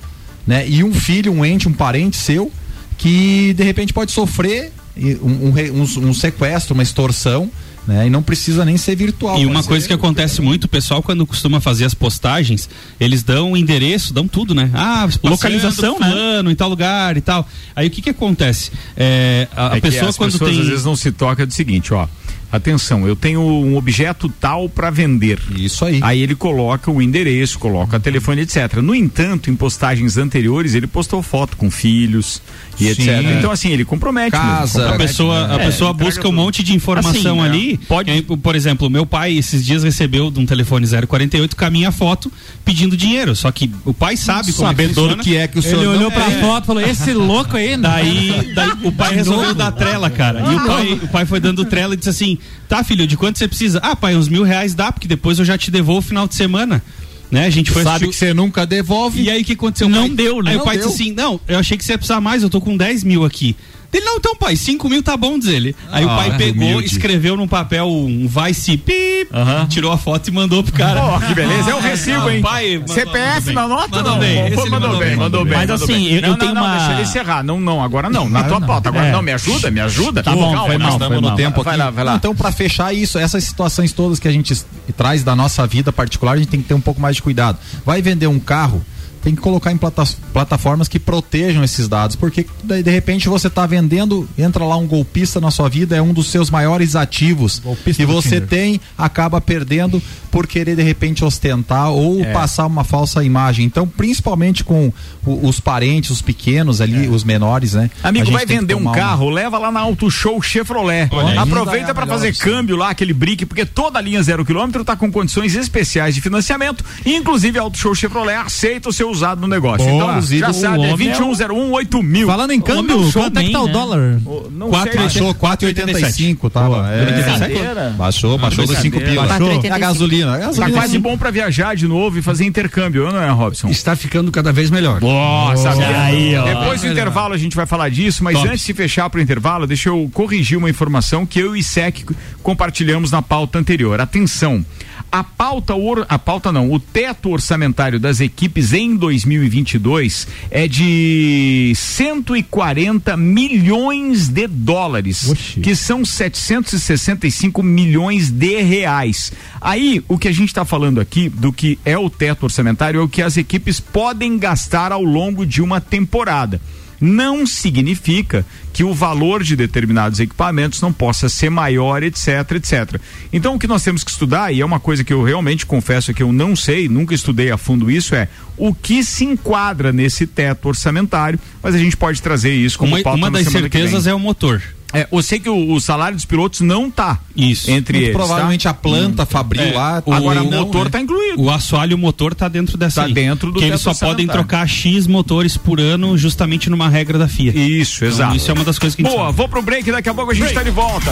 né? 0.47 0.65
E 0.69 0.84
um 0.84 0.93
filho, 0.93 1.34
um 1.34 1.43
ente, 1.43 1.67
um 1.67 1.73
parente 1.73 2.15
seu, 2.15 2.52
que 2.97 3.54
de 3.54 3.63
repente 3.63 3.91
pode 3.91 4.12
sofrer 4.12 4.71
um, 4.95 5.47
um 5.49 5.82
um- 5.84 6.10
um 6.10 6.13
sequestro, 6.13 6.73
uma 6.73 6.84
extorsão, 6.84 7.49
Né? 7.89 8.06
E 8.06 8.10
não 8.12 8.21
precisa 8.21 8.63
nem 8.63 8.78
ser 8.78 8.95
virtual. 8.95 9.39
E 9.39 9.47
uma 9.47 9.56
pode 9.56 9.67
coisa 9.67 9.88
que 9.88 9.93
acontece 9.93 10.43
muito, 10.43 10.65
o 10.65 10.67
pessoal 10.67 11.02
quando 11.02 11.25
costuma 11.25 11.60
fazer 11.60 11.86
as 11.86 11.95
postagens, 11.95 12.69
eles 12.99 13.23
dão 13.23 13.54
o 13.54 13.58
endereço, 13.58 14.13
dão 14.13 14.28
tudo, 14.28 14.54
né? 14.54 14.69
Ah, 14.75 15.10
Localização, 15.23 15.97
né? 15.99 16.08
fulano, 16.08 16.52
em 16.52 16.56
tal 16.56 16.69
lugar 16.69 17.17
e 17.17 17.21
tal. 17.21 17.49
Aí 17.75 17.88
o 17.88 17.89
que 17.89 18.04
que 18.04 18.12
acontece? 18.12 18.71
É, 18.95 19.47
a, 19.56 19.73
a 19.73 19.78
É 19.78 19.82
que 19.82 19.89
pessoa 19.89 20.10
as 20.10 20.17
quando 20.17 20.34
pessoas 20.34 20.52
tem 20.52 20.62
às 20.62 20.67
vezes 20.67 20.86
não 20.86 20.95
se 20.95 21.12
toca 21.12 21.47
do 21.47 21.52
seguinte, 21.52 21.91
ó. 21.91 22.08
Atenção, 22.51 23.07
eu 23.07 23.15
tenho 23.15 23.41
um 23.41 23.77
objeto 23.77 24.27
tal 24.39 24.67
para 24.67 24.89
vender. 24.89 25.39
Isso 25.55 25.85
aí. 25.85 25.99
Aí 26.01 26.21
ele 26.21 26.33
coloca 26.33 26.89
o 26.89 27.01
endereço, 27.01 27.59
coloca 27.59 27.97
o 27.97 27.99
telefone, 27.99 28.41
etc. 28.41 28.77
No 28.81 28.95
entanto, 28.95 29.51
em 29.51 29.55
postagens 29.55 30.17
anteriores, 30.17 30.73
ele 30.73 30.88
postou 30.88 31.21
foto 31.21 31.55
com 31.55 31.69
filhos 31.69 32.41
e 32.79 32.85
Sim, 32.85 32.89
etc. 32.89 33.07
é. 33.07 33.38
Então, 33.38 33.51
assim, 33.51 33.69
ele 33.69 33.85
compromete. 33.85 34.31
Casa, 34.31 34.49
mesmo, 34.49 34.79
a 34.79 34.91
compromete, 34.91 34.97
pessoa, 35.07 35.47
né? 35.47 35.53
a 35.55 35.59
É, 35.59 35.65
pessoa 35.65 35.93
busca 35.93 36.21
um 36.21 36.31
tudo. 36.31 36.35
monte 36.41 36.63
de 36.63 36.73
informação 36.73 37.12
Assim, 37.12 37.41
né? 37.41 37.45
ali. 37.47 37.77
Pode- 37.88 38.09
Aí, 38.09 38.21
por 38.23 38.55
exemplo, 38.55 38.89
meu 38.89 39.05
pai 39.05 39.38
esses 39.38 39.63
dias 39.63 39.83
recebeu 39.83 40.31
de 40.31 40.39
um 40.39 40.45
telefone 40.45 40.88
048 41.07 41.55
com 41.55 41.65
a 41.65 41.69
minha 41.69 41.91
foto 41.91 42.31
pedindo 42.65 42.97
dinheiro. 42.97 43.35
Só 43.35 43.51
que 43.51 43.69
o 43.85 43.93
pai 43.93 44.17
sabe 44.17 44.51
como 44.53 44.67
Sabendo 44.67 44.89
é 44.89 44.93
que 44.93 44.95
funciona. 44.95 45.23
que 45.23 45.35
é 45.38 45.47
que 45.47 45.59
o 45.59 45.62
senhor 45.62 45.77
Ele 45.77 45.85
não 45.85 45.97
olhou 45.97 46.12
pra 46.12 46.25
É. 46.31 46.39
foto 46.41 46.63
e 46.63 46.67
falou: 46.67 46.81
esse 46.81 47.13
louco 47.13 47.55
aí, 47.57 47.77
né? 47.77 47.89
Daí, 47.89 48.51
daí 48.55 48.71
o 48.83 48.91
pai 48.91 49.13
resolveu 49.13 49.53
dar 49.53 49.71
trela, 49.71 50.09
cara. 50.09 50.39
E 50.51 50.55
o 50.55 50.65
pai, 50.65 50.93
o 51.03 51.07
pai 51.09 51.25
foi 51.27 51.39
dando 51.39 51.63
trela 51.65 51.93
e 51.93 51.97
disse 51.97 52.09
assim: 52.09 52.38
tá, 52.67 52.84
filho, 52.84 53.06
de 53.08 53.15
quanto 53.17 53.38
você 53.39 53.47
precisa? 53.47 53.80
Ah, 53.84 53.95
pai, 53.95 54.15
uns 54.15 54.28
mil 54.28 54.43
reais 54.43 54.73
dá, 54.73 54.91
porque 54.91 55.08
depois 55.08 55.39
eu 55.39 55.45
já 55.45 55.58
te 55.58 55.69
devolvo 55.71 56.08
final 56.08 56.28
de 56.28 56.36
semana. 56.36 56.84
Né? 57.32 57.45
A 57.45 57.49
gente 57.52 57.69
foi 57.69 57.84
Sabe 57.84 58.06
assistir- 58.06 58.10
que 58.12 58.15
você 58.15 58.34
nunca 58.34 58.65
devolve. 58.65 59.21
E 59.21 59.30
aí 59.30 59.41
o 59.43 59.45
que 59.45 59.54
aconteceu? 59.54 59.88
Não 59.88 60.08
pai- 60.08 60.15
deu, 60.15 60.41
né? 60.41 60.49
Aí 60.52 60.56
Não 60.56 60.63
o 60.63 60.65
pai 60.65 60.78
deu. 60.80 60.88
disse 60.88 61.04
assim: 61.04 61.13
não, 61.13 61.39
eu 61.47 61.60
achei 61.60 61.78
que 61.78 61.86
você 61.86 61.91
ia 61.93 61.97
precisar 61.97 62.19
mais, 62.19 62.41
eu 62.41 62.49
tô 62.49 62.60
com 62.60 62.75
10 62.75 63.04
mil 63.04 63.23
aqui. 63.23 63.56
Ele, 63.91 64.06
não, 64.06 64.17
então, 64.17 64.36
pai, 64.36 64.56
5 64.56 64.88
mil 64.88 65.02
tá 65.02 65.17
bom, 65.17 65.39
diz 65.39 65.47
ele. 65.47 65.75
Aí 65.91 66.06
o 66.06 66.10
Ah, 66.10 66.15
pai 66.15 66.38
pegou, 66.38 66.63
humilde. 66.63 66.86
escreveu 66.86 67.36
num 67.36 67.47
papel 67.47 67.88
um 67.88 68.28
vai 68.28 68.54
se 68.54 68.78
pip, 68.78 69.28
Aham. 69.34 69.65
tirou 69.67 69.91
a 69.91 69.97
foto 69.97 70.28
e 70.28 70.32
mandou 70.32 70.63
pro 70.63 70.71
cara. 70.73 71.04
Ó, 71.04 71.19
que 71.19 71.34
beleza, 71.34 71.71
é 71.71 71.75
o 71.75 71.80
recibo, 71.80 72.30
hein? 72.30 72.41
Pai, 72.41 72.82
CPF 72.86 73.52
na 73.52 73.67
nota 73.67 73.88
Mandou 73.97 74.12
não. 74.13 74.19
bem, 74.19 74.52
Pô, 74.52 74.62
mandou, 74.65 74.80
mandou 74.80 74.99
bem, 74.99 75.15
mandou 75.15 75.43
bem. 75.45 75.54
Mas 75.58 75.69
assim, 75.71 76.08
eu- 76.08 76.21
não, 76.21 76.30
eu 76.30 76.36
tenho 76.38 76.54
não, 76.54 76.62
não, 76.62 76.67
uma- 76.69 76.78
deixa 76.78 76.91
ele 76.93 77.02
encerrar. 77.02 77.43
Não, 77.43 77.60
não, 77.60 77.84
agora 77.84 78.10
não. 78.12 78.30
Na 78.30 78.43
tua 78.43 78.62
pauta, 78.62 78.89
agora 78.89 79.08
É. 79.08 79.12
não, 79.12 79.21
me 79.23 79.32
ajuda, 79.34 79.71
me 79.71 79.80
ajuda. 79.80 80.21
Tá 80.21 80.34
bom, 80.36 80.65
foi 80.67 80.78
nós 80.78 80.93
estamos 80.93 81.21
no 81.21 81.36
tempo 81.36 81.63
Vai 81.63 81.73
aqui. 81.73 81.84
lá, 81.84 81.89
vai 81.89 82.04
lá. 82.04 82.15
Então, 82.15 82.36
para 82.36 82.52
fechar 82.52 82.93
isso, 82.93 83.17
essas 83.17 83.43
situações 83.43 83.91
todas 83.91 84.19
que 84.19 84.28
a 84.28 84.32
gente 84.32 84.56
traz 84.95 85.23
da 85.23 85.36
nossa 85.36 85.65
vida 85.65 85.91
particular, 85.91 86.34
a 86.34 86.38
gente 86.38 86.47
tem 86.49 86.62
que 86.62 86.67
ter 86.67 86.73
um 86.75 86.82
pouco 86.82 87.02
mais 87.02 87.15
de 87.15 87.21
cuidado. 87.23 87.58
Vai 87.86 88.02
vender 88.04 88.28
um 88.28 88.39
carro, 88.39 88.86
tem 89.21 89.36
que 89.36 89.41
colocar 89.41 89.71
em 89.71 89.77
plata- 89.77 90.03
plataformas 90.34 90.88
que 90.88 90.99
protejam 90.99 91.63
esses 91.63 91.88
dados, 91.88 92.15
porque 92.15 92.45
de 92.63 92.89
repente 92.91 93.27
você 93.29 93.47
está 93.47 93.65
vendendo, 93.65 94.27
entra 94.38 94.63
lá 94.63 94.77
um 94.77 94.88
golpista 94.88 95.39
na 95.41 95.51
sua 95.51 95.67
vida, 95.69 95.95
é 95.95 96.01
um 96.01 96.13
dos 96.13 96.27
seus 96.32 96.49
maiores 96.49 96.95
ativos 96.95 97.60
Golpista 97.60 98.01
e 98.01 98.05
você 98.05 98.36
Tinder. 98.36 98.47
tem, 98.47 98.82
acaba 98.97 99.41
perdendo 99.41 100.01
por 100.32 100.45
querer 100.47 100.75
de 100.75 100.84
repente 100.84 101.25
ostentar 101.25 101.89
ou 101.89 102.21
É. 102.21 102.32
passar 102.32 102.65
uma 102.67 102.84
falsa 102.84 103.23
imagem. 103.23 103.65
Então, 103.65 103.88
principalmente 103.88 104.63
com 104.63 104.91
os 105.25 105.60
parentes, 105.60 106.12
os 106.12 106.21
pequenos 106.21 106.82
ali, 106.82 107.08
os 107.08 107.23
menores, 107.23 107.73
né? 107.73 107.89
Amigo, 108.03 108.32
vai 108.32 108.45
vender 108.45 108.75
um 108.75 108.79
tomar 108.79 108.91
uma- 108.91 108.97
carro, 108.97 109.29
leva 109.29 109.58
lá 109.58 109.71
na 109.71 109.79
Auto 109.82 110.10
Show 110.10 110.41
Chevrolet. 110.41 111.10
aí. 111.12 111.38
Aproveita 111.38 111.91
é 111.91 111.93
para 111.93 112.05
fazer 112.08 112.29
opção. 112.29 112.51
câmbio 112.51 112.75
lá, 112.75 112.89
aquele 112.89 113.13
brick, 113.13 113.45
porque 113.45 113.65
toda 113.65 113.99
a 113.99 114.01
linha 114.01 114.21
zero 114.23 114.45
quilômetro 114.45 114.84
tá 114.86 114.95
com 114.95 115.12
condições 115.12 115.55
especiais 115.55 116.15
de 116.15 116.21
financiamento. 116.21 116.84
Inclusive, 117.05 117.58
a 117.60 117.62
Auto 117.63 117.77
Show 117.77 117.93
Chevrolet 117.95 118.36
aceita 118.36 118.89
o 118.89 118.93
seu 118.93 119.08
usado 119.09 119.41
no 119.41 119.47
negócio. 119.47 119.85
Boa. 119.87 120.19
Então, 120.19 120.21
já 120.21 120.53
sabe, 120.53 120.85
é 120.85 120.93
homem 120.93 121.09
é 121.09 121.17
2101 121.17 121.71
8000. 121.71 122.27
Falando 122.27 122.51
em 122.51 122.61
câmbio, 122.61 123.11
quanto 123.11 123.39
é 123.39 123.43
que 123.43 123.51
tá 123.51 123.61
o 123.61 123.67
né? 123.67 123.73
dólar? 123.73 124.19
Não 124.51 124.69
Quatro, 124.69 124.91
sei. 124.91 125.01
baixou 125.01 125.35
4,85, 125.35 126.49
tava. 126.51 126.87
É, 126.91 127.89
baixou, 127.97 128.37
baixou 128.37 128.65
dos 128.65 128.77
5 128.77 128.97
brincadeira. 128.97 129.35
pila. 129.37 129.39
4,85. 129.39 129.71
A 129.73 129.77
gasolina. 129.79 130.35
A 130.35 130.39
Tá 130.39 130.45
gasolina 130.47 130.71
quase 130.77 130.97
bom 130.97 131.17
pra 131.17 131.31
viajar 131.31 131.75
de 131.75 131.87
novo 131.87 132.17
e 132.19 132.21
fazer 132.21 132.45
intercâmbio, 132.45 133.11
não 133.11 133.21
é, 133.21 133.29
Robson? 133.29 133.67
Está 133.69 133.95
ficando 133.95 134.31
cada 134.31 134.51
vez 134.51 134.69
melhor. 134.69 135.01
Nossa, 135.01 135.69
aí, 135.71 136.35
ó. 136.35 136.43
Depois 136.45 136.81
do 136.81 136.87
intervalo 136.87 137.33
a 137.33 137.37
gente 137.37 137.55
vai 137.55 137.65
falar 137.65 137.89
disso, 137.89 138.23
mas 138.23 138.37
antes 138.37 138.65
de 138.65 138.73
fechar 138.73 139.09
pro 139.09 139.21
intervalo, 139.21 139.67
deixa 139.67 139.89
eu 139.89 140.09
corrigir 140.13 140.57
uma 140.57 140.69
informação 140.69 141.25
que 141.25 141.39
eu 141.39 141.55
e 141.55 141.63
SEC 141.63 142.05
compartilhamos 142.43 143.11
na 143.11 143.21
pauta 143.21 143.59
anterior. 143.59 143.99
Atenção. 144.01 144.65
A 145.11 145.23
pauta, 145.23 145.73
or- 145.73 146.05
a 146.07 146.19
pauta 146.19 146.51
não, 146.51 146.71
o 146.71 146.79
teto 146.79 147.29
orçamentário 147.31 147.99
das 147.99 148.19
equipes 148.19 148.73
em 148.73 148.95
2022 148.95 150.27
é 150.51 150.67
de 150.67 151.73
140 151.75 153.17
milhões 153.17 154.27
de 154.29 154.47
dólares, 154.47 155.27
Oxi. 155.29 155.61
que 155.61 155.75
são 155.75 156.05
765 156.05 157.63
milhões 157.63 158.29
de 158.29 158.61
reais. 158.61 159.31
Aí, 159.59 160.03
o 160.07 160.17
que 160.17 160.27
a 160.27 160.31
gente 160.31 160.49
está 160.49 160.63
falando 160.63 161.01
aqui 161.01 161.27
do 161.27 161.51
que 161.51 161.79
é 161.83 161.97
o 161.97 162.09
teto 162.09 162.43
orçamentário 162.43 162.99
é 162.99 163.03
o 163.03 163.09
que 163.09 163.21
as 163.21 163.35
equipes 163.35 163.79
podem 163.79 164.37
gastar 164.37 164.91
ao 164.91 165.03
longo 165.03 165.45
de 165.45 165.61
uma 165.61 165.81
temporada. 165.81 166.61
Não 166.99 167.45
significa 167.45 168.45
que 168.73 168.83
o 168.83 168.93
valor 168.93 169.43
de 169.43 169.55
determinados 169.55 170.19
equipamentos 170.19 170.81
não 170.81 170.91
possa 170.91 171.29
ser 171.29 171.49
maior, 171.49 172.03
etc, 172.03 172.51
etc. 172.55 173.01
Então, 173.31 173.55
o 173.55 173.59
que 173.59 173.67
nós 173.67 173.83
temos 173.83 174.03
que 174.03 174.12
estudar, 174.12 174.53
e 174.53 174.62
é 174.62 174.65
uma 174.65 174.79
coisa 174.79 175.03
que 175.03 175.13
eu 175.13 175.23
realmente 175.23 175.65
confesso 175.65 176.13
que 176.13 176.23
eu 176.23 176.31
não 176.31 176.55
sei, 176.55 176.88
nunca 176.89 177.13
estudei 177.13 177.51
a 177.51 177.57
fundo 177.57 177.89
isso, 177.89 178.15
é 178.15 178.27
o 178.57 178.73
que 178.73 179.03
se 179.03 179.25
enquadra 179.25 179.91
nesse 179.91 180.27
teto 180.27 180.67
orçamentário, 180.67 181.39
mas 181.63 181.75
a 181.75 181.77
gente 181.77 181.95
pode 181.95 182.21
trazer 182.21 182.53
isso 182.53 182.77
como 182.77 182.95
Uma, 182.95 183.03
pauta 183.03 183.17
uma 183.17 183.29
na 183.29 183.39
das 183.39 183.47
certezas 183.47 184.07
é 184.07 184.13
o 184.13 184.19
motor. 184.19 184.62
É, 184.93 185.08
eu 185.12 185.21
sei 185.21 185.39
que 185.39 185.49
o, 185.49 185.71
o 185.73 185.80
salário 185.80 186.15
dos 186.15 186.25
pilotos 186.25 186.62
não 186.62 186.89
tá 186.89 187.19
Isso. 187.36 187.69
entre 187.69 187.93
Muito 187.97 188.08
eles. 188.08 188.15
provavelmente 188.17 188.63
tá? 188.63 188.71
a 188.71 188.73
planta 188.73 189.25
fabril 189.25 189.62
É, 189.63 189.71
lá. 189.73 190.02
o- 190.06 190.12
Agora, 190.13 190.41
o 190.41 190.49
não, 190.49 190.65
motor 190.65 190.86
né? 190.86 190.89
tá 190.91 190.99
incluído. 190.99 191.41
O 191.41 191.49
assoalho 191.52 191.91
e 191.91 191.93
o 191.93 191.97
motor 191.97 192.34
tá 192.34 192.47
dentro 192.47 192.78
dessa 192.78 193.02
Tá 193.02 193.08
aí. 193.08 193.13
dentro 193.13 193.52
do 193.52 193.60
Que 193.60 193.65
eles 193.65 193.82
só 193.82 193.93
podem 193.93 194.25
trocar 194.28 194.67
X 194.67 195.06
motores 195.06 195.56
por 195.58 195.80
ano 195.80 196.17
justamente 196.17 196.69
numa 196.69 196.89
regra 196.89 197.17
da 197.19 197.28
FIA. 197.28 197.52
Isso, 197.56 197.97
Então, 198.04 198.08
exato. 198.08 198.36
Isso 198.36 198.49
é 198.49 198.54
uma 198.54 198.63
das 198.63 198.80
coisas 198.80 198.95
que 198.95 199.04
a 199.04 199.06
gente 199.06 199.13
Boa, 199.15 199.25
sabe. 199.28 199.38
vou 199.38 199.47
pro 199.47 199.62
break, 199.62 199.91
daqui 199.91 200.10
a 200.10 200.13
pouco 200.13 200.32
a 200.32 200.34
gente 200.34 200.54
tá 200.54 200.63
de 200.63 200.71
volta. 200.71 201.12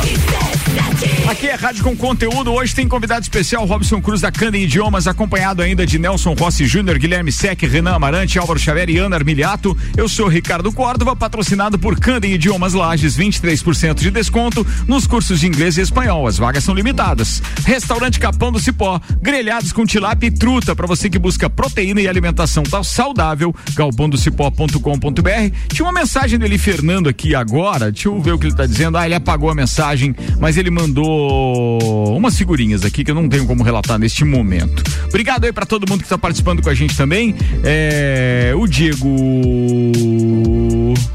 Aqui 1.30 1.48
é 1.48 1.54
Rádio 1.56 1.84
com 1.84 1.96
Conteúdo, 1.96 2.52
hoje 2.54 2.74
tem 2.74 2.88
convidado 2.88 3.22
especial 3.22 3.64
Robson 3.66 4.02
Cruz 4.02 4.22
da 4.22 4.32
Canda 4.32 4.58
Idiomas, 4.58 5.08
acompanhado 5.08 5.62
ainda 5.62 5.86
de 5.86 6.00
Nelson 6.00 6.34
Rossi 6.34 6.66
Júnior, 6.66 6.98
Guilherme 6.98 7.32
Sec, 7.32 7.62
Renan 7.64 7.94
Amarante, 7.96 8.40
Álvaro 8.40 8.60
Xavier 8.60 8.90
e 8.90 8.98
Ana 8.98 9.16
Armiliato. 9.18 9.78
Eu 9.96 10.08
sou 10.10 10.28
Ricardo 10.28 10.72
Córdova, 10.72 11.16
patrocinado 11.16 11.78
por 11.78 12.00
Canda 12.00 12.26
Idiomas 12.26 12.74
Lages, 12.74 13.16
23% 13.18 13.67
de 13.68 14.10
desconto 14.10 14.66
nos 14.88 15.06
cursos 15.06 15.42
de 15.42 15.48
inglês 15.48 15.78
e 15.78 15.82
espanhol. 15.82 16.26
As 16.26 16.38
vagas 16.38 16.64
são 16.64 16.74
limitadas. 16.74 17.42
Restaurante 17.66 18.18
Capão 18.18 18.50
do 18.50 18.60
Cipó, 18.60 19.00
grelhados 19.22 19.74
com 19.74 19.86
tilápia 19.86 20.28
e 20.28 20.32
truta 20.32 20.74
para 20.74 20.88
você 20.88 21.10
que 21.10 21.20
busca 21.20 21.50
proteína 21.50 22.00
e 22.00 22.08
alimentação 22.08 22.64
saudável. 22.82 23.54
galpondocipó.com.br. 23.76 25.56
Tinha 25.68 25.86
uma 25.86 25.92
mensagem 25.92 26.40
dele 26.40 26.58
Fernando 26.58 27.10
aqui 27.10 27.36
agora. 27.36 27.92
Deixa 27.92 28.08
eu 28.08 28.22
ver 28.22 28.32
o 28.32 28.40
que 28.40 28.48
ele 28.48 28.56
tá 28.56 28.66
dizendo. 28.66 28.98
Ah, 28.98 29.06
ele 29.06 29.16
apagou 29.16 29.50
a 29.50 29.56
mensagem, 29.56 30.16
mas 30.40 30.56
ele 30.56 30.72
mandou 30.72 32.16
umas 32.16 32.38
figurinhas 32.38 32.86
aqui 32.86 33.04
que 33.04 33.12
eu 33.12 33.16
não 33.16 33.28
tenho 33.28 33.46
como 33.46 33.64
relatar 33.64 34.00
neste 34.00 34.24
momento. 34.24 34.82
Obrigado 35.10 35.44
aí 35.44 35.52
para 35.52 35.66
todo 35.66 35.90
mundo 35.90 36.04
que 36.04 36.10
tá 36.10 36.18
participando 36.18 36.62
com 36.62 36.70
a 36.70 36.74
gente 36.74 36.96
também. 36.96 37.36
É, 37.66 38.54
o 38.56 38.66
Diego 38.66 39.10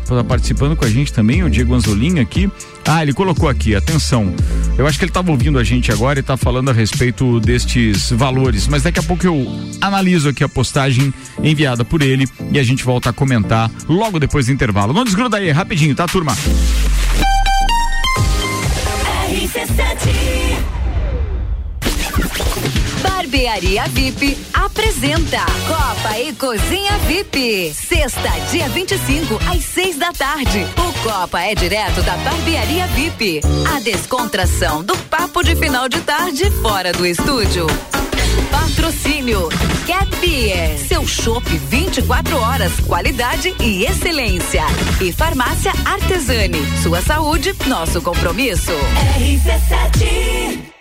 tá 0.07 0.23
participando 0.23 0.77
com 0.77 0.85
a 0.85 0.91
gente 0.91 1.13
também, 1.13 1.43
o 1.43 1.51
Diego 1.51 1.75
Anzolin 1.75 2.19
aqui. 2.19 2.42
Ah, 2.87 3.03
ele 3.03 3.13
colocou 3.13 3.49
aqui, 3.49 3.75
atenção. 3.75 4.35
Eu 4.77 4.87
acho 4.87 4.99
que 4.99 5.05
ele 5.05 5.11
estava 5.11 5.31
ouvindo 5.31 5.59
a 5.59 5.65
gente 5.65 5.91
agora 5.91 6.19
e 6.19 6.21
está 6.21 6.37
falando 6.37 6.71
a 6.71 6.73
respeito 6.73 7.41
destes 7.41 8.11
valores, 8.11 8.69
mas 8.69 8.83
daqui 8.83 8.99
a 8.99 9.03
pouco 9.03 9.27
eu 9.27 9.47
analiso 9.81 10.29
aqui 10.29 10.45
a 10.45 10.49
postagem 10.49 11.13
enviada 11.43 11.85
por 11.85 12.03
ele 12.03 12.29
e 12.51 12.59
a 12.59 12.63
gente 12.63 12.85
volta 12.85 13.11
a 13.11 13.13
comentar 13.13 13.71
logo 13.89 14.19
depois 14.19 14.47
do 14.47 14.53
intervalo. 14.53 14.93
Não 14.93 15.05
desgruda 15.05 15.39
aí, 15.39 15.51
rapidinho, 15.51 15.95
tá, 15.95 16.07
turma? 16.07 16.37
Barbearia 23.33 23.85
VIP 23.89 24.37
apresenta 24.53 25.39
Copa 25.67 26.19
e 26.19 26.35
Cozinha 26.35 26.99
VIP. 27.07 27.73
Sexta, 27.73 28.29
dia 28.51 28.69
25, 28.69 29.41
às 29.51 29.65
6 29.65 29.97
da 29.97 30.13
tarde. 30.13 30.67
O 30.77 30.93
Copa 31.03 31.41
é 31.41 31.55
direto 31.55 32.03
da 32.03 32.15
Barbearia 32.19 32.87
VIP. 32.89 33.41
A 33.75 33.81
descontração 33.81 34.85
do 34.85 34.95
papo 35.09 35.43
de 35.43 35.57
final 35.57 35.89
de 35.89 36.03
tarde 36.03 36.51
fora 36.61 36.93
do 36.93 37.07
estúdio. 37.07 37.67
Patrocínio 38.51 39.49
Cat 39.87 40.15
Beer, 40.17 40.79
seu 40.87 41.07
chopp 41.07 41.49
24 41.57 42.37
horas, 42.37 42.81
qualidade 42.81 43.57
e 43.59 43.87
excelência. 43.87 44.63
E 45.01 45.11
Farmácia 45.11 45.73
Artesani, 45.87 46.61
sua 46.83 47.01
saúde, 47.01 47.55
nosso 47.67 48.03
compromisso. 48.03 48.73
RC7 49.17 50.73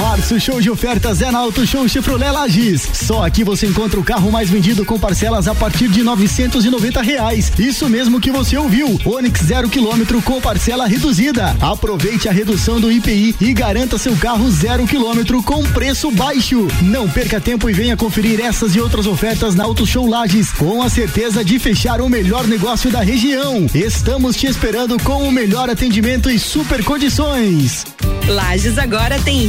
Março 0.00 0.40
Show 0.40 0.62
de 0.62 0.70
Ofertas 0.70 1.20
é 1.20 1.30
na 1.30 1.40
Auto 1.40 1.66
Show 1.66 1.86
Chevrolet 1.86 2.30
Lages. 2.30 2.88
Só 2.94 3.22
aqui 3.22 3.44
você 3.44 3.66
encontra 3.66 4.00
o 4.00 4.02
carro 4.02 4.32
mais 4.32 4.48
vendido 4.48 4.82
com 4.82 4.98
parcelas 4.98 5.46
a 5.46 5.54
partir 5.54 5.88
de 5.88 6.02
novecentos 6.02 6.64
e 6.64 6.70
noventa 6.70 7.02
reais. 7.02 7.52
Isso 7.58 7.86
mesmo 7.86 8.18
que 8.18 8.30
você 8.30 8.56
ouviu. 8.56 8.98
Onix 9.04 9.42
zero 9.42 9.68
quilômetro 9.68 10.22
com 10.22 10.40
parcela 10.40 10.86
reduzida. 10.86 11.54
Aproveite 11.60 12.30
a 12.30 12.32
redução 12.32 12.80
do 12.80 12.90
IPI 12.90 13.36
e 13.38 13.52
garanta 13.52 13.98
seu 13.98 14.16
carro 14.16 14.50
zero 14.50 14.86
quilômetro 14.86 15.42
com 15.42 15.62
preço 15.64 16.10
baixo. 16.10 16.66
Não 16.80 17.06
perca 17.06 17.38
tempo 17.38 17.68
e 17.68 17.72
venha 17.74 17.96
conferir 17.96 18.40
essas 18.40 18.74
e 18.74 18.80
outras 18.80 19.06
ofertas 19.06 19.54
na 19.54 19.64
Auto 19.64 19.86
Show 19.86 20.08
Lages 20.08 20.50
com 20.50 20.82
a 20.82 20.88
certeza 20.88 21.44
de 21.44 21.58
fechar 21.58 22.00
o 22.00 22.08
melhor 22.08 22.46
negócio 22.46 22.90
da 22.90 23.02
região. 23.02 23.66
Estamos 23.74 24.34
te 24.34 24.46
esperando 24.46 24.98
com 25.02 25.28
o 25.28 25.30
melhor 25.30 25.68
atendimento 25.68 26.30
e 26.30 26.38
super 26.38 26.82
condições. 26.82 27.84
Lages 28.26 28.78
agora 28.78 29.18
tem 29.18 29.48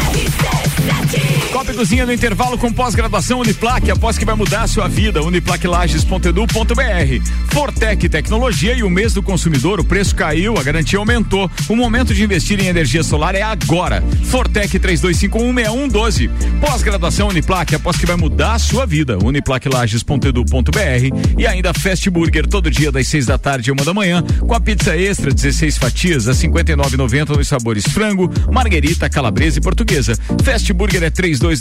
Copa 1.71 1.73
Cozinha 1.73 2.05
no 2.05 2.11
intervalo 2.11 2.57
com 2.57 2.69
pós-graduação 2.71 3.39
Uniplaque, 3.39 3.91
após 3.91 4.17
que 4.17 4.25
vai 4.25 4.35
mudar 4.35 4.63
a 4.63 4.67
sua 4.67 4.89
vida, 4.89 5.23
uniplaquilages.edu.br. 5.23 7.53
Fortec 7.53 8.09
Tecnologia 8.09 8.73
e 8.73 8.83
o 8.83 8.89
mês 8.89 9.13
do 9.13 9.23
consumidor, 9.23 9.79
o 9.79 9.83
preço 9.83 10.13
caiu, 10.15 10.57
a 10.57 10.63
garantia 10.63 10.99
aumentou. 10.99 11.49
O 11.69 11.75
momento 11.75 12.13
de 12.13 12.23
investir 12.23 12.59
em 12.59 12.67
energia 12.67 13.03
solar 13.03 13.35
é 13.35 13.41
agora. 13.41 14.03
Fortec 14.25 14.77
32516112. 14.79 16.29
Pós-graduação 16.59 17.29
Uniplaque, 17.29 17.75
após 17.75 17.95
que 17.97 18.05
vai 18.05 18.17
mudar 18.17 18.55
a 18.55 18.59
sua 18.59 18.85
vida, 18.85 19.17
uniplaquilages.edu.br 19.23 21.37
e 21.37 21.47
ainda 21.47 21.73
Fast 21.73 22.09
Burger 22.09 22.45
todo 22.47 22.69
dia 22.69 22.91
das 22.91 23.07
seis 23.07 23.25
da 23.25 23.37
tarde 23.37 23.69
e 23.69 23.71
uma 23.71 23.85
da 23.85 23.93
manhã, 23.93 24.21
com 24.45 24.53
a 24.53 24.59
pizza 24.59 24.97
extra 24.97 25.33
16 25.33 25.77
fatias 25.77 26.27
a 26.27 26.33
59,90 26.33 27.37
nos 27.37 27.47
sabores 27.47 27.85
frango, 27.87 28.29
marguerita, 28.51 29.09
calabresa 29.09 29.59
e 29.59 29.61
portuguesa. 29.61 30.17
Fast 30.43 30.73
Burger 30.73 31.03
é 31.03 31.09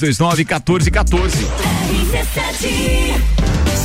3229 0.01 0.45
1414. 0.45 1.47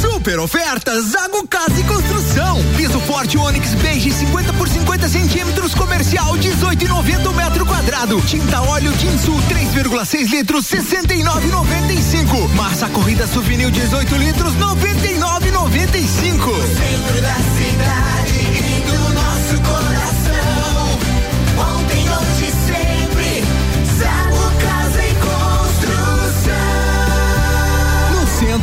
Super 0.01 0.39
ofertas 0.39 1.05
Zago 1.05 1.47
Casa 1.47 1.79
e 1.79 1.83
Construção. 1.83 2.59
Piso 2.77 2.99
forte 3.01 3.37
Onix 3.37 3.73
Beige 3.75 4.11
50 4.13 4.53
por 4.53 4.67
50 4.69 5.09
centímetros 5.09 5.75
comercial 5.75 6.33
18,90 6.35 7.33
metro 7.33 7.65
quadrado. 7.65 8.21
Tinta 8.21 8.61
óleo 8.61 8.93
Tinsul 8.93 9.41
3,6 9.49 10.29
litros 10.29 10.65
69,95. 10.67 12.47
Massa 12.55 12.87
corrida 12.87 13.27
Suvinil 13.27 13.69
18 13.69 14.15
litros 14.15 14.53
99,95. 14.53 16.55
Centro 16.77 17.21
da 17.21 17.35
cidade 17.57 18.14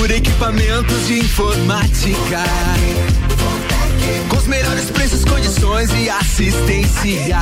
Procura 0.00 0.16
equipamentos 0.16 1.06
de 1.08 1.18
informática, 1.18 2.42
com 4.30 4.36
os 4.38 4.46
melhores 4.46 4.90
preços, 4.90 5.26
condições 5.26 5.90
e 5.92 6.08
assistência. 6.08 7.38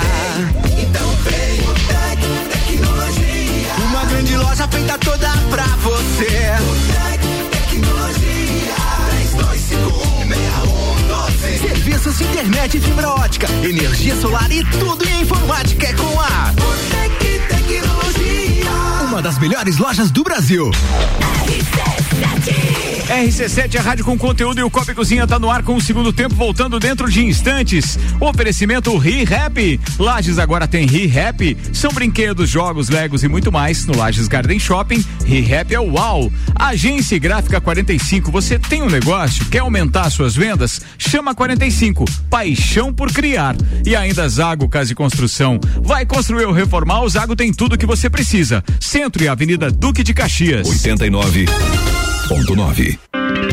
Então 0.76 1.08
vem 1.22 1.60
o 1.60 1.72
Tec 1.86 2.18
Tecnologia. 2.50 3.74
Uma 3.88 4.04
grande 4.06 4.36
loja 4.36 4.66
feita 4.66 4.98
toda 4.98 5.30
pra 5.50 5.66
você. 5.82 6.26
Tec 6.90 7.20
Tecnologia. 7.70 8.74
32516112. 11.38 11.60
Serviços 11.60 12.18
de 12.18 12.24
internet 12.24 12.80
fibra 12.80 13.10
ótica, 13.10 13.46
energia 13.62 14.16
solar 14.20 14.50
e 14.50 14.64
tudo 14.64 15.08
em 15.08 15.20
informática 15.20 15.86
é 15.86 15.92
com 15.92 16.20
a 16.20 16.52
Tec 16.90 17.20
Tecnologia. 17.46 18.64
uma 19.06 19.22
das 19.22 19.38
melhores 19.38 19.78
lojas 19.78 20.10
do 20.10 20.24
Brasil. 20.24 20.72
RC7, 23.08 23.76
a 23.76 23.80
rádio 23.80 24.04
com 24.04 24.18
conteúdo 24.18 24.60
e 24.60 24.62
o 24.62 24.68
Copa 24.68 24.94
Cozinha 24.94 25.26
tá 25.26 25.38
no 25.38 25.50
ar 25.50 25.62
com 25.62 25.74
o 25.74 25.80
segundo 25.80 26.12
tempo, 26.12 26.34
voltando 26.34 26.78
dentro 26.78 27.10
de 27.10 27.24
instantes. 27.24 27.98
Oferecimento 28.20 28.94
ReHap. 28.98 29.80
Lages 29.98 30.38
agora 30.38 30.68
tem 30.68 30.86
ReHap. 30.86 31.56
São 31.72 31.90
brinquedos, 31.90 32.50
jogos, 32.50 32.90
legos 32.90 33.22
e 33.24 33.28
muito 33.28 33.50
mais 33.50 33.86
no 33.86 33.96
Lages 33.96 34.28
Garden 34.28 34.58
Shopping. 34.58 35.02
ReHap 35.24 35.74
é 35.74 35.80
o 35.80 35.90
UAU. 35.90 36.30
Agência 36.54 37.18
Gráfica 37.18 37.62
45. 37.62 38.30
Você 38.30 38.58
tem 38.58 38.82
um 38.82 38.90
negócio? 38.90 39.46
Quer 39.46 39.60
aumentar 39.60 40.10
suas 40.10 40.36
vendas? 40.36 40.82
Chama 40.98 41.34
45. 41.34 42.04
Paixão 42.28 42.92
por 42.92 43.10
criar. 43.10 43.56
E 43.86 43.96
ainda 43.96 44.28
Zago 44.28 44.68
Casa 44.68 44.92
e 44.92 44.94
Construção. 44.94 45.58
Vai 45.82 46.04
construir 46.04 46.44
ou 46.44 46.52
reformar? 46.52 47.02
O 47.02 47.08
Zago 47.08 47.34
tem 47.34 47.54
tudo 47.54 47.78
que 47.78 47.86
você 47.86 48.10
precisa. 48.10 48.62
Centro 48.78 49.24
e 49.24 49.28
Avenida 49.28 49.70
Duque 49.70 50.02
de 50.02 50.12
Caxias. 50.12 50.68
89.9. 52.28 53.07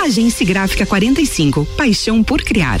Agência 0.00 0.46
Gráfica 0.46 0.86
45. 0.86 1.66
Paixão 1.76 2.22
por 2.22 2.42
criar. 2.42 2.80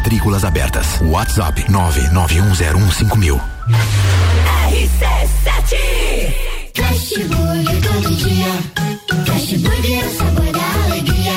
Matrículas 0.00 0.44
abertas. 0.44 0.98
WhatsApp 1.02 1.62
991015000. 1.68 3.38
RC7 4.70 5.76
Fast 6.74 7.24
Burger 7.24 7.80
todo 7.82 8.16
dia. 8.16 8.46
Burger 9.58 10.00
é 10.00 10.06
o 10.06 10.16
sabor 10.16 10.52
da 10.52 10.84
alegria. 10.86 11.36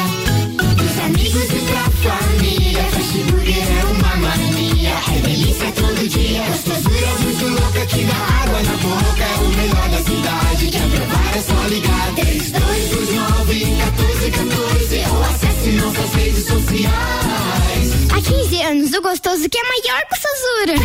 Dos 0.77 0.97
amigos 1.03 1.43
e 1.43 1.61
pra 1.67 1.83
família. 2.07 2.83
Burger 3.29 3.67
é 3.67 3.83
uma 3.83 4.15
mania. 4.15 4.95
É 5.13 5.19
delícia 5.19 5.71
todo 5.73 6.07
dia. 6.07 6.43
Gostosura 6.43 7.11
muito 7.19 7.45
louca 7.59 7.85
que 7.85 8.05
dá 8.05 8.15
água 8.43 8.63
na 8.63 8.77
boca. 8.77 9.23
É 9.23 9.35
o 9.41 9.49
melhor 9.57 9.89
da 9.89 9.97
cidade. 9.97 10.71
Quer 10.71 10.87
provar 10.87 11.35
é 11.35 11.41
só 11.41 11.67
ligar. 11.67 12.13
3229 12.15 13.65
1414 13.65 15.03
ou 15.11 15.23
acesse 15.25 15.69
nossas 15.71 16.13
redes 16.15 16.45
sociais. 16.47 17.72
Há 18.13 18.21
15 18.21 18.61
anos, 18.61 18.93
o 18.93 19.01
gostoso 19.01 19.49
que 19.49 19.57
é 19.57 19.63
maior 19.63 20.03
que 20.07 20.13
o 20.13 20.21
Sazura. 20.21 20.75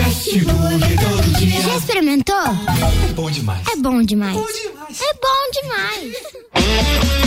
Já 1.62 1.76
experimentou? 1.76 2.34
É 2.36 3.12
bom 3.12 3.30
demais. 3.30 3.60
É 3.70 3.76
bom 3.76 4.02
demais. 4.02 4.34
É 4.34 5.14
bom 5.14 5.50
demais. 5.60 6.14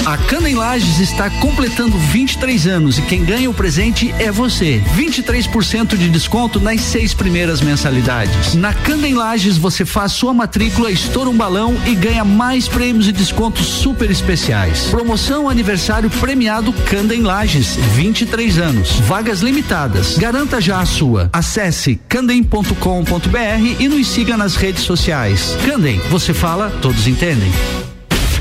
A 0.06 0.18
Cana 0.18 0.50
em 0.50 0.56
Lages 0.56 1.00
está 1.00 1.30
completando 1.30 1.96
23 1.96 2.66
anos 2.66 2.98
e 2.98 3.04
quem 3.04 3.24
ganha 3.24 3.50
o 3.50 3.54
presente 3.54 4.12
é 4.18 4.32
você. 4.32 4.82
23% 4.96 5.96
de 5.96 6.10
desconto 6.10 6.60
nas 6.60 6.82
seis 6.82 7.14
primeiras 7.14 7.62
mensalidades. 7.62 8.56
Na 8.56 8.74
Cana 8.74 9.08
em 9.08 9.14
Lages 9.14 9.58
você 9.58 9.86
faz 9.86 10.14
sua 10.14 10.34
matrícula, 10.34 10.90
estoura 10.90 11.30
um 11.30 11.38
balão 11.38 11.80
e 11.86 11.94
ganha 11.94 12.26
mais 12.26 12.68
prêmios 12.68 13.08
e 13.08 13.12
descontos 13.12 13.68
super 13.68 14.10
especiais. 14.10 14.86
Promoção 14.86 15.48
aniversário 15.48 16.10
premiado 16.10 16.74
Canda 16.90 17.14
em 17.14 17.22
Lages, 17.22 17.76
23 17.94 18.58
anos. 18.58 18.92
Vagas 19.02 19.42
limitadas. 19.42 19.91
Garanta 20.18 20.62
já 20.62 20.80
a 20.80 20.86
sua. 20.86 21.30
Acesse 21.34 22.00
candem.com.br 22.08 23.80
e 23.80 23.88
nos 23.88 24.08
siga 24.08 24.38
nas 24.38 24.56
redes 24.56 24.84
sociais. 24.84 25.56
Candem, 25.66 26.00
você 26.10 26.34
fala, 26.34 26.70
todos 26.82 27.08
entendem. 27.08 27.52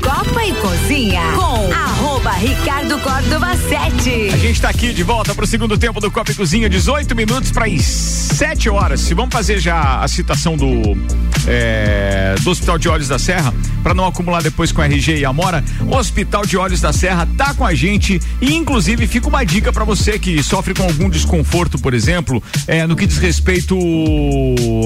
Copa 0.01 0.43
e 0.43 0.53
Cozinha 0.53 1.21
com 1.35 1.69
arroba 2.31 2.33
Ricardo 2.33 2.99
Córdova 2.99 3.55
7. 3.55 4.29
A 4.33 4.37
gente 4.37 4.61
tá 4.61 4.69
aqui 4.69 4.93
de 4.93 5.03
volta 5.03 5.35
pro 5.35 5.45
segundo 5.45 5.77
tempo 5.77 5.99
do 5.99 6.09
Copa 6.09 6.31
e 6.31 6.35
Cozinha, 6.35 6.69
18 6.69 7.15
minutos 7.15 7.51
para 7.51 7.65
as 7.65 7.81
7 7.83 8.69
horas. 8.69 9.01
Se 9.01 9.13
vamos 9.13 9.33
fazer 9.33 9.59
já 9.59 10.01
a 10.01 10.07
citação 10.07 10.55
do 10.55 10.97
é, 11.47 12.35
do 12.41 12.49
Hospital 12.49 12.77
de 12.77 12.87
Olhos 12.87 13.07
da 13.07 13.17
Serra, 13.17 13.53
para 13.81 13.93
não 13.93 14.05
acumular 14.05 14.41
depois 14.41 14.71
com 14.71 14.81
a 14.81 14.85
RG 14.85 15.19
e 15.19 15.25
a 15.25 15.29
Amora, 15.29 15.63
o 15.81 15.95
Hospital 15.95 16.45
de 16.45 16.57
Olhos 16.57 16.81
da 16.81 16.93
Serra 16.93 17.27
tá 17.37 17.53
com 17.53 17.65
a 17.65 17.73
gente 17.73 18.21
e 18.39 18.53
inclusive 18.55 19.07
fica 19.07 19.27
uma 19.27 19.43
dica 19.43 19.71
para 19.71 19.83
você 19.83 20.19
que 20.19 20.41
sofre 20.43 20.73
com 20.73 20.83
algum 20.83 21.09
desconforto, 21.09 21.79
por 21.79 21.93
exemplo, 21.93 22.41
é, 22.67 22.85
no 22.85 22.95
que 22.95 23.07
diz 23.07 23.17
respeito 23.17 23.75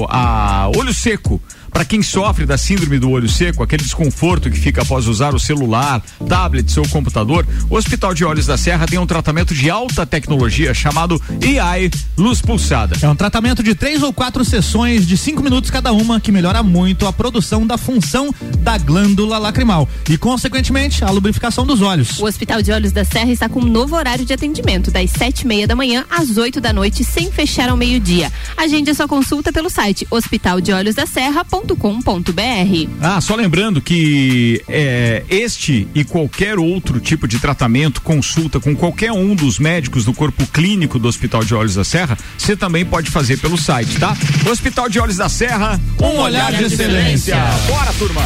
a 0.08 0.70
olho 0.74 0.94
seco. 0.94 1.40
Para 1.76 1.84
quem 1.84 2.02
sofre 2.02 2.46
da 2.46 2.56
síndrome 2.56 2.98
do 2.98 3.10
olho 3.10 3.28
seco, 3.28 3.62
aquele 3.62 3.82
desconforto 3.82 4.50
que 4.50 4.58
fica 4.58 4.80
após 4.80 5.06
usar 5.06 5.34
o 5.34 5.38
celular, 5.38 6.02
tablet, 6.26 6.72
seu 6.72 6.88
computador, 6.88 7.45
o 7.68 7.76
Hospital 7.76 8.14
de 8.14 8.24
Olhos 8.24 8.46
da 8.46 8.56
Serra 8.56 8.86
tem 8.86 8.98
um 8.98 9.06
tratamento 9.06 9.54
de 9.54 9.70
alta 9.70 10.06
tecnologia 10.06 10.72
chamado 10.72 11.20
EI 11.40 11.90
Luz 12.16 12.40
Pulsada. 12.40 12.96
É 13.00 13.08
um 13.08 13.16
tratamento 13.16 13.62
de 13.62 13.74
três 13.74 14.02
ou 14.02 14.12
quatro 14.12 14.44
sessões 14.44 15.06
de 15.06 15.16
cinco 15.16 15.42
minutos 15.42 15.70
cada 15.70 15.92
uma 15.92 16.20
que 16.20 16.32
melhora 16.32 16.62
muito 16.62 17.06
a 17.06 17.12
produção 17.12 17.66
da 17.66 17.76
função 17.76 18.34
da 18.58 18.78
glândula 18.78 19.38
lacrimal 19.38 19.88
e, 20.08 20.16
consequentemente, 20.16 21.04
a 21.04 21.10
lubrificação 21.10 21.66
dos 21.66 21.82
olhos. 21.82 22.18
O 22.18 22.24
Hospital 22.24 22.62
de 22.62 22.72
Olhos 22.72 22.92
da 22.92 23.04
Serra 23.04 23.32
está 23.32 23.48
com 23.48 23.60
um 23.60 23.66
novo 23.66 23.96
horário 23.96 24.24
de 24.24 24.32
atendimento, 24.32 24.90
das 24.90 25.10
sete 25.10 25.42
e 25.42 25.46
meia 25.46 25.66
da 25.66 25.76
manhã 25.76 26.04
às 26.10 26.36
8 26.36 26.60
da 26.60 26.72
noite, 26.72 27.04
sem 27.04 27.30
fechar 27.30 27.68
ao 27.68 27.76
meio-dia. 27.76 28.32
Agende 28.56 28.90
a 28.90 28.94
sua 28.94 29.08
consulta 29.08 29.52
pelo 29.52 29.68
site 29.68 30.06
hospitaldeolhosdaserra.com.br. 30.10 32.90
Ah, 33.00 33.20
só 33.20 33.34
lembrando 33.34 33.80
que 33.80 34.62
é, 34.68 35.24
este 35.28 35.88
e 35.94 36.04
qualquer 36.04 36.58
outro 36.58 37.00
tipo 37.00 37.25
de 37.26 37.38
tratamento, 37.38 38.00
consulta 38.00 38.60
com 38.60 38.74
qualquer 38.74 39.12
um 39.12 39.34
dos 39.34 39.58
médicos 39.58 40.04
do 40.04 40.12
corpo 40.12 40.46
clínico 40.46 40.98
do 40.98 41.08
Hospital 41.08 41.44
de 41.44 41.54
Olhos 41.54 41.74
da 41.74 41.84
Serra, 41.84 42.16
você 42.36 42.56
também 42.56 42.84
pode 42.84 43.10
fazer 43.10 43.38
pelo 43.38 43.56
site, 43.56 43.98
tá? 43.98 44.16
Hospital 44.50 44.88
de 44.88 45.00
Olhos 45.00 45.16
da 45.16 45.28
Serra, 45.28 45.80
um, 46.00 46.18
olhar, 46.18 46.52
de 46.52 46.64
excelência. 46.64 47.36
Bora, 47.68 47.92
turma! 47.94 48.22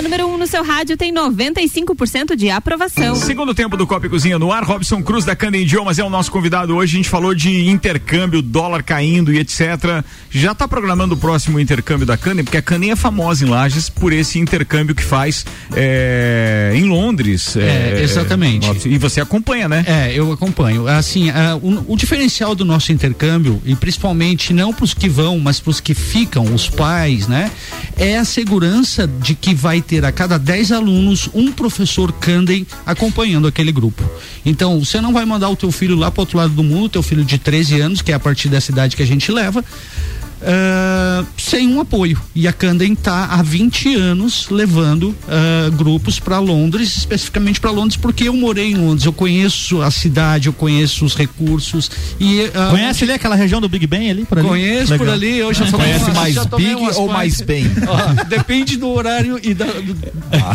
A 0.00 0.02
número 0.02 0.28
1 0.28 0.32
um 0.32 0.38
no 0.38 0.46
seu 0.46 0.64
rádio 0.64 0.96
tem 0.96 1.12
95% 1.12 2.34
de 2.34 2.48
aprovação. 2.48 3.14
Segundo 3.16 3.52
tempo 3.52 3.76
do 3.76 3.86
Copa 3.86 4.06
e 4.06 4.08
Cozinha 4.08 4.38
no 4.38 4.50
ar, 4.50 4.64
Robson 4.64 5.02
Cruz 5.02 5.26
da 5.26 5.36
Canda 5.36 5.58
Idiomas 5.58 5.98
é 5.98 6.02
o 6.02 6.08
nosso 6.08 6.32
convidado 6.32 6.74
hoje. 6.74 6.94
A 6.94 6.96
gente 6.96 7.08
falou 7.10 7.34
de 7.34 7.68
intercâmbio, 7.68 8.40
dólar 8.40 8.82
caindo 8.82 9.30
e 9.30 9.38
etc. 9.38 10.02
Já 10.30 10.52
está 10.52 10.68
programando 10.68 11.14
o 11.14 11.16
próximo 11.16 11.58
intercâmbio 11.58 12.06
da 12.06 12.16
Canda, 12.16 12.44
porque 12.44 12.56
a 12.56 12.62
Canda 12.62 12.86
é 12.86 12.94
famosa 12.94 13.44
em 13.44 13.48
Lages 13.48 13.88
por 13.90 14.12
esse 14.12 14.38
intercâmbio 14.38 14.94
que 14.94 15.02
faz 15.02 15.44
é, 15.74 16.72
em 16.74 16.84
Londres. 16.84 17.56
É, 17.56 18.00
exatamente. 18.00 18.88
E 18.88 18.96
você 18.96 19.20
acompanha, 19.20 19.68
né? 19.68 19.84
É, 19.86 20.12
eu 20.14 20.30
acompanho. 20.30 20.86
Assim, 20.86 21.30
ah, 21.30 21.58
o, 21.60 21.94
o 21.94 21.96
diferencial 21.96 22.54
do 22.54 22.64
nosso 22.64 22.92
intercâmbio, 22.92 23.60
e 23.64 23.74
principalmente 23.74 24.52
não 24.52 24.72
para 24.72 24.84
os 24.84 24.94
que 24.94 25.08
vão, 25.08 25.38
mas 25.40 25.58
para 25.58 25.70
os 25.70 25.80
que 25.80 25.94
ficam, 25.94 26.54
os 26.54 26.68
pais, 26.68 27.26
né? 27.26 27.50
É 27.96 28.16
a 28.16 28.24
segurança 28.24 29.08
de 29.08 29.34
que 29.34 29.52
vai 29.52 29.82
ter 29.82 30.04
a 30.04 30.12
cada 30.12 30.38
10 30.38 30.70
alunos 30.70 31.28
um 31.34 31.50
professor 31.50 32.12
Candem 32.12 32.64
acompanhando 32.86 33.48
aquele 33.48 33.72
grupo. 33.72 34.08
Então, 34.46 34.78
você 34.78 35.00
não 35.00 35.12
vai 35.12 35.24
mandar 35.24 35.48
o 35.48 35.56
teu 35.56 35.72
filho 35.72 35.96
lá 35.96 36.08
para 36.08 36.22
outro 36.22 36.38
lado 36.38 36.52
do 36.52 36.62
mundo, 36.62 36.88
teu 36.88 37.02
filho 37.02 37.24
de 37.24 37.36
13 37.36 37.80
anos, 37.80 38.00
que 38.00 38.12
é 38.12 38.14
a 38.14 38.20
partir 38.20 38.48
dessa 38.48 38.70
idade 38.70 38.94
que 38.94 39.02
a 39.02 39.06
gente 39.06 39.32
leva. 39.32 39.64
Ah, 40.42 41.24
sem 41.36 41.68
um 41.68 41.80
apoio. 41.80 42.20
E 42.34 42.46
a 42.48 42.52
Candem 42.52 42.92
está 42.92 43.26
há 43.26 43.42
20 43.42 43.94
anos 43.96 44.48
levando 44.50 45.14
ah, 45.28 45.70
grupos 45.76 46.18
para 46.18 46.38
Londres, 46.38 46.96
especificamente 46.98 47.60
para 47.60 47.70
Londres, 47.70 47.96
porque 47.96 48.24
eu 48.28 48.34
morei 48.34 48.72
em 48.72 48.74
Londres, 48.76 49.04
eu 49.06 49.12
conheço 49.12 49.80
a 49.82 49.90
cidade, 49.90 50.46
eu 50.48 50.52
conheço 50.52 51.04
os 51.04 51.14
recursos. 51.14 51.90
E, 52.18 52.50
ah, 52.54 52.68
Conhece 52.70 53.04
ali 53.04 53.12
aquela 53.12 53.34
região 53.34 53.60
do 53.60 53.68
Big 53.68 53.86
Ben 53.86 54.10
ali? 54.10 54.24
Por 54.24 54.38
ali? 54.38 54.48
Conheço 54.48 54.88
por 54.96 55.00
Legal. 55.00 55.14
ali, 55.14 55.38
eu 55.38 55.52
já 55.54 55.64
tomei 55.66 55.86
Conhece 55.86 56.04
umas- 56.04 56.14
mais 56.16 56.34
já 56.34 56.44
Big 56.44 56.74
ou 56.96 57.08
mais 57.08 57.40
bem? 57.40 57.66
Ó, 57.86 58.24
depende 58.28 58.76
do 58.76 58.88
horário 58.88 59.38
e 59.42 59.54
da, 59.54 59.64
do, 59.66 59.96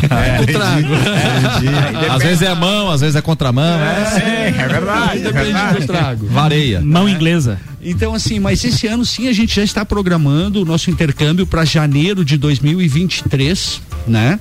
É, 0.09 0.37
do 0.45 0.51
trago. 0.51 0.87
entendi. 0.93 2.09
Às 2.09 2.23
vezes 2.23 2.41
é 2.41 2.53
mão, 2.55 2.89
às 2.89 3.01
vezes 3.01 3.15
é 3.15 3.21
contramão. 3.21 3.79
É, 3.79 4.47
é 4.57 4.67
verdade, 4.67 5.17
é 5.19 5.21
Depende 5.23 5.33
verdade. 5.45 5.79
do 5.81 5.85
trago. 5.87 6.27
Vareia. 6.27 6.81
Mão 6.81 7.07
inglesa. 7.09 7.59
Então, 7.87 8.15
assim, 8.15 8.39
mas 8.39 8.63
esse 8.63 8.87
ano 8.87 9.05
sim 9.05 9.27
a 9.27 9.33
gente 9.33 9.55
já 9.55 9.63
está 9.75 9.85
programando 9.85 10.61
o 10.61 10.65
nosso 10.65 10.89
intercâmbio 10.89 11.45
para 11.45 11.65
janeiro 11.65 12.23
de 12.23 12.37
2023, 12.37 13.81
né? 14.07 14.39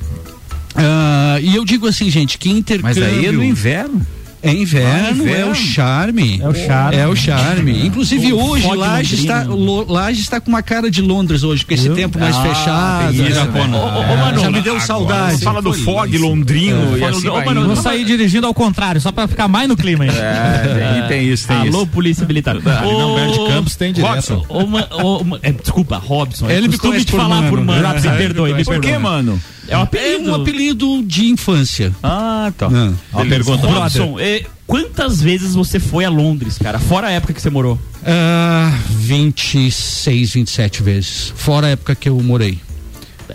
Ah, 0.76 1.38
e 1.42 1.56
eu 1.56 1.64
digo 1.64 1.88
assim, 1.88 2.08
gente, 2.08 2.38
que 2.38 2.48
intercâmbio. 2.48 3.02
Mas 3.02 3.12
aí 3.12 3.26
é 3.26 3.32
no 3.32 3.42
inverno. 3.42 4.06
É 4.44 4.52
inverno, 4.52 5.06
Ah, 5.06 5.10
inverno. 5.10 5.48
é 5.48 5.50
o 5.50 5.54
charme. 5.54 6.40
É 6.42 6.48
o 6.48 6.54
charme. 6.54 6.96
É 6.96 7.08
o 7.08 7.16
charme. 7.16 7.86
Inclusive 7.86 8.32
O 8.32 8.44
hoje 8.50 8.66
Laje 8.74 9.14
está, 9.14 9.46
Laje 9.88 10.20
está 10.20 10.40
com 10.40 10.50
uma 10.50 10.62
cara 10.62 10.90
de 10.90 11.00
Londres 11.00 11.42
hoje, 11.42 11.64
com 11.64 11.72
esse 11.72 11.88
tempo 11.90 12.18
mais 12.18 12.36
Ah, 12.36 12.42
fechado. 12.42 13.12
tem 13.16 13.26
isso, 13.26 13.40
né? 13.44 13.66
né? 13.68 13.76
Ô, 13.76 13.80
ô, 13.80 14.12
ô, 14.12 14.16
mano, 14.18 14.40
já 14.40 14.50
me 14.50 14.60
deu 14.60 14.74
Agora, 14.74 14.86
saudade. 14.86 15.42
Fala 15.44 15.62
do 15.62 15.72
fog 15.72 16.16
londrino 16.18 16.96
e 16.96 17.00
Fala 17.00 17.10
assim 17.16 17.28
Ô, 17.28 17.44
mano, 17.44 17.60
indo. 17.62 17.66
Vou 17.74 17.76
sair 17.76 18.04
dirigindo 18.04 18.46
ao 18.46 18.52
contrário, 18.54 19.00
só 19.00 19.10
pra 19.10 19.26
ficar 19.26 19.48
mais 19.48 19.68
no 19.68 19.76
clima 19.76 20.04
aí. 20.04 20.10
É, 20.10 21.00
tem, 21.08 21.08
tem 21.08 21.28
isso, 21.32 21.48
tem 21.48 21.56
Alô, 21.56 21.68
isso. 21.82 21.86
Polícia 21.88 22.26
Militar. 22.26 22.54
Não, 22.56 23.14
Bert 23.14 23.36
Campos 23.48 23.76
tem 23.76 23.92
direto. 23.92 24.14
Robson. 24.14 24.44
ô, 24.48 25.22
ô, 25.34 25.38
é, 25.42 25.52
desculpa, 25.52 25.96
Robson. 25.96 26.50
Ele 26.50 26.66
é 26.66 26.68
me 26.68 26.76
conhece 26.78 27.04
de 27.06 27.12
por 27.12 27.20
falar 27.20 27.36
mano. 27.36 27.48
por 27.48 27.60
mano. 27.64 27.82
Já 27.82 28.10
me 28.12 28.18
perdoe, 28.18 28.52
me 28.54 28.64
Por 28.64 28.74
que, 28.74 28.80
perdoe. 28.80 29.02
mano? 29.02 29.40
É 29.68 29.76
um 29.76 29.80
É 29.80 29.82
apelido. 29.82 30.30
um 30.30 30.34
apelido 30.34 31.02
de 31.04 31.26
infância. 31.26 31.92
Ah, 32.02 32.52
tá. 32.56 32.68
Ah. 32.72 32.92
Uma 33.12 33.26
pergunta, 33.26 33.66
Robson, 33.66 34.18
é, 34.18 34.44
quantas 34.66 35.20
vezes 35.20 35.54
você 35.54 35.78
foi 35.78 36.04
a 36.04 36.10
Londres, 36.10 36.58
cara? 36.58 36.78
Fora 36.78 37.08
a 37.08 37.10
época 37.10 37.32
que 37.32 37.40
você 37.40 37.50
morou. 37.50 37.78
Ah, 38.06 38.76
26, 38.90 40.32
27 40.34 40.82
vezes. 40.82 41.32
Fora 41.36 41.66
a 41.68 41.70
época 41.70 41.94
que 41.94 42.08
eu 42.08 42.18
morei. 42.20 42.58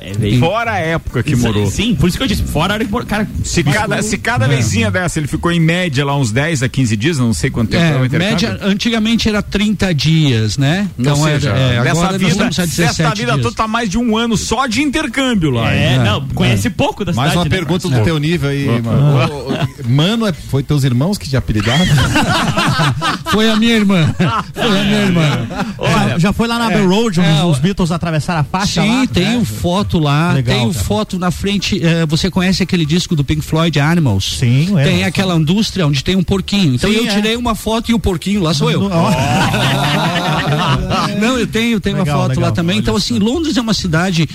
É, 0.01 0.13
veio- 0.17 0.39
Fora 0.39 0.71
a 0.73 0.77
época 0.79 1.21
que 1.23 1.33
Isso- 1.33 1.41
morou. 1.41 1.69
Sim, 1.69 1.95
por 1.95 2.07
isso 2.07 2.17
que 2.17 2.23
eu 2.23 2.27
disse. 2.27 2.43
Fora 2.43 2.73
a 2.73 2.75
hora 2.75 2.85
que 2.85 2.91
morou. 2.91 3.05
Cara, 3.07 3.27
Se 3.43 3.63
cada, 3.63 4.01
se 4.01 4.17
cada 4.17 4.47
vezinha 4.47 4.89
dessa 4.89 5.19
ele 5.19 5.27
ficou 5.27 5.51
em 5.51 5.59
média 5.59 6.05
lá 6.05 6.15
uns 6.15 6.31
10 6.31 6.63
a 6.63 6.69
15 6.69 6.95
dias, 6.95 7.17
não 7.17 7.33
sei 7.33 7.49
quanto 7.49 7.69
tempo 7.69 7.83
É, 7.83 8.17
média, 8.17 8.57
antigamente 8.61 9.27
era 9.27 9.41
30 9.41 9.93
dias, 9.93 10.57
né? 10.57 10.87
Ou 10.97 11.15
seja, 11.15 11.49
era, 11.49 11.59
é, 11.59 11.77
agora 11.89 11.93
nós 12.11 12.17
vida, 12.17 12.31
estamos 12.31 12.59
a 12.59 12.65
17 12.65 12.97
dessa 12.97 13.15
vida 13.15 13.31
dias. 13.33 13.43
toda 13.43 13.55
tá 13.55 13.67
mais 13.67 13.89
de 13.89 13.97
um 13.97 14.15
ano 14.17 14.37
só 14.37 14.67
de 14.67 14.81
intercâmbio 14.81 15.49
lá. 15.51 15.73
É, 15.73 15.93
hein? 15.93 15.99
não, 15.99 16.27
conhece 16.29 16.69
pouco 16.69 17.03
da 17.03 17.11
Mais 17.13 17.31
cidade. 17.31 17.37
uma 17.37 17.43
né? 17.43 17.49
pergunta 17.49 17.89
do 17.89 18.03
teu 18.03 18.17
nível 18.19 18.49
aí, 18.49 18.81
mano. 18.81 19.17
Ô, 19.17 19.69
Mano, 19.89 20.27
é- 20.27 20.33
foi 20.33 20.61
teus 20.63 20.83
irmãos 20.83 21.17
que 21.17 21.27
te 21.29 21.35
apelidaram? 21.35 21.85
Foi 23.31 23.49
a 23.49 23.55
minha 23.55 23.75
irmã. 23.75 24.13
Foi 24.53 24.79
a 24.79 24.83
minha 24.83 25.01
irmã. 25.01 25.47
já, 26.09 26.17
já 26.19 26.33
foi 26.33 26.47
lá 26.47 26.57
na 26.57 26.67
Abbey 26.67 26.85
Road, 26.85 27.19
onde 27.19 27.45
os 27.45 27.59
Beatles 27.59 27.91
atravessaram 27.91 28.41
a 28.41 28.43
faixa 28.43 28.81
Sim, 28.81 29.01
lá? 29.01 29.07
tenho 29.07 29.45
foto 29.45 29.88
foto 29.89 29.99
lá, 29.99 30.33
Legal, 30.33 30.55
tenho 30.55 30.71
cara. 30.71 30.85
foto 30.85 31.17
na 31.17 31.31
frente. 31.31 31.83
eh, 31.83 32.05
você 32.05 32.29
conhece 32.29 32.61
aquele 32.61 32.85
disco 32.85 33.15
do 33.15 33.23
Pink 33.23 33.41
Floyd 33.41 33.79
Animals? 33.79 34.37
Sim, 34.37 34.77
é. 34.77 34.83
Tem 34.83 35.03
aquela 35.03 35.35
indústria 35.35 35.87
onde 35.87 36.03
tem 36.03 36.15
um 36.15 36.23
porquinho. 36.23 36.75
Então 36.75 36.89
Sim, 36.89 36.97
eu 36.97 37.05
é. 37.05 37.07
tirei 37.07 37.35
uma 37.35 37.55
foto 37.55 37.89
e 37.89 37.93
o 37.93 37.99
porquinho 37.99 38.41
lá 38.41 38.53
sou 38.53 38.69
eu. 38.69 38.87
Não, 41.19 41.37
eu 41.39 41.47
tenho, 41.47 41.79
tenho 41.79 41.97
Legal, 41.97 42.15
uma 42.17 42.23
foto 42.23 42.35
lá 42.39 42.47
legal. 42.47 42.51
também. 42.51 42.77
Então, 42.77 42.95
assim, 42.95 43.17
Londres 43.17 43.57
é 43.57 43.61
uma 43.61 43.73
cidade 43.73 44.29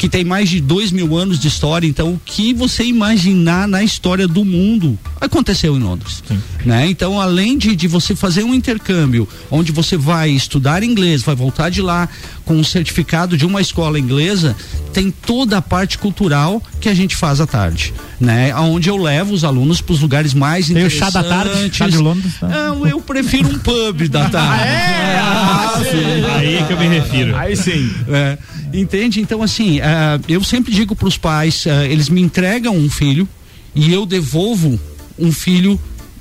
que 0.00 0.08
tem 0.08 0.24
mais 0.24 0.48
de 0.48 0.62
dois 0.62 0.90
mil 0.90 1.14
anos 1.14 1.38
de 1.38 1.46
história. 1.46 1.86
Então, 1.86 2.14
o 2.14 2.20
que 2.24 2.54
você 2.54 2.82
imaginar 2.84 3.68
na 3.68 3.82
história 3.82 4.26
do 4.26 4.46
mundo 4.46 4.98
aconteceu 5.20 5.76
em 5.76 5.78
Londres. 5.78 6.24
Né? 6.64 6.86
Então, 6.88 7.20
além 7.20 7.58
de, 7.58 7.76
de 7.76 7.86
você 7.86 8.16
fazer 8.16 8.42
um 8.42 8.54
intercâmbio, 8.54 9.28
onde 9.50 9.70
você 9.72 9.98
vai 9.98 10.30
estudar 10.30 10.82
inglês, 10.82 11.20
vai 11.22 11.34
voltar 11.34 11.68
de 11.68 11.82
lá 11.82 12.08
com 12.46 12.56
um 12.56 12.64
certificado 12.64 13.36
de 13.36 13.44
uma 13.44 13.60
escola 13.60 13.98
inglesa, 13.98 14.56
tem 14.90 15.10
toda 15.10 15.58
a 15.58 15.62
parte 15.62 15.98
cultural 15.98 16.62
que 16.80 16.88
a 16.88 16.94
gente 16.94 17.14
faz 17.14 17.38
à 17.38 17.46
tarde. 17.46 17.92
Né? 18.18 18.54
Onde 18.56 18.88
eu 18.88 18.96
levo 18.96 19.34
os 19.34 19.44
alunos 19.44 19.82
para 19.82 19.92
os 19.92 20.00
lugares 20.00 20.32
mais 20.32 20.66
Tem 20.68 20.76
o 20.76 20.78
interessantes. 20.78 21.12
chá 21.12 21.22
da 21.22 21.28
tarde, 21.28 21.70
chá 21.76 21.88
de 21.88 21.98
Londres. 21.98 22.32
tá? 22.40 22.48
Não, 22.48 22.86
eu 22.86 23.02
prefiro 23.02 23.48
um 23.50 23.58
pub 23.58 24.08
da 24.08 24.30
tarde. 24.30 24.64
Ah, 24.66 25.82
sim. 25.90 26.24
Aí 26.38 26.64
que 26.66 26.72
eu 26.72 26.78
me 26.78 26.88
refiro. 26.88 27.36
Aí 27.36 27.54
sim. 27.54 27.90
É, 28.08 28.38
entende? 28.72 29.20
Então, 29.20 29.42
assim, 29.42 29.80
ah, 29.80 30.20
eu 30.28 30.42
sempre 30.42 30.72
digo 30.72 30.94
para 30.94 31.08
os 31.08 31.16
pais: 31.16 31.66
ah, 31.66 31.86
eles 31.86 32.08
me 32.08 32.20
entregam 32.20 32.76
um 32.76 32.90
filho 32.90 33.28
e 33.74 33.92
eu 33.92 34.04
devolvo 34.04 34.78
um 35.18 35.32
filho 35.32 35.80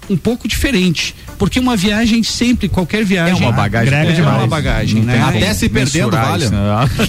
um 0.10 0.18
pouco 0.18 0.48
diferente. 0.48 1.16
Porque 1.38 1.60
uma 1.60 1.78
viagem 1.78 2.22
sempre, 2.22 2.68
qualquer 2.68 3.06
viagem. 3.06 3.34
É 3.34 3.38
uma 3.38 3.52
bagagem 3.52 3.94
é 3.94 4.12
demais. 4.12 4.38
uma 4.38 4.48
bagagem, 4.48 5.02
né? 5.02 5.22
Até 5.22 5.54
se 5.54 5.70
perdendo, 5.70 6.12
vale. 6.12 6.46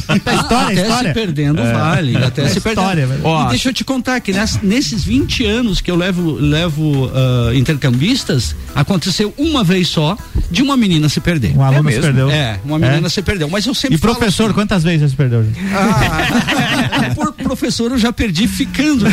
até 0.08 0.34
história. 0.34 1.08
se 1.08 1.14
perdendo 1.14 1.62
vale. 1.62 2.16
Até 2.16 2.48
se 2.48 2.60
perdendo. 2.60 3.20
Ó, 3.24 3.46
e 3.46 3.48
deixa 3.50 3.68
eu 3.70 3.72
te 3.72 3.82
contar 3.82 4.20
que 4.20 4.32
nas- 4.32 4.60
nesses 4.62 5.02
20 5.02 5.44
anos 5.44 5.80
que 5.80 5.90
eu 5.90 5.96
levo, 5.96 6.32
levo 6.32 7.10
ah, 7.12 7.50
intercambistas, 7.54 8.54
aconteceu 8.74 9.34
uma 9.36 9.64
vez 9.64 9.88
só 9.88 10.16
de 10.50 10.62
uma 10.62 10.76
menina 10.76 11.08
se 11.08 11.20
perder. 11.20 11.56
Um 11.56 11.62
aluno 11.62 11.78
se 11.90 11.96
mesmo? 11.96 12.02
perdeu. 12.02 12.30
É, 12.30 12.60
uma 12.64 12.78
menina 12.78 13.08
se 13.08 13.22
perdeu. 13.22 13.48
Mas 13.48 13.66
eu 13.66 13.74
sempre 13.74 13.96
E 13.96 13.98
professor, 13.98 14.46
assim, 14.46 14.54
quantas 14.54 14.82
vezes 14.84 15.00
já 15.00 15.08
se 15.08 15.16
perdeu? 15.16 15.42
gente? 15.44 15.58
ah, 15.74 17.14
por 17.14 17.32
professor 17.32 17.90
eu 17.90 17.98
já 17.98 18.12
perdi 18.12 18.46
ficando, 18.46 19.04
né? 19.04 19.12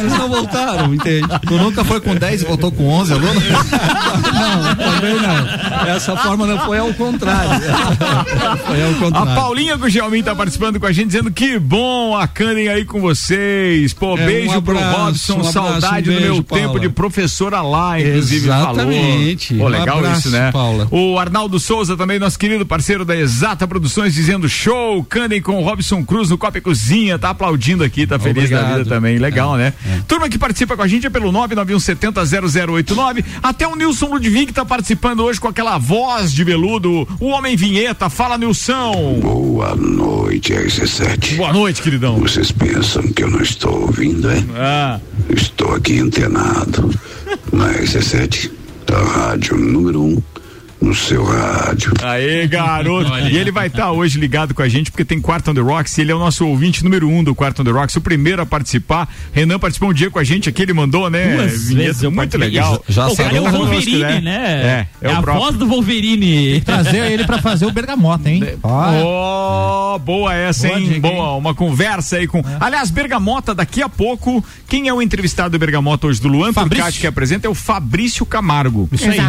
Eles 0.00 0.12
não 0.12 0.28
voltaram, 0.28 0.94
entende? 0.94 1.28
Tu 1.46 1.54
nunca 1.56 1.84
foi 1.84 2.00
com 2.00 2.14
10 2.14 2.42
e 2.42 2.44
voltou 2.44 2.70
com 2.70 2.86
11 2.88 3.12
Não, 3.20 4.74
também 4.76 5.14
não. 5.20 5.86
Essa 5.94 6.16
forma 6.16 6.46
não 6.46 6.58
foi 6.60 6.78
ao 6.78 6.92
contrário. 6.94 7.50
Foi 8.66 8.82
ao 8.82 8.90
A 8.90 8.94
contrário. 8.94 9.34
Paulinha 9.34 9.76
Gugelmin 9.76 10.22
tá 10.22 10.34
participando 10.34 10.78
com 10.80 10.86
a 10.86 10.92
gente, 10.92 11.06
dizendo 11.08 11.30
que 11.30 11.58
bom 11.58 12.16
a 12.16 12.26
Candem 12.26 12.68
aí 12.68 12.84
com 12.84 13.00
vocês. 13.00 13.92
Pô, 13.92 14.16
É, 14.16 14.22
um 14.22 14.26
beijo 14.26 14.62
pro 14.62 14.78
abraço, 14.78 14.96
Robson, 15.04 15.32
um 15.34 15.36
abraço, 15.36 15.52
saudade 15.52 16.10
um 16.10 16.14
do 16.14 16.20
meu 16.20 16.28
beijo, 16.30 16.42
tempo 16.44 16.64
Paula. 16.66 16.80
de 16.80 16.88
professora 16.88 17.62
lá, 17.62 18.00
inclusive 18.00 18.46
Exatamente. 18.46 19.48
falou. 19.48 19.62
Pô, 19.62 19.68
Um 19.76 19.78
legal 19.80 19.98
abraço, 19.98 20.20
isso, 20.20 20.30
né? 20.30 20.50
Paula. 20.52 20.88
O 20.90 21.18
Arnaldo 21.18 21.58
Souza 21.60 21.96
também, 21.96 22.18
nosso 22.18 22.38
querido 22.38 22.64
parceiro 22.66 23.04
da 23.04 23.16
Exata 23.16 23.66
Produções, 23.66 24.14
dizendo 24.14 24.48
show, 24.48 25.04
Candem 25.04 25.40
com 25.42 25.56
o 25.56 25.62
Robson 25.64 26.04
Cruz 26.04 26.30
no 26.30 26.38
Copa 26.38 26.58
e 26.58 26.60
Cozinha, 26.60 27.18
tá 27.18 27.30
aplaudindo 27.30 27.84
aqui, 27.84 28.06
tá 28.06 28.18
feliz 28.18 28.48
da 28.50 28.58
Obrigado. 28.58 28.78
vida 28.78 28.88
também, 28.94 29.18
legal, 29.18 29.54
É, 29.56 29.58
né? 29.58 29.72
Turma 30.06 30.28
que 30.28 30.38
participa 30.38 30.76
com 30.76 30.82
a 30.82 30.88
gente 30.88 31.06
é 31.06 31.10
pelo 31.10 31.32
991700089, 31.32 33.09
até 33.42 33.66
o 33.66 33.74
Nilson 33.76 34.06
Ludwig 34.06 34.52
tá 34.52 34.64
participando 34.64 35.20
hoje 35.20 35.40
com 35.40 35.48
aquela 35.48 35.78
voz 35.78 36.32
de 36.32 36.44
veludo, 36.44 37.06
o 37.20 37.26
Homem 37.26 37.56
Vinheta, 37.56 38.08
fala 38.08 38.38
Nilson. 38.38 39.18
Boa 39.20 39.74
noite, 39.76 40.52
RC7. 40.52 41.36
Boa 41.36 41.52
noite, 41.52 41.82
queridão. 41.82 42.18
Vocês 42.18 42.50
pensam 42.52 43.02
que 43.12 43.22
eu 43.22 43.30
não 43.30 43.40
estou 43.40 43.82
ouvindo, 43.82 44.30
é? 44.30 44.42
Ah, 44.56 45.00
Estou 45.28 45.74
aqui 45.74 45.98
antenado 46.00 46.90
na 47.52 47.72
RC7, 47.74 48.50
da 48.86 48.98
rádio 48.98 49.56
número 49.56 50.02
1, 50.02 50.06
um, 50.06 50.22
no 50.80 50.94
seu 50.94 51.22
rádio. 51.24 51.92
Aê, 52.02 52.46
garoto. 52.46 53.12
e 53.18 53.36
ele 53.36 53.50
vai 53.52 53.66
estar 53.66 53.92
hoje 53.92 54.18
ligado 54.18 54.54
com 54.54 54.62
a 54.62 54.68
gente 54.68 54.90
porque 54.90 55.04
tem 55.04 55.20
Quarto 55.20 55.50
on 55.50 55.54
the 55.54 55.60
Rocks 55.60 55.96
e 55.98 56.00
ele 56.00 56.10
é 56.12 56.14
o 56.14 56.18
nosso 56.18 56.46
ouvinte 56.46 56.82
número 56.82 57.06
um 57.08 57.22
do 57.22 57.34
Quarto 57.34 57.60
on 57.60 57.64
the 57.66 57.70
Rocks, 57.70 57.94
o 57.96 58.00
primeiro 58.00 58.40
a 58.40 58.46
participar. 58.46 59.08
Renan 59.32 59.58
participou 59.58 59.90
um 59.90 59.92
dia 59.92 60.10
com 60.10 60.18
a 60.18 60.24
gente 60.24 60.48
aqui, 60.48 60.62
ele 60.62 60.72
mandou, 60.72 61.10
né? 61.10 61.36
Duas 61.36 61.64
vinheta 61.68 61.84
vezes 61.86 62.02
eu 62.02 62.10
muito 62.10 62.38
legal. 62.38 62.82
Já 62.88 63.08
o 63.08 63.16
cara 63.16 63.36
é 63.36 63.40
o 63.40 63.44
conosco, 63.44 63.58
Wolverine, 63.64 64.20
né? 64.22 64.86
É, 65.02 65.06
é, 65.06 65.08
o 65.08 65.16
a 65.18 65.22
próprio. 65.22 65.44
voz 65.44 65.56
do 65.56 65.66
Wolverine. 65.66 66.60
Trazer 66.62 67.12
ele 67.12 67.24
pra 67.24 67.42
fazer 67.42 67.66
o 67.66 67.70
bergamota, 67.72 68.30
hein? 68.30 68.42
Ó, 68.62 69.94
Oh, 69.94 69.98
boa 69.98 70.34
essa, 70.34 70.68
Boa 70.68 70.80
hein? 70.80 70.88
dica, 70.88 71.00
boa, 71.00 71.34
uma 71.36 71.54
conversa 71.54 72.16
aí 72.16 72.26
com. 72.26 72.42
Aliás, 72.60 72.90
Bergamota, 72.90 73.54
daqui 73.54 73.82
a 73.82 73.88
pouco, 73.88 74.42
quem 74.68 74.88
é 74.88 74.94
o 74.94 75.02
entrevistado 75.02 75.50
do 75.50 75.58
Bergamota 75.58 76.06
hoje 76.06 76.20
do 76.20 76.28
Luan 76.28 76.52
Fabrício. 76.52 76.84
Turcati 76.84 77.00
que 77.00 77.06
apresenta 77.06 77.46
é 77.46 77.50
o 77.50 77.54
Fabrício 77.54 78.24
Camargo. 78.24 78.88
Isso 78.92 79.08
aí. 79.10 79.20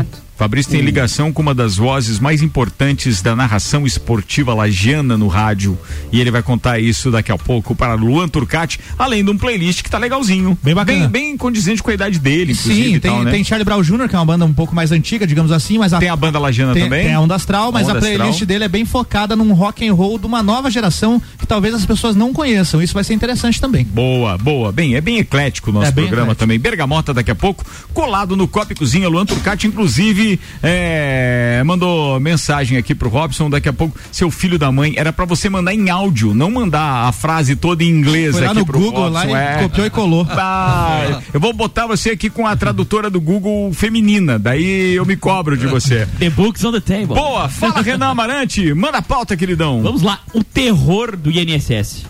Fabrício 0.42 0.72
tem 0.72 0.82
ligação 0.82 1.32
com 1.32 1.40
uma 1.40 1.54
das 1.54 1.78
vozes 1.78 2.20
mais 2.20 2.42
importantes 2.42 3.22
da 3.22 3.36
narração 3.36 3.86
esportiva 3.86 4.56
lagiana 4.56 5.16
no 5.16 5.28
rádio. 5.28 5.78
E 6.12 6.20
ele 6.20 6.32
vai 6.32 6.42
contar 6.42 6.80
isso 6.80 7.12
daqui 7.12 7.32
a 7.32 7.38
pouco 7.38 7.76
para 7.76 7.94
Luan 7.94 8.28
Turcati, 8.28 8.80
além 8.98 9.24
de 9.24 9.30
um 9.30 9.38
playlist 9.38 9.84
que 9.84 9.90
tá 9.92 10.00
legalzinho. 10.00 10.58
Bem 10.64 10.74
bacana. 10.74 11.08
Bem, 11.08 11.10
bem 11.10 11.38
condizente 11.38 11.84
com 11.84 11.92
a 11.92 11.94
idade 11.94 12.18
dele, 12.18 12.54
inclusive. 12.54 12.94
Sim, 12.94 13.00
tem, 13.00 13.12
tal, 13.12 13.24
né? 13.24 13.30
tem 13.30 13.44
Charlie 13.44 13.64
Brown 13.64 13.84
Jr., 13.84 14.10
que 14.10 14.16
é 14.16 14.18
uma 14.18 14.26
banda 14.26 14.44
um 14.44 14.52
pouco 14.52 14.74
mais 14.74 14.92
antiga, 14.92 15.28
digamos 15.28 15.52
assim, 15.52 15.78
mas 15.78 15.94
a, 15.94 16.00
Tem 16.00 16.10
a 16.10 16.16
banda 16.16 16.40
lagiana 16.40 16.74
tem, 16.74 16.86
também? 16.86 17.04
tem 17.04 17.14
a 17.14 17.20
Onda 17.20 17.36
Astral, 17.36 17.72
mas 17.72 17.88
Onda 17.88 18.00
a 18.00 18.02
playlist 18.02 18.30
Astral. 18.32 18.48
dele 18.48 18.64
é 18.64 18.68
bem 18.68 18.84
focada 18.84 19.36
num 19.36 19.54
rock 19.54 19.88
and 19.88 19.94
roll 19.94 20.18
de 20.18 20.26
uma 20.26 20.42
nova 20.42 20.72
geração 20.72 21.22
que 21.38 21.46
talvez 21.46 21.76
as 21.76 21.86
pessoas 21.86 22.16
não 22.16 22.34
conheçam. 22.34 22.82
Isso 22.82 22.96
vai 22.96 23.04
ser 23.04 23.14
interessante 23.14 23.62
também. 23.62 23.86
Boa, 23.86 24.40
boa. 24.40 24.72
Bem, 24.72 24.96
é 24.96 25.02
bem 25.02 25.20
eclético 25.20 25.70
o 25.70 25.74
nosso 25.74 25.90
É 25.90 25.92
programa 25.92 26.24
eclético. 26.24 26.40
também. 26.40 26.58
Bergamota 26.58 27.14
daqui 27.14 27.30
a 27.30 27.36
pouco, 27.36 27.64
colado 27.94 28.36
no 28.36 28.48
Copa 28.48 28.74
e 28.74 28.76
Cozinha. 28.76 29.08
Luan 29.08 29.28
Turcati, 29.28 29.68
inclusive, 29.68 30.31
é, 30.62 31.62
mandou 31.66 32.20
mensagem 32.20 32.78
aqui 32.78 32.94
pro 32.94 33.10
Robson. 33.10 33.50
Daqui 33.50 33.70
a 33.70 33.74
pouco, 33.74 33.98
seu 34.12 34.30
filho 34.32 34.58
da 34.58 34.72
mãe, 34.72 34.94
era 34.98 35.12
pra 35.12 35.26
você 35.26 35.50
mandar 35.50 35.74
em 35.74 35.90
áudio, 35.90 36.34
não 36.34 36.52
mandar 36.52 37.08
a 37.08 37.12
frase 37.12 37.56
toda 37.56 37.84
em 37.84 37.90
inglês 37.90 38.34
Foi 38.34 38.42
lá 38.42 38.52
aqui 38.52 38.60
no 38.60 38.66
pro 38.66 38.80
Google 38.80 39.10
Robson. 39.10 39.14
lá 39.14 39.26
e 39.26 39.34
é. 39.34 39.64
copiou 39.64 39.86
e 39.88 39.90
colou. 39.90 40.28
Ah, 40.44 41.22
eu 41.34 41.40
vou 41.40 41.54
botar 41.54 41.86
você 41.86 42.12
aqui 42.12 42.30
com 42.30 42.48
a 42.48 42.56
tradutora 42.56 43.10
do 43.10 43.22
Google 43.22 43.72
feminina, 43.74 44.40
daí 44.40 44.96
eu 44.96 45.06
me 45.06 45.16
cobro 45.16 45.56
de 45.56 45.68
você. 45.68 46.08
The 46.20 46.30
books 46.30 46.64
on 46.64 46.72
the 46.72 46.80
table. 46.80 47.16
Boa, 47.16 47.48
fala 47.48 47.82
Renan 47.82 48.08
Amarante, 48.08 48.74
manda 48.74 48.98
a 48.98 49.02
pauta, 49.02 49.38
queridão. 49.38 49.82
Vamos 49.82 50.02
lá, 50.02 50.20
o 50.34 50.44
terror 50.44 51.16
do 51.16 51.30
INSS. 51.30 52.06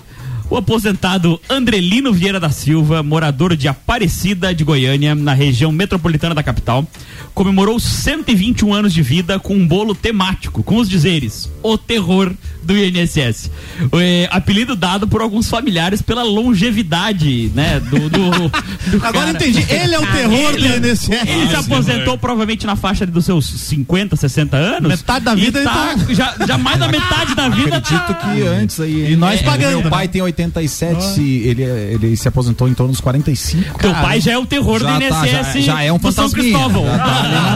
O 0.52 0.58
aposentado 0.58 1.40
Andrelino 1.50 2.12
Vieira 2.12 2.38
da 2.38 2.50
Silva, 2.50 3.02
morador 3.02 3.56
de 3.56 3.70
Aparecida 3.70 4.54
de 4.54 4.66
Goiânia, 4.66 5.16
na 5.16 5.34
região 5.34 5.72
metropolitana 5.72 6.36
da 6.36 6.44
capital, 6.44 6.86
comemorou 7.34 7.80
121 7.80 8.74
anos 8.74 8.94
de 8.94 9.02
vida 9.02 9.40
com 9.40 9.56
um 9.56 9.66
bolo 9.66 9.96
temático, 9.96 10.62
com 10.62 10.76
os 10.76 10.90
dizeres: 10.90 11.50
O 11.64 11.78
terror 11.78 12.34
do 12.62 12.78
INSS. 12.78 13.50
É, 13.94 14.28
apelido 14.30 14.76
dado 14.76 15.08
por 15.08 15.22
alguns 15.22 15.50
familiares 15.50 16.02
pela 16.02 16.22
longevidade, 16.22 17.50
né? 17.56 17.80
Do, 17.80 18.10
do- 18.10 18.50
do 18.92 18.98
Agora 19.08 19.12
cara. 19.12 19.30
entendi. 19.32 19.66
Ele 19.70 19.96
é 19.96 20.00
o 20.00 20.06
terror 20.06 20.52
do 20.52 20.66
INSS. 20.88 21.10
Ele 21.10 21.48
se 21.50 21.56
aposentou 21.56 22.18
provavelmente 22.18 22.66
na 22.66 22.76
faixa 22.76 23.06
dos 23.06 23.24
seus 23.24 23.46
50, 23.46 24.18
60 24.18 24.58
anos. 24.58 24.90
Metade 24.90 25.24
da 25.26 25.34
vida 25.34 25.60
ele 25.60 25.68
tá, 25.68 25.96
tá- 25.96 26.14
já, 26.14 26.36
já 26.46 26.58
mais 26.58 26.78
da 26.78 26.90
metade 26.90 27.36
da 27.36 27.48
vida 27.48 27.78
Acredito 27.78 28.08
tá- 28.14 28.34
que 28.36 28.42
antes 28.42 28.80
aí. 28.82 29.14
E 29.14 29.16
nós 29.16 29.40
é, 29.40 29.44
pagando, 29.44 29.70
Meu 29.78 29.84
né? 29.86 29.90
pai 29.90 30.08
tem 30.10 30.22
87, 30.46 31.04
se 31.04 31.22
ele, 31.22 31.64
ele 31.64 32.18
se 32.18 32.28
aposentou 32.28 32.68
em 32.68 32.74
torno 32.74 32.92
dos 32.92 33.02
45. 33.02 33.80
Teu 33.80 33.94
pai 33.94 34.20
já 34.20 34.34
é 34.34 34.38
o 34.38 34.46
terror 34.46 34.80
já 34.80 34.98
do 34.98 35.08
tá, 35.08 35.28
INSS 35.28 35.54
já, 35.54 35.62
já 35.62 35.84
é 35.84 35.92
um 35.92 35.98
do 35.98 36.12
São 36.12 36.30
fantasminha. 36.30 36.58
Cristóvão. 36.58 36.86
Já 36.86 37.00
tá 37.00 37.20
ali 37.20 37.34
na 37.34 37.56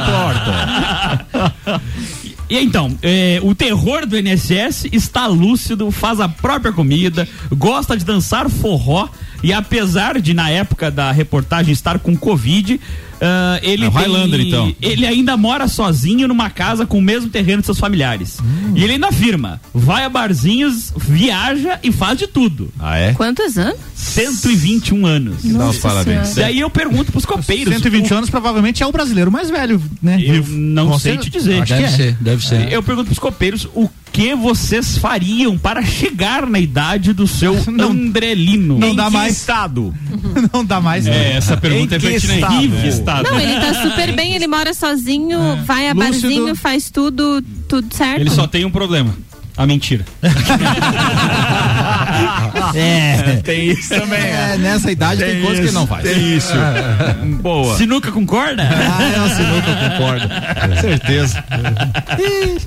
porta. 1.33 1.81
E 2.47 2.59
então, 2.59 2.95
é, 3.01 3.39
o 3.41 3.55
terror 3.55 4.05
do 4.05 4.15
INSS 4.17 4.85
está 4.91 5.25
lúcido, 5.25 5.89
faz 5.89 6.19
a 6.19 6.29
própria 6.29 6.71
comida, 6.71 7.27
gosta 7.51 7.97
de 7.97 8.05
dançar 8.05 8.47
forró 8.49 9.09
e 9.41 9.51
apesar 9.51 10.21
de 10.21 10.33
na 10.33 10.49
época 10.49 10.91
da 10.91 11.11
reportagem 11.11 11.73
estar 11.73 11.97
com 11.97 12.15
Covid, 12.15 12.79
ah, 13.21 13.59
ele 13.61 13.85
É 13.85 13.89
tem- 13.89 13.97
Highlander, 13.99 14.39
então. 14.41 14.75
ele 14.81 15.05
ainda 15.05 15.35
mora 15.37 15.67
sozinho 15.67 16.27
numa 16.27 16.49
casa 16.49 16.85
com 16.85 16.97
o 16.97 17.01
mesmo 17.01 17.29
terreno 17.29 17.61
de 17.61 17.65
seus 17.65 17.79
familiares. 17.79 18.37
Hum. 18.41 18.73
E 18.75 18.83
ele 18.83 18.93
ainda 18.93 19.07
afirma, 19.07 19.61
vai 19.73 20.03
a 20.03 20.09
barzinhos, 20.09 20.91
viaja 20.97 21.79
e 21.83 21.91
faz 21.91 22.17
de 22.19 22.27
tudo. 22.27 22.69
Ah, 22.79 22.97
é? 22.97 23.13
Quantos 23.13 23.57
anos? 23.57 23.77
121 23.95 25.05
anos. 25.05 25.43
Dá 25.43 25.69
os 25.69 25.77
parabéns. 25.77 26.35
Daí 26.35 26.59
eu 26.59 26.69
pergunto 26.69 27.11
pros 27.11 27.25
copeiros. 27.25 27.73
120 27.73 28.11
o- 28.13 28.17
anos 28.17 28.29
provavelmente 28.29 28.83
é 28.83 28.87
o 28.87 28.91
brasileiro 28.91 29.31
mais 29.31 29.49
velho, 29.49 29.81
né? 30.01 30.21
Eu 30.21 30.43
não 30.47 30.89
Com 30.89 30.99
sei 30.99 31.13
certeza. 31.13 31.31
te 31.31 31.37
dizer. 31.37 31.61
Acho 31.61 31.73
Deve 31.73 31.83
que 31.87 31.93
é. 31.93 31.95
ser, 31.95 32.17
deve 32.19 32.45
ser. 32.45 32.71
Eu 32.71 32.83
pergunto 32.83 33.05
pros 33.07 33.19
copeiros 33.19 33.67
o 33.75 33.89
que 34.15 34.33
vocês 34.33 34.97
fariam 34.97 35.57
para 35.57 35.83
chegar 35.83 36.47
na 36.47 36.57
idade 36.57 37.11
do 37.11 37.27
seu 37.27 37.53
Não- 37.69 37.89
Andrelino. 37.91 38.79
não 38.79 38.95
dá 38.95 39.09
mais. 39.09 39.37
estado? 39.39 39.93
Não 40.53 40.63
dá 40.63 40.79
mais. 40.79 41.05
É, 41.05 41.09
né? 41.11 41.33
essa 41.33 41.57
pergunta 41.57 41.95
Em 41.95 41.97
é 41.97 41.99
pertinente. 42.01 42.39
estado? 42.39 42.87
Estado? 42.87 43.23
Não, 43.29 43.39
ele 43.39 43.59
tá 43.59 43.73
super 43.83 44.13
bem, 44.15 44.33
ele 44.35 44.47
mora 44.47 44.73
sozinho, 44.73 45.37
vai 45.65 45.89
a 45.89 45.93
Lúcido. 45.93 46.11
barzinho, 46.21 46.55
faz 46.55 46.89
tudo, 46.89 47.41
tudo 47.67 47.93
certo. 47.93 48.21
Ele 48.21 48.29
só 48.29 48.47
tem 48.47 48.63
um 48.63 48.71
problema. 48.71 49.13
A 49.57 49.65
mentira. 49.65 50.05
É. 52.75 53.41
Tem 53.43 53.69
isso 53.71 53.89
também. 53.93 54.19
É, 54.19 54.57
nessa 54.57 54.91
idade 54.91 55.23
tem, 55.23 55.41
coisa 55.41 55.61
que 55.61 55.67
ele 55.67 55.73
não 55.73 55.85
faz. 55.87 56.03
Tem 56.03 56.35
isso. 56.37 56.53
Boa. 57.41 57.77
Sinuca 57.77 58.11
concorda? 58.11 58.63
Ah, 58.63 59.03
é 59.03 59.29
sinuca, 59.35 59.89
concordo. 59.89 60.81
Certeza. 60.81 61.43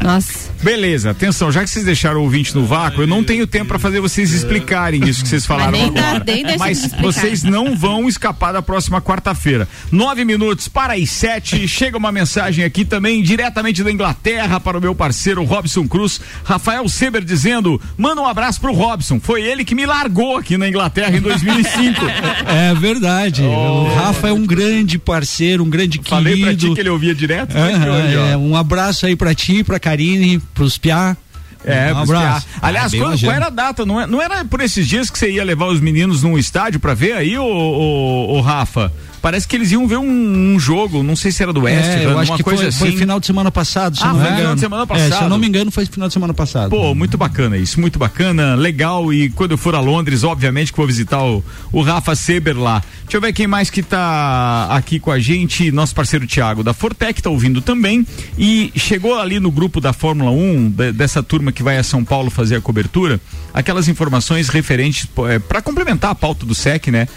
Nossa. 0.03 0.49
Beleza, 0.63 1.11
atenção, 1.11 1.53
já 1.53 1.63
que 1.63 1.71
vocês 1.71 1.85
deixaram 1.85 2.21
o 2.21 2.23
ouvinte 2.25 2.55
no 2.55 2.65
vácuo, 2.67 3.03
eu 3.03 3.07
não 3.07 3.23
tenho 3.23 3.47
tempo 3.47 3.67
pra 3.69 3.79
fazer 3.79 4.01
vocês 4.01 4.33
explicarem 4.33 5.09
isso 5.09 5.23
que 5.23 5.29
vocês 5.29 5.47
falaram 5.47 5.71
nem 5.73 5.93
dá- 5.93 6.01
agora. 6.09 6.25
nem 6.27 6.43
deixa 6.43 6.59
Mas 6.59 6.79
eles 6.79 6.93
explicar. 6.93 7.03
vocês 7.13 7.43
não 7.45 7.77
vão 7.77 8.09
escapar 8.09 8.53
da 8.53 8.61
próxima 8.63 9.01
quarta-feira. 9.01 9.69
Nove 9.93 10.25
minutos 10.25 10.67
para 10.69 10.95
as 10.95 11.11
sete. 11.11 11.67
Chega 11.69 11.97
uma 11.97 12.11
mensagem 12.11 12.65
aqui 12.65 12.85
também, 12.85 13.23
diretamente 13.23 13.83
da 13.85 13.91
Inglaterra, 13.93 14.59
para 14.59 14.77
o 14.79 14.81
meu 14.81 14.95
parceiro 14.95 15.45
Robson 15.45 15.87
Cruz, 15.87 16.21
Rafael 16.45 16.89
Seber, 16.89 17.23
dizendo: 17.25 17.81
manda 17.97 18.21
um 18.21 18.27
abraço 18.27 18.61
pro 18.61 18.73
Robson. 18.73 19.21
Foi 19.21 19.43
ele 19.43 19.65
que 19.65 19.75
me 19.75 19.87
largou 19.89 20.37
aqui 20.37 20.57
na 20.57 20.69
Inglaterra 20.69 21.17
em 21.17 21.21
2005. 21.21 22.01
É 22.47 22.75
verdade. 22.75 23.43
O 23.43 23.95
Rafa 23.95 24.29
é 24.29 24.33
um 24.33 24.45
grande 24.47 24.99
parceiro, 24.99 25.65
um 25.65 25.69
grande 25.71 26.01
Falei 26.05 26.41
pra 26.41 26.51
ti 26.51 26.57
querido. 26.57 26.75
que 26.75 26.81
ele 26.81 26.89
ouvia 26.91 27.15
direto. 27.15 27.55
ó. 27.57 28.29
é, 28.31 28.37
um 28.37 28.55
abraço 28.57 29.07
aí 29.07 29.17
pra 29.17 29.35
ti, 29.35 29.65
pra 29.65 29.79
Karine, 29.81 30.39
pros 30.55 30.79
Piá. 30.79 31.17
É, 31.65 31.93
um 31.93 31.99
abraço. 31.99 32.47
Aliás, 32.63 32.95
Ah, 32.95 32.97
qual, 32.99 33.19
qual 33.19 33.33
era 33.33 33.47
a 33.47 33.51
data? 33.51 33.85
Não, 33.85 34.01
é- 34.01 34.07
não 34.07 34.23
era 34.23 34.45
por 34.45 34.61
esses 34.61 34.87
dias 34.87 35.11
que 35.11 35.19
você 35.19 35.31
ia 35.33 35.45
levar 35.45 35.67
os 35.67 35.81
meninos 35.81 36.23
num 36.23 36.39
estádio 36.39 36.79
pra 36.79 36.95
ver 36.95 37.13
aí, 37.15 37.37
ô, 37.37 37.45
ô, 37.45 38.37
ô, 38.37 38.41
Rafa? 38.41 38.93
Parece 39.21 39.47
que 39.49 39.57
eles 39.57 39.73
iam 39.73 39.87
ver 39.87 39.97
um, 39.99 40.55
um 40.55 40.59
jogo, 40.61 41.03
não 41.03 41.17
sei 41.17 41.33
se 41.33 41.43
era 41.43 41.53
do 41.53 41.63
Oeste, 41.63 41.89
É, 41.91 42.05
eu 42.05 42.19
acho 42.19 42.31
uma 42.31 42.37
que 42.37 42.43
coisa 42.45 42.61
foi, 42.63 42.69
assim. 42.69 42.79
foi 42.79 42.93
final 42.93 43.19
de 43.19 43.27
semana 43.27 43.51
passado, 43.51 43.97
se 43.97 44.03
Ah, 44.03 44.09
não 44.09 44.15
foi 44.15 44.23
me 44.23 44.27
final 44.29 44.41
engano. 44.41 44.55
de 44.55 44.61
semana 44.61 44.83
É, 44.83 44.87
se 44.87 44.93
eu 44.93 45.11
passado. 45.11 45.29
não 45.29 45.39
me 45.39 45.47
engano, 45.49 45.71
foi 45.71 45.87
final 45.87 46.09
de 46.09 46.15
semana 46.15 46.35
passado. 46.35 46.71
Pô, 46.71 46.95
muito 46.95 47.19
bacana 47.19 47.57
isso, 47.57 47.81
muito 47.81 47.99
bacana, 47.99 48.55
legal. 48.55 49.13
E 49.13 49.29
quando 49.31 49.53
eu 49.53 49.59
for 49.59 49.75
a 49.75 49.81
Londres, 49.81 50.23
obviamente 50.25 50.71
que 50.73 50.77
vou 50.79 50.87
visitar 50.87 51.23
o, 51.25 51.43
o 51.73 51.83
Rafa 51.83 52.15
Seber 52.15 52.57
lá. 52.59 52.83
Deixa 53.03 53.17
eu 53.17 53.21
ver 53.21 53.33
quem 53.33 53.47
mais 53.47 53.71
que 53.71 53.83
tá 53.83 54.69
aqui 54.71 55.01
com 55.01 55.11
a 55.11 55.19
gente. 55.19 55.71
Nosso 55.73 55.95
parceiro 55.95 56.27
Thiago 56.27 56.63
da 56.63 56.73
Fortec 56.73 57.21
tá 57.23 57.31
ouvindo 57.31 57.61
também. 57.61 58.07
E 58.39 58.71
chegou 58.77 59.19
ali 59.19 59.41
no 59.41 59.51
grupo 59.51 59.81
da 59.81 59.93
Fórmula 59.93 60.31
1, 60.31 60.71
de- 60.71 60.93
dessa 60.93 61.23
turma 61.23 61.51
que 61.51 61.63
vai 61.63 61.79
a 61.79 61.83
São 61.83 62.05
Paulo 62.05 62.31
fazer 62.31 62.57
a 62.57 62.61
cobertura, 62.61 63.21
aquelas 63.53 63.89
informações 63.89 64.49
referentes 64.49 65.09
para 65.49 65.61
complementar 65.63 66.11
a 66.11 66.15
pauta 66.15 66.45
do 66.47 66.55
SEC, 66.55 66.91
né? 66.91 67.09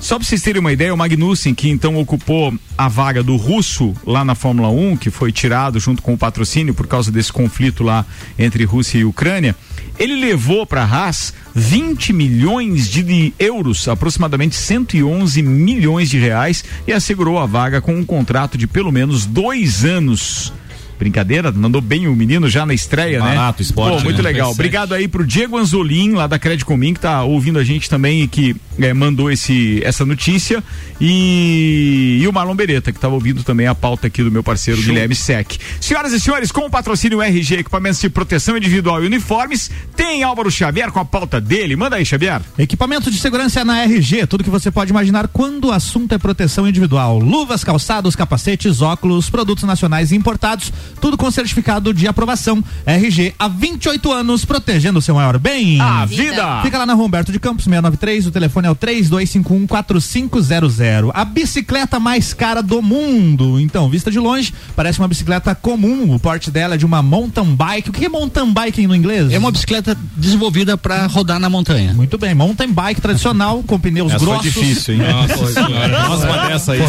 Só 0.00 0.18
para 0.18 0.26
vocês 0.26 0.42
terem 0.42 0.60
uma 0.60 0.72
ideia, 0.72 0.92
o 0.94 0.96
Magnussen, 0.96 1.54
que 1.54 1.68
então 1.68 1.96
ocupou 1.96 2.54
a 2.76 2.88
vaga 2.88 3.22
do 3.22 3.36
russo 3.36 3.94
lá 4.04 4.24
na 4.24 4.34
Fórmula 4.34 4.68
1, 4.68 4.96
que 4.98 5.10
foi 5.10 5.32
tirado 5.32 5.80
junto 5.80 6.02
com 6.02 6.14
o 6.14 6.18
patrocínio 6.18 6.74
por 6.74 6.86
causa 6.86 7.10
desse 7.10 7.32
conflito 7.32 7.82
lá 7.82 8.04
entre 8.38 8.64
Rússia 8.64 8.98
e 8.98 9.04
Ucrânia, 9.04 9.56
ele 9.98 10.14
levou 10.16 10.66
para 10.66 10.82
a 10.82 10.84
Haas 10.84 11.32
20 11.54 12.12
milhões 12.12 12.88
de 12.88 13.32
euros, 13.38 13.88
aproximadamente 13.88 14.54
111 14.54 15.42
milhões 15.42 16.10
de 16.10 16.18
reais, 16.18 16.62
e 16.86 16.92
assegurou 16.92 17.38
a 17.38 17.46
vaga 17.46 17.80
com 17.80 17.94
um 17.94 18.04
contrato 18.04 18.58
de 18.58 18.66
pelo 18.66 18.92
menos 18.92 19.24
dois 19.24 19.84
anos. 19.84 20.52
Brincadeira, 20.98 21.52
mandou 21.52 21.80
bem 21.80 22.08
o 22.08 22.16
menino 22.16 22.48
já 22.48 22.64
na 22.64 22.74
estreia, 22.74 23.20
né? 23.20 23.34
Barato, 23.34 23.62
esporte, 23.62 23.98
Pô, 23.98 24.04
muito 24.04 24.22
né? 24.22 24.30
legal. 24.30 24.50
Obrigado 24.50 24.94
aí 24.94 25.06
pro 25.08 25.26
Diego 25.26 25.56
Anzolin, 25.58 26.12
lá 26.12 26.26
da 26.26 26.38
Credicomim, 26.38 26.94
que 26.94 27.00
tá 27.00 27.22
ouvindo 27.22 27.58
a 27.58 27.64
gente 27.64 27.88
também 27.88 28.22
e 28.22 28.28
que 28.28 28.56
eh, 28.78 28.94
mandou 28.94 29.30
esse, 29.30 29.80
essa 29.84 30.04
notícia. 30.04 30.62
E, 31.00 32.20
e 32.22 32.28
o 32.28 32.32
Marlon 32.32 32.54
Beretta, 32.54 32.90
que 32.90 32.98
estava 32.98 33.14
ouvindo 33.14 33.42
também 33.44 33.66
a 33.66 33.74
pauta 33.74 34.06
aqui 34.06 34.22
do 34.22 34.30
meu 34.30 34.42
parceiro 34.42 34.80
Guilherme 34.82 35.14
Sec. 35.14 35.58
Senhoras 35.80 36.12
e 36.12 36.20
senhores, 36.20 36.50
com 36.50 36.62
o 36.62 36.70
patrocínio 36.70 37.20
RG 37.20 37.56
Equipamentos 37.56 38.00
de 38.00 38.08
Proteção 38.08 38.56
Individual 38.56 39.02
e 39.02 39.06
Uniformes, 39.06 39.70
tem 39.94 40.22
Álvaro 40.22 40.50
Xavier 40.50 40.90
com 40.90 41.00
a 41.00 41.04
pauta 41.04 41.40
dele. 41.40 41.76
Manda 41.76 41.96
aí, 41.96 42.04
Xavier. 42.04 42.40
Equipamento 42.58 43.10
de 43.10 43.18
segurança 43.18 43.60
é 43.60 43.64
na 43.64 43.82
RG, 43.82 44.26
tudo 44.26 44.44
que 44.44 44.50
você 44.50 44.70
pode 44.70 44.90
imaginar 44.90 45.28
quando 45.28 45.66
o 45.66 45.72
assunto 45.72 46.14
é 46.14 46.18
proteção 46.18 46.66
individual. 46.66 47.18
Luvas, 47.18 47.62
calçados, 47.62 48.16
capacetes, 48.16 48.80
óculos, 48.80 49.28
produtos 49.28 49.64
nacionais 49.64 50.12
e 50.12 50.16
importados, 50.16 50.72
tudo 51.00 51.16
com 51.16 51.30
certificado 51.30 51.94
de 51.94 52.06
aprovação. 52.06 52.62
RG 52.84 53.34
há 53.38 53.48
28 53.48 54.12
anos, 54.12 54.44
protegendo 54.44 54.98
o 54.98 55.02
seu 55.02 55.14
maior 55.14 55.38
bem. 55.38 55.80
A 55.80 56.04
vida. 56.04 56.60
Fica 56.62 56.78
lá 56.78 56.86
na 56.86 56.94
Humberto 56.94 57.32
de 57.32 57.38
Campos 57.38 57.64
693, 57.64 58.26
o 58.26 58.30
telefone 58.30 58.66
é 58.66 58.70
o 58.70 58.76
32514500. 58.76 61.10
A 61.14 61.24
bicicleta 61.24 61.98
mais 61.98 62.34
cara 62.34 62.62
do 62.62 62.82
mundo. 62.82 63.58
Então, 63.60 63.88
vista 63.88 64.10
de 64.10 64.18
longe, 64.18 64.52
parece 64.74 64.98
uma 64.98 65.08
bicicleta 65.08 65.54
comum. 65.54 66.14
O 66.14 66.18
porte 66.18 66.50
dela 66.50 66.74
é 66.74 66.78
de 66.78 66.86
uma 66.86 67.02
mountain 67.02 67.54
bike. 67.54 67.90
O 67.90 67.92
que 67.92 68.04
é 68.04 68.08
mountain 68.08 68.52
bike 68.52 68.86
no 68.86 68.94
inglês? 68.94 69.32
É 69.32 69.38
uma 69.38 69.50
bicicleta 69.50 69.96
desenvolvida 70.16 70.76
para 70.76 71.06
rodar 71.06 71.38
na 71.38 71.48
montanha. 71.48 71.92
Muito 71.94 72.18
bem, 72.18 72.34
mountain 72.34 72.72
bike 72.72 73.00
tradicional 73.00 73.62
com 73.62 73.78
pneus 73.78 74.12
Essa 74.12 74.24
foi 74.24 74.34
grossos. 74.34 74.52
difícil, 74.52 74.94
hein? 74.94 75.00
Nossa 75.28 75.52
senhora. 75.52 76.08
Nossa, 76.08 76.26
uma 76.26 76.46
dessa 76.48 76.72
aí, 76.72 76.80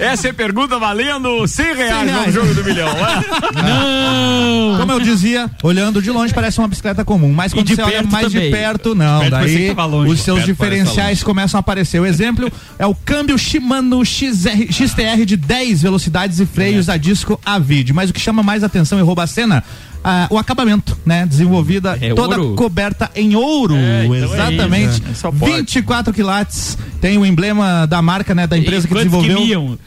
Essa 0.00 0.28
é 0.28 0.32
pergunta 0.32 0.78
valendo 0.78 1.46
100 1.46 1.74
reais, 1.74 2.10
reais. 2.10 2.34
Do 2.54 2.64
milhão. 2.64 2.88
é? 2.88 3.20
Não! 3.62 4.78
Como 4.78 4.92
eu 4.92 5.00
dizia, 5.00 5.50
olhando 5.62 6.00
de 6.00 6.10
longe 6.10 6.32
parece 6.32 6.58
uma 6.58 6.68
bicicleta 6.68 7.04
comum, 7.04 7.32
mas 7.32 7.52
quando 7.52 7.66
de 7.66 7.74
você 7.74 7.82
olha 7.82 7.92
perto 7.92 8.12
mais 8.12 8.26
também. 8.26 8.44
de 8.44 8.50
perto, 8.56 8.94
não. 8.94 9.20
Perto 9.20 9.30
parecia 9.32 9.58
daí 9.58 9.74
que 9.74 9.82
longe. 9.82 10.12
os 10.12 10.20
seus 10.20 10.38
Perto 10.38 10.46
diferenciais 10.46 11.22
começam 11.22 11.58
a 11.58 11.60
aparecer. 11.60 12.00
O 12.00 12.06
exemplo 12.06 12.50
é 12.78 12.86
o 12.86 12.94
câmbio 12.94 13.36
Shimano 13.38 14.04
XR, 14.04 14.70
XTR 14.70 15.24
de 15.26 15.36
10 15.36 15.82
velocidades 15.82 16.40
e 16.40 16.46
freios 16.46 16.88
a 16.88 16.96
disco 16.96 17.38
Avid. 17.44 17.92
Mas 17.92 18.10
o 18.10 18.12
que 18.12 18.20
chama 18.20 18.42
mais 18.42 18.64
atenção 18.64 18.98
e 18.98 19.02
rouba 19.02 19.24
a 19.24 19.26
cena 19.26 19.62
ah, 20.02 20.26
o 20.30 20.38
acabamento, 20.38 20.96
né? 21.04 21.26
Desenvolvida 21.26 21.98
É 22.00 22.14
toda 22.14 22.40
ouro? 22.40 22.54
coberta 22.56 23.10
em 23.14 23.34
ouro. 23.36 23.76
É, 23.76 24.04
então 24.06 24.14
é 24.14 24.24
Exatamente. 24.24 24.92
isso, 24.92 25.02
né? 25.02 25.10
Só 25.14 25.30
pode. 25.30 25.52
24 25.56 26.12
quilates. 26.14 26.78
Tem 27.00 27.18
o 27.18 27.26
emblema 27.26 27.86
da 27.86 28.00
marca, 28.00 28.34
né? 28.34 28.46
Da 28.46 28.56
empresa 28.56 28.88
que 28.88 28.94
Quantos 28.94 29.10
desenvolveu. 29.10 29.76
que? 29.76 29.78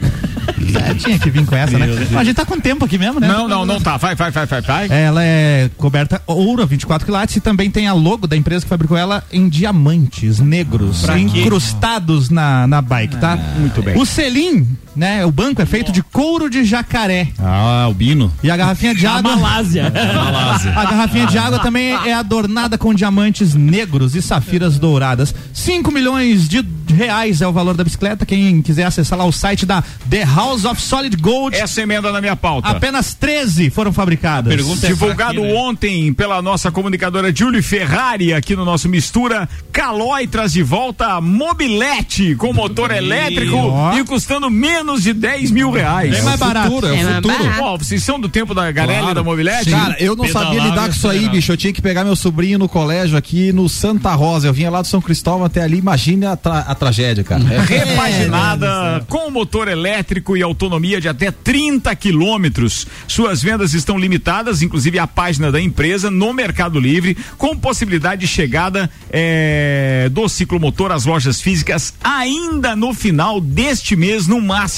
É, 0.74 0.94
tinha 0.94 1.18
que 1.18 1.30
vir 1.30 1.44
com 1.46 1.56
essa, 1.56 1.76
né? 1.78 1.86
Mas 1.86 2.16
a 2.16 2.24
gente 2.24 2.36
tá 2.36 2.44
com 2.44 2.58
tempo 2.60 2.84
aqui 2.84 2.98
mesmo, 2.98 3.18
né? 3.18 3.26
Não, 3.26 3.48
não, 3.48 3.64
não 3.64 3.80
tá. 3.80 3.96
Vai, 3.96 4.14
vai, 4.14 4.30
vai, 4.30 4.46
vai, 4.46 4.60
vai. 4.60 4.88
Ela 4.90 5.24
é 5.24 5.70
coberta 5.76 6.22
ouro, 6.26 6.64
24 6.66 7.04
quilates, 7.04 7.36
e 7.36 7.40
também 7.40 7.70
tem 7.70 7.86
a 7.88 7.92
logo 7.92 8.26
da 8.26 8.36
empresa 8.36 8.64
que 8.64 8.68
fabricou 8.68 8.96
ela 8.96 9.24
em 9.32 9.48
diamantes 9.48 10.38
negros, 10.38 11.02
Pra 11.02 11.14
quê? 11.14 11.20
incrustados 11.20 12.30
na, 12.30 12.66
na 12.66 12.80
bike, 12.82 13.16
tá? 13.16 13.36
muito 13.58 13.82
bem. 13.82 13.96
O 13.98 14.04
selim, 14.04 14.66
né? 14.94 15.24
O 15.24 15.30
banco 15.30 15.62
é 15.62 15.66
feito 15.66 15.92
de 15.92 16.02
couro 16.02 16.50
de 16.50 16.64
jacaré. 16.64 17.28
Ah, 17.38 17.84
albino. 17.84 18.32
E 18.42 18.50
a 18.50 18.56
garrafinha 18.56 18.94
de 18.94 19.06
A 19.06 19.16
água. 19.16 19.36
Malásia. 19.36 19.92
A 20.76 20.84
garrafinha 20.84 21.26
de 21.26 21.38
água 21.38 21.58
também 21.58 21.92
é 21.92 22.12
adornada 22.12 22.76
com 22.76 22.92
diamantes 22.94 23.54
negros 23.54 24.14
e 24.14 24.22
safiras 24.22 24.78
douradas. 24.78 25.34
5 25.52 25.90
milhões 25.90 26.48
de 26.48 26.64
reais 26.92 27.40
é 27.40 27.46
o 27.46 27.52
valor 27.52 27.76
da 27.76 27.84
bicicleta. 27.84 28.26
Quem 28.26 28.60
quiser 28.62 28.84
acessar 28.84 29.18
lá 29.18 29.24
o 29.24 29.32
site 29.32 29.64
da 29.64 29.82
The 30.08 30.24
House 30.24 30.64
of 30.64 30.80
Solid 30.80 31.16
Gold. 31.16 31.56
Essa 31.56 31.82
emenda 31.82 32.10
na 32.12 32.20
minha 32.20 32.36
pauta. 32.36 32.68
Apenas 32.68 33.14
13 33.14 33.70
foram 33.70 33.92
fabricadas. 33.92 34.54
Pergunta 34.54 34.86
é 34.86 34.90
Divulgado 34.90 35.34
fraquinha, 35.34 35.54
né? 35.54 35.60
ontem 35.60 36.12
pela 36.12 36.42
nossa 36.42 36.70
comunicadora 36.70 37.34
Julie 37.34 37.62
Ferrari 37.62 38.34
aqui 38.34 38.56
no 38.56 38.64
nosso 38.64 38.88
Mistura, 38.88 39.48
Calói 39.72 40.26
traz 40.26 40.52
de 40.52 40.62
volta 40.62 41.14
a 41.14 41.20
Mobilete 41.20 42.34
com 42.34 42.52
motor 42.52 42.90
elétrico 42.90 43.56
Ó. 43.56 43.96
e 43.96 44.04
custando 44.04 44.50
menos 44.50 44.79
de 45.02 45.12
10 45.12 45.50
mil 45.50 45.70
reais. 45.70 46.14
É 46.18 46.22
mais 46.22 46.38
barato. 46.40 46.68
Futuro, 46.70 46.86
é, 46.88 47.00
É 47.00 47.04
o 47.06 47.14
futuro. 47.16 47.38
barato. 47.38 47.58
Pô, 47.58 47.78
vocês 47.78 48.02
são 48.02 48.18
do 48.18 48.28
tempo 48.28 48.54
da 48.54 48.70
Garelli 48.72 49.00
Claro. 49.00 49.14
da 49.14 49.22
Mobilete? 49.22 49.70
Cara, 49.70 49.96
eu 50.00 50.16
não 50.16 50.26
sabia 50.26 50.50
Pedalava 50.50 50.70
lidar 50.70 50.84
com 50.88 50.94
isso 50.96 51.08
aí, 51.08 51.28
bicho. 51.28 51.52
Eu 51.52 51.56
tinha 51.56 51.72
que 51.72 51.80
pegar 51.82 52.04
meu 52.04 52.16
sobrinho 52.16 52.58
no 52.58 52.68
colégio 52.68 53.16
aqui 53.16 53.52
no 53.52 53.68
Santa 53.68 54.12
Rosa. 54.14 54.48
Eu 54.48 54.52
vinha 54.52 54.70
lá 54.70 54.80
do 54.82 54.86
São 54.88 55.00
Cristóvão 55.00 55.44
até 55.44 55.62
ali. 55.62 55.78
Imagina 55.78 56.32
a, 56.32 56.36
tra- 56.36 56.60
a 56.66 56.74
tragédia, 56.74 57.22
cara. 57.22 57.42
É, 57.52 57.60
Repaginada 57.84 59.04
com 59.08 59.30
motor 59.30 59.68
elétrico 59.68 60.36
e 60.36 60.42
autonomia 60.42 61.00
de 61.00 61.08
até 61.08 61.30
30 61.30 61.94
quilômetros. 61.96 62.86
Suas 63.06 63.42
vendas 63.42 63.74
estão 63.74 63.98
limitadas, 63.98 64.62
inclusive 64.62 64.98
a 64.98 65.06
página 65.06 65.50
da 65.52 65.60
empresa 65.60 66.10
no 66.10 66.32
Mercado 66.32 66.78
Livre, 66.80 67.16
com 67.36 67.56
possibilidade 67.56 68.22
de 68.22 68.26
chegada 68.26 68.90
eh, 69.10 70.08
do 70.12 70.28
ciclomotor 70.28 70.92
às 70.92 71.04
lojas 71.04 71.40
físicas 71.40 71.94
ainda 72.02 72.74
no 72.76 72.92
final 72.94 73.40
deste 73.40 73.94
mês, 73.96 74.26
no 74.26 74.40
máximo 74.40 74.69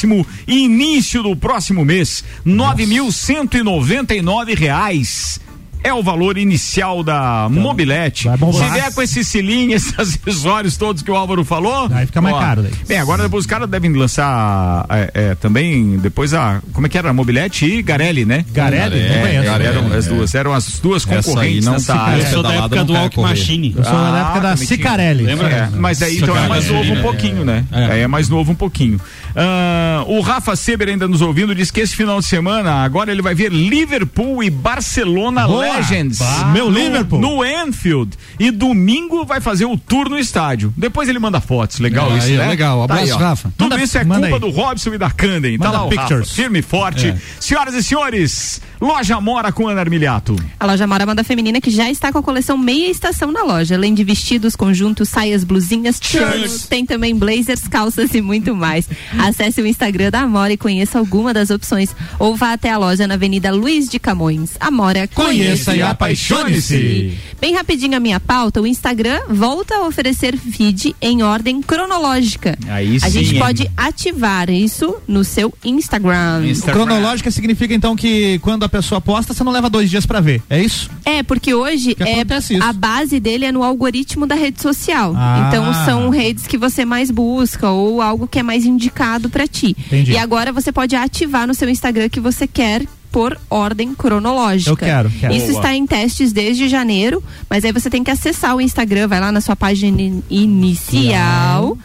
início 0.47 1.23
do 1.23 1.37
próximo 1.37 1.85
mês. 1.85 2.25
9.199 2.47 4.57
reais. 4.57 5.41
É 5.85 5.93
o 5.93 6.01
valor 6.03 6.39
inicial 6.39 7.03
da 7.03 7.49
Mobilete. 7.51 8.29
vai 8.29 8.37
bombar. 8.37 8.69
Se 8.69 8.73
vier 8.73 8.95
com 8.95 9.03
esse 9.03 9.25
cilinho, 9.25 9.73
esses 9.75 9.93
acessórios 9.99 10.77
todos 10.77 11.03
que 11.03 11.11
o 11.11 11.17
Álvaro 11.17 11.45
falou. 11.45 11.89
Aí 11.93 12.07
fica 12.07 12.21
mais 12.21 12.37
caro 12.37 12.63
daí. 12.63 12.71
Bem, 12.87 12.99
agora 12.99 13.25
depois 13.25 13.45
os 13.45 13.51
caras 13.51 13.69
devem 13.69 13.93
lançar 13.93 14.87
é, 14.89 15.11
é, 15.15 15.35
também, 15.35 15.99
depois 15.99 16.33
a. 16.35 16.61
Como 16.73 16.87
é 16.87 16.91
que 16.91 16.97
era? 16.97 17.13
Mobilete 17.13 17.67
e 17.67 17.83
Garelli, 17.83 18.25
né? 18.25 18.45
Garelli? 18.53 19.01
É, 19.01 19.09
Não 19.09 19.21
conheço. 19.23 19.39
eram 19.39 19.59
Garelli, 19.59 19.97
as 19.97 20.07
é. 20.07 20.09
duas, 20.09 20.35
eram 20.35 20.53
as 20.53 20.79
duas 20.79 21.05
concorrentes 21.05 21.65
não 21.65 21.73
nessa 21.73 21.95
área. 21.97 22.23
Eu 22.23 22.31
sou 22.31 22.43
da 22.45 22.55
época 22.55 22.85
do 22.85 22.93
Walk. 22.93 23.21
Machine. 23.21 23.75
Eu 23.77 23.85
sou 23.85 23.93
da 23.93 24.19
época 24.19 24.41
da 24.41 24.51
também 24.53 24.67
tinha. 24.67 24.77
Cicarelli. 24.77 25.25
Lembra? 25.25 25.49
É, 25.49 25.69
mas 25.77 26.01
aí 26.01 26.19
então 26.19 26.37
é 26.37 26.49
mais 26.49 26.69
novo 26.69 26.93
um 26.93 27.03
pouquinho, 27.03 27.45
né? 27.45 27.65
Aí 27.73 28.01
é 28.01 28.07
mais 28.07 28.29
novo 28.29 28.53
um 28.53 28.57
pouquinho. 28.57 29.01
Ah, 29.35 30.05
o 30.07 30.21
Rafa 30.21 30.55
Seber 30.57 30.89
ainda 30.89 31.09
nos 31.09 31.21
ouvindo 31.23 31.55
diz 31.55 31.71
que 31.71 31.81
esse 31.81 31.95
final 31.97 32.21
de 32.21 32.27
semana 32.27 32.85
agora 32.85 33.11
ele 33.11 33.23
vai 33.23 33.35
ver 33.35 33.51
Liverpool 33.53 34.43
e 34.43 34.51
Barcelona 34.51 35.47
Boa! 35.47 35.77
Legends. 35.77 36.19
Meu 36.53 36.71
no, 36.71 36.79
Liverpool. 36.79 37.21
No 37.21 37.43
Anfield. 37.43 38.17
E 38.39 38.51
domingo 38.51 39.25
vai 39.25 39.41
fazer 39.41 39.65
o 39.65 39.77
tour 39.77 40.09
no 40.09 40.19
estádio. 40.19 40.73
Depois 40.77 41.09
ele 41.09 41.19
manda 41.19 41.41
fotos. 41.41 41.79
Legal 41.79 42.11
Ah, 42.13 42.19
isso, 42.19 42.27
aí, 42.29 42.37
né? 42.37 42.49
legal. 42.49 42.83
Abraço, 42.83 43.15
ó. 43.15 43.19
Rafa. 43.19 43.53
Tudo 43.57 43.71
Manda- 43.71 43.83
isso 43.83 43.99
é 43.99 44.05
manda 44.05 44.29
culpa 44.29 44.47
aí. 44.47 44.53
do 44.53 44.57
Robson 44.61 44.95
e 44.95 44.99
da 44.99 45.11
Candem. 45.11 45.59
Tá 45.59 45.67
Manda 45.67 45.79
lá 45.79 45.85
o 45.87 45.89
pictures. 45.89 46.29
Rafa, 46.29 46.35
firme 46.35 46.59
e 46.59 46.63
forte. 46.63 47.09
É. 47.09 47.17
Senhoras 47.41 47.75
e 47.75 47.83
senhores, 47.83 48.61
Loja 48.81 49.21
Mora 49.21 49.53
com 49.53 49.69
Ana 49.69 49.81
Armiliato. 49.81 50.37
A 50.59 50.67
loja 50.67 50.87
Mora 50.87 51.07
Moda 51.07 51.23
Feminina 51.25 51.61
que 51.61 51.71
já 51.71 51.91
está 51.91 52.11
com 52.13 52.19
a 52.19 52.23
coleção 52.23 52.59
meia 52.59 52.91
estação 52.91 53.31
na 53.31 53.43
loja. 53.43 53.77
Além 53.77 53.95
de 53.95 54.03
vestidos, 54.05 54.57
conjuntos, 54.57 55.09
saias, 55.09 55.45
blusinhas, 55.45 55.99
shirts, 56.03 56.67
tem 56.67 56.85
também 56.85 57.15
blazers, 57.15 57.67
calças 57.69 58.13
e 58.15 58.21
muito 58.21 58.55
mais. 58.55 58.89
Acesse 59.23 59.63
o 59.63 59.67
Instagram 59.67 60.11
da 60.11 60.21
Amora 60.21 60.53
e 60.53 60.57
conheça 60.57 60.99
alguma 60.99 61.33
das 61.33 61.51
opções. 61.51 61.95
Ou 62.19 62.35
vá 62.35 62.53
até 62.53 62.71
a 62.71 62.79
loja 62.79 63.07
na 63.07 63.15
Avenida 63.15 63.53
Luiz 63.53 63.89
de 63.89 63.99
Camões. 63.99 64.51
Amora, 64.59 65.09
Conheça 65.09 65.77
e 65.77 65.83
apaixone-se. 65.83 67.17
Bem 67.41 67.55
rapidinho 67.55 67.97
a 67.97 68.01
minha 68.01 68.19
pauta, 68.19 68.61
o 68.61 68.67
Instagram 68.67 69.21
volta 69.29 69.77
a 69.77 69.87
oferecer 69.87 70.37
feed 70.37 70.95
em 71.01 71.23
ordem 71.23 71.63
cronológica. 71.63 72.57
Aí 72.69 72.97
a 72.97 73.07
sim, 73.07 73.19
gente 73.19 73.35
hein? 73.35 73.41
pode 73.41 73.71
ativar 73.77 74.51
isso 74.51 74.97
no 75.07 75.23
seu 75.25 75.53
Instagram. 75.65 76.43
Cronológica 76.65 77.31
significa 77.31 77.75
então 77.75 77.95
que 77.95 78.39
quando 78.41 78.65
a 78.65 78.69
pessoa 78.69 79.01
posta, 79.01 79.33
você 79.35 79.45
não 79.45 79.53
leva 79.53 79.71
dois 79.71 79.91
dias 79.91 80.05
pra 80.05 80.21
ver. 80.21 80.43
É 80.49 80.61
isso? 80.61 80.91
É, 81.05 81.23
porque 81.23 81.55
hoje 81.55 81.95
Que 81.95 82.03
é, 82.03 82.25
a 82.61 82.73
base 82.73 83.21
dele 83.21 83.45
é 83.45 83.53
no 83.53 83.63
algoritmo 83.63 84.27
da 84.27 84.35
rede 84.35 84.61
social. 84.61 85.15
Ah. 85.17 85.47
Então 85.47 85.73
são 85.85 86.11
redes 86.11 86.47
que 86.47 86.59
você 86.59 86.85
mais 86.85 87.11
busca 87.11 87.71
ou 87.71 88.01
algo 88.01 88.27
que 88.27 88.39
é 88.39 88.43
mais 88.43 88.65
indicado 88.65 89.12
pra 89.31 89.47
ti. 89.47 89.77
Entendi. 89.87 90.13
E 90.13 90.19
agora 90.19 90.53
você 90.53 90.71
pode 90.73 90.95
ativar 90.97 91.47
no 91.47 91.55
seu 91.55 91.69
Instagram 91.69 92.09
que 92.09 92.21
você 92.21 92.47
quer 92.47 92.83
por 93.11 93.39
ordem 93.51 93.95
cronológica. 93.95 94.71
Eu 94.71 94.77
quero, 94.77 95.11
quero. 95.11 95.35
Isso 95.35 95.49
Boa. 95.49 95.59
está 95.59 95.75
em 95.75 95.87
testes 95.87 96.33
desde 96.33 96.67
janeiro, 96.69 97.23
mas 97.49 97.63
aí 97.65 97.71
você 97.73 97.91
tem 97.91 98.03
que 98.03 98.11
acessar 98.11 98.57
o 98.57 98.61
Instagram, 98.61 99.07
vai 99.09 99.21
lá 99.21 99.31
na 99.31 99.41
sua 99.43 99.55
página 99.55 100.01
in- 100.01 100.23
inicial. 100.31 101.77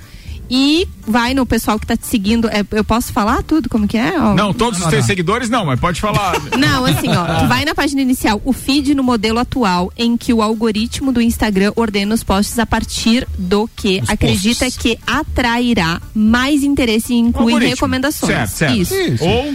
E 0.50 0.88
vai 1.06 1.34
no 1.34 1.46
pessoal 1.46 1.78
que 1.80 1.86
tá 1.86 1.98
te 1.98 2.06
seguindo. 2.08 2.48
É, 2.50 2.66
eu 2.72 2.84
posso 2.84 3.12
falar 3.12 3.44
tudo 3.44 3.68
como 3.70 3.88
que 3.88 3.98
é? 3.98 4.20
Ó, 4.20 4.34
Não, 4.34 4.54
todos 4.54 4.80
os 4.80 4.86
teus 4.88 5.06
seguidores 5.06 5.50
não, 5.50 5.66
mas 5.66 5.80
pode 5.80 6.00
falar. 6.00 6.34
não, 6.58 6.86
assim, 6.86 7.10
ó, 7.10 7.40
tu 7.42 7.48
vai 7.48 7.66
na 7.66 7.76
página 7.76 8.02
inicial, 8.02 8.42
o 8.46 8.54
feed 8.54 8.94
no 8.96 9.04
modelo 9.04 9.40
atual, 9.40 9.92
em 9.98 10.16
que 10.16 10.34
o 10.34 10.42
algoritmo 10.42 11.12
do 11.12 11.22
Instagram 11.22 11.72
ordena 11.76 12.14
os 12.16 12.24
posts 12.24 12.58
a 12.60 12.66
partir 12.66 13.28
do 13.38 13.70
que 13.76 14.00
Os 14.04 14.10
acredita 14.10 14.66
posts. 14.66 14.82
que 14.82 14.98
atrairá 15.06 16.02
mais 16.14 16.64
interesse 16.64 17.14
e 17.14 17.18
inclui 17.18 17.54
Algoritmo. 17.54 17.76
recomendações. 17.76 18.32
Certo, 18.32 18.50
certo. 18.52 18.78
Isso. 18.78 18.94
Isso. 18.96 19.24
Ou 19.26 19.54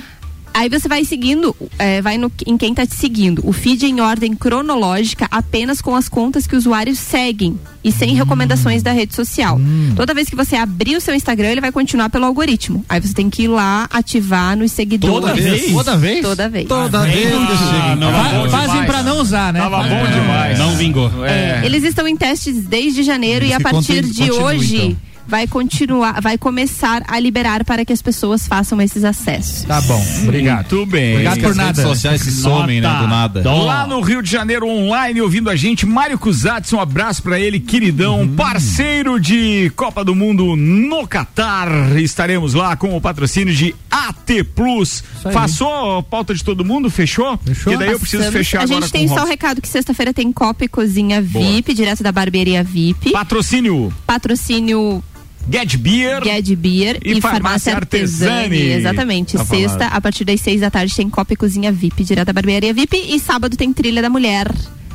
Aí 0.55 0.69
você 0.69 0.89
vai 0.89 1.05
seguindo, 1.05 1.55
é, 1.79 2.01
vai 2.03 2.19
no, 2.19 2.31
em 2.47 2.57
quem 2.57 2.75
tá 2.75 2.87
te 2.87 2.95
seguindo. 2.95 3.41
O 3.47 3.53
feed 3.53 3.87
em 3.87 4.01
ordem 4.01 4.35
cronológica 4.35 5.27
apenas 5.31 5.81
com 5.81 5.97
as 5.97 6.09
contas 6.09 6.47
que 6.47 6.55
o 6.55 6.59
usuário 6.59 6.95
seguem 6.95 7.59
e 7.85 7.89
Hum. 7.89 7.93
sem 7.93 8.15
recomendações 8.15 8.83
da 8.83 8.93
rede 8.93 9.15
social. 9.15 9.61
Toda 9.97 10.15
vez 10.15 10.29
que 10.29 10.37
você 10.37 10.55
abrir 10.55 10.95
o 10.97 11.01
seu 11.01 11.15
Instagram, 11.15 11.49
ele 11.49 11.61
vai 11.61 11.73
continuar 11.73 12.09
pelo 12.11 12.25
algoritmo. 12.27 12.85
Aí 12.89 13.01
você 13.01 13.13
tem 13.13 13.29
que 13.29 13.43
ir 13.45 13.49
lá 13.49 13.89
ativar 13.91 14.57
nos 14.57 14.71
seguidores. 14.73 15.15
Toda 15.21 15.35
vez? 15.35 15.73
Toda 15.73 15.97
vez? 15.97 16.23
Toda 16.23 16.49
vez. 16.49 16.69
Toda 16.69 17.05
vez. 17.05 17.33
Ah, 17.35 17.97
não, 17.97 18.13
Fa- 18.13 18.29
bom 18.39 18.51
Fazem 18.51 18.71
demais. 18.71 18.87
pra 18.91 19.03
não 19.03 19.19
usar, 19.21 19.53
né? 19.53 19.61
Tava 19.61 19.79
bom 19.83 20.07
demais. 20.07 20.59
Não 20.59 20.77
vingou. 20.77 21.11
É, 21.25 21.63
Eles 21.65 21.83
estão 21.83 22.07
em 22.07 22.17
testes 22.17 22.57
desde 22.67 23.03
janeiro 23.03 23.45
e 23.45 23.53
a 23.53 23.61
partir 23.61 24.03
de 24.05 24.29
continue, 24.29 24.31
hoje 24.45 24.77
então. 24.77 24.97
Vai 25.27 25.47
continuar, 25.47 26.21
vai 26.21 26.37
começar 26.37 27.03
a 27.09 27.19
liberar 27.19 27.65
para 27.65 27.85
que 27.85 27.93
as 27.93 28.03
pessoas 28.03 28.47
façam 28.47 28.81
esses 28.81 29.05
acessos. 29.05 29.65
Tá 29.65 29.81
bom, 29.83 30.05
obrigado. 30.25 30.73
Muito 30.75 30.87
bem. 30.91 31.13
Obrigado 31.15 31.41
por 31.41 31.51
As 31.51 31.57
redes 31.57 31.77
nada. 31.79 31.83
sociais 31.83 32.21
se 32.21 32.33
somem, 32.33 32.81
né? 32.81 32.89
Do 33.01 33.07
nada. 33.09 33.53
Lá 33.55 33.87
no 33.87 34.01
Rio 34.01 34.23
de 34.23 34.31
Janeiro, 34.31 34.67
online, 34.67 35.21
ouvindo 35.21 35.49
a 35.51 35.57
gente, 35.57 35.87
Mário 35.87 36.19
Cusatz, 36.19 36.73
um 36.73 36.81
abraço 36.81 37.23
pra 37.23 37.39
ele, 37.39 37.59
queridão, 37.61 38.21
Uhum. 38.21 38.37
parceiro 38.37 39.19
de 39.21 39.71
Copa 39.77 40.05
do 40.05 40.15
Mundo 40.15 40.55
no 40.57 41.07
Catar. 41.07 41.69
Estaremos 42.01 42.55
lá 42.55 42.77
com 42.77 42.97
o 42.97 43.01
patrocínio 43.01 43.55
de 43.55 43.75
AT 43.91 44.43
Plus. 44.55 45.03
Passou 45.33 45.99
a 45.99 46.03
pauta 46.03 46.35
de 46.35 46.43
todo 46.45 46.65
mundo? 46.65 46.91
Fechou? 46.91 47.39
Fechou. 47.45 47.73
Que 47.73 47.79
daí 47.79 47.93
eu 47.93 47.99
preciso 48.01 48.31
fechar 48.33 48.61
A 48.61 48.63
agora 48.65 48.81
gente 48.81 48.91
com 48.93 48.99
tem 48.99 49.09
só 49.09 49.15
o 49.15 49.17
Robson. 49.19 49.31
recado 49.31 49.61
que 49.63 49.69
sexta-feira 49.69 50.13
tem 50.13 50.33
Copa 50.33 50.65
e 50.65 50.69
Cozinha 50.69 51.23
Boa. 51.23 51.45
VIP, 51.45 51.75
direto 51.75 52.03
da 52.03 52.13
barbearia 52.13 52.63
VIP. 52.63 53.13
Patrocínio 53.13 53.93
Patrocínio 54.07 55.03
Get 55.51 55.77
Beer. 55.77 56.23
Get 56.23 56.55
Beer 56.57 56.99
E 57.05 57.13
e, 57.13 57.21
Farmácia 57.21 57.73
Farmácia 57.73 57.77
Artesani. 57.77 58.31
Artesani. 58.31 58.71
Exatamente. 58.73 59.37
Tá 59.37 59.45
Sexta, 59.45 59.79
falado. 59.79 59.97
a 59.97 60.01
partir 60.01 60.25
das 60.25 60.41
seis 60.41 60.61
da 60.61 60.71
tarde, 60.71 60.95
tem 60.95 61.11
Copa 61.11 61.33
e 61.33 61.37
Cozinha 61.37 61.73
VIP, 61.73 62.05
direto 62.05 62.27
da 62.27 62.33
barbearia 62.33 62.73
VIP. 62.73 62.97
E 62.97 63.19
sábado 63.19 63.57
tem 63.57 63.73
Trilha 63.73 64.01
da 64.01 64.09
Mulher, 64.11 64.51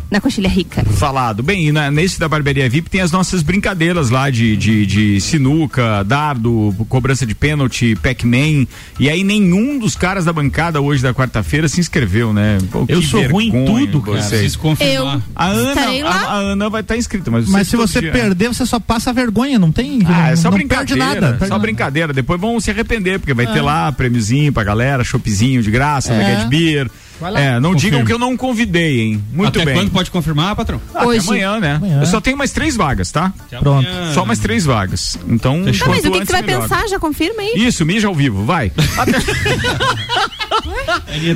na 0.10 0.22
Coxilha 0.22 0.48
Rica. 0.50 0.84
Falado. 0.86 1.44
Bem, 1.44 1.68
e 1.68 1.72
na- 1.72 1.92
nesse 1.92 2.20
da 2.20 2.28
Barbearia 2.30 2.70
VIP 2.70 2.90
tem 2.90 3.02
as 3.02 3.12
nossas 3.12 3.42
brincadeiras 3.42 4.10
lá 4.10 4.30
de, 4.30 4.56
de, 4.56 4.86
de 4.86 5.22
sinuca, 5.22 6.04
dardo, 6.04 6.74
cobrança 6.90 7.26
de 7.26 7.36
pênalti, 7.36 7.96
Pac-Man. 8.02 8.66
E 9.00 9.10
aí 9.10 9.24
nenhum 9.24 9.78
dos 9.80 9.96
caras 9.96 10.26
da 10.26 10.34
bancada 10.34 10.80
hoje 10.82 11.04
da 11.04 11.14
quarta-feira 11.14 11.68
se 11.68 11.80
inscreveu, 11.80 12.34
né? 12.34 12.58
Pô, 12.72 12.86
Eu 12.88 13.02
sou 13.02 13.22
ruim 13.28 13.48
em 13.48 13.66
tudo, 13.66 14.02
cara. 14.02 14.22
vocês. 14.22 14.58
Eu 14.80 15.22
A 15.36 15.46
Ana, 15.48 15.82
a, 16.08 16.12
a 16.12 16.34
Ana 16.36 16.70
vai 16.70 16.82
estar 16.82 16.98
inscrita, 16.98 17.30
mas, 17.30 17.48
Mas 17.50 17.68
se 17.68 17.76
você 17.76 18.00
dia- 18.00 18.12
perder, 18.12 18.48
você 18.50 18.66
só 18.66 18.80
passa 18.80 19.12
vergonha, 19.14 19.60
não 19.60 19.72
tem. 19.72 20.00
Ah, 20.06 20.28
é 20.28 20.30
não, 20.32 20.38
só 20.38 20.50
não 20.50 20.58
brincadeira. 20.58 20.86
perde 20.88 21.00
nada. 21.00 21.28
perde 21.34 21.46
só 21.48 21.54
nada. 21.56 21.62
brincadeira. 21.62 22.14
Depois 22.14 22.40
vão 22.40 22.60
se 22.60 22.72
arrepender, 22.72 23.20
porque 23.20 23.34
vai 23.34 23.46
Ah. 23.46 23.52
ter 23.52 23.62
lá 23.62 23.92
prêmiozinho 23.92 24.52
pra 24.54 24.64
galera, 24.64 25.04
choppzinho 25.04 25.62
de 25.62 25.70
graça, 25.72 26.14
É. 26.14 26.46
Beer. 26.46 26.90
É, 27.36 27.60
não 27.60 27.74
digam 27.76 28.04
que 28.06 28.14
eu 28.14 28.20
não 28.20 28.38
convidei, 28.38 29.00
hein? 29.02 29.24
Muito 29.34 29.58
Até 29.60 29.66
bem. 29.66 29.76
quando 29.76 29.92
pode 29.92 30.12
confirmar, 30.12 30.56
patrão? 30.56 30.80
Até 30.94 31.06
Hoje. 31.06 31.28
amanhã, 31.28 31.60
né? 31.60 31.76
Amanhã. 31.76 32.00
Eu 32.02 32.06
só 32.06 32.22
tenho 32.22 32.38
mais 32.38 32.52
três 32.52 32.76
vagas, 32.76 33.12
tá? 33.12 33.34
Pronto. 33.60 33.88
Só 34.14 34.24
mais 34.26 34.40
três 34.40 34.66
vagas. 34.66 35.18
Então, 35.28 35.64
Tá, 35.66 35.86
mas 35.88 36.06
o 36.06 36.12
que, 36.12 36.20
que 36.20 36.26
você 36.28 36.32
vai 36.34 36.42
melhor. 36.44 36.62
pensar? 36.62 36.88
Já 36.88 37.00
confirma 37.00 37.42
aí. 37.42 37.54
Isso, 37.56 37.86
mija 37.86 38.08
ao 38.08 38.14
vivo, 38.16 38.46
vai. 38.46 38.72
Até- 38.98 39.18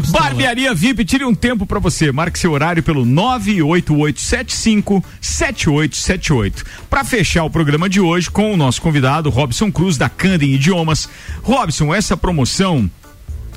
Barbearia 0.10 0.74
VIP, 0.74 1.06
tire 1.06 1.26
um 1.26 1.34
tempo 1.34 1.66
pra 1.66 1.80
você. 1.80 2.12
Marque 2.12 2.38
seu 2.40 2.52
horário 2.52 2.84
pelo 2.84 3.06
98875 3.06 5.04
7878. 5.20 6.64
Pra 6.90 7.04
fechar 7.04 7.44
o 7.44 7.50
programa 7.50 7.90
de 7.90 8.00
hoje 8.00 8.30
com 8.30 8.54
o 8.54 8.58
nosso 8.58 8.82
convidado, 8.82 9.30
Robson 9.30 9.72
Cruz, 9.72 9.98
da 9.98 10.10
Candem 10.10 10.54
Idiomas. 10.54 11.10
Robson, 11.42 11.94
essa 11.94 12.16
promoção. 12.18 12.90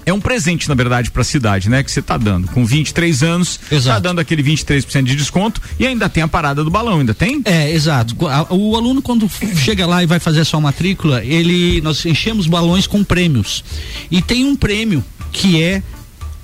É 0.07 0.12
um 0.12 0.20
presente, 0.20 0.68
na 0.68 0.74
verdade, 0.74 1.11
pra 1.11 1.24
cidade, 1.24 1.68
né? 1.70 1.82
Que 1.82 1.90
você 1.90 2.02
tá 2.02 2.16
dando. 2.16 2.46
Com 2.48 2.64
23 2.64 3.22
anos, 3.22 3.59
Exato. 3.70 3.96
tá 3.96 4.09
dando 4.09 4.20
aquele 4.20 4.42
23% 4.42 5.02
de 5.05 5.16
desconto 5.16 5.61
e 5.78 5.86
ainda 5.86 6.09
tem 6.09 6.22
a 6.22 6.28
parada 6.28 6.62
do 6.62 6.70
balão, 6.70 7.00
ainda 7.00 7.14
tem? 7.14 7.40
É, 7.44 7.70
exato. 7.72 8.14
A- 8.28 8.46
O 8.50 8.76
aluno, 8.76 9.00
quando 9.00 9.28
chega 9.57 9.86
lá 9.86 10.02
e 10.02 10.07
vai 10.07 10.18
fazer 10.18 10.40
a 10.40 10.44
sua 10.44 10.61
matrícula, 10.61 11.24
ele, 11.24 11.80
nós 11.80 12.05
enchemos 12.05 12.46
balões 12.46 12.86
com 12.86 13.02
prêmios. 13.02 13.64
E 14.11 14.20
tem 14.20 14.44
um 14.44 14.55
prêmio 14.55 15.05
que 15.32 15.62
é 15.62 15.82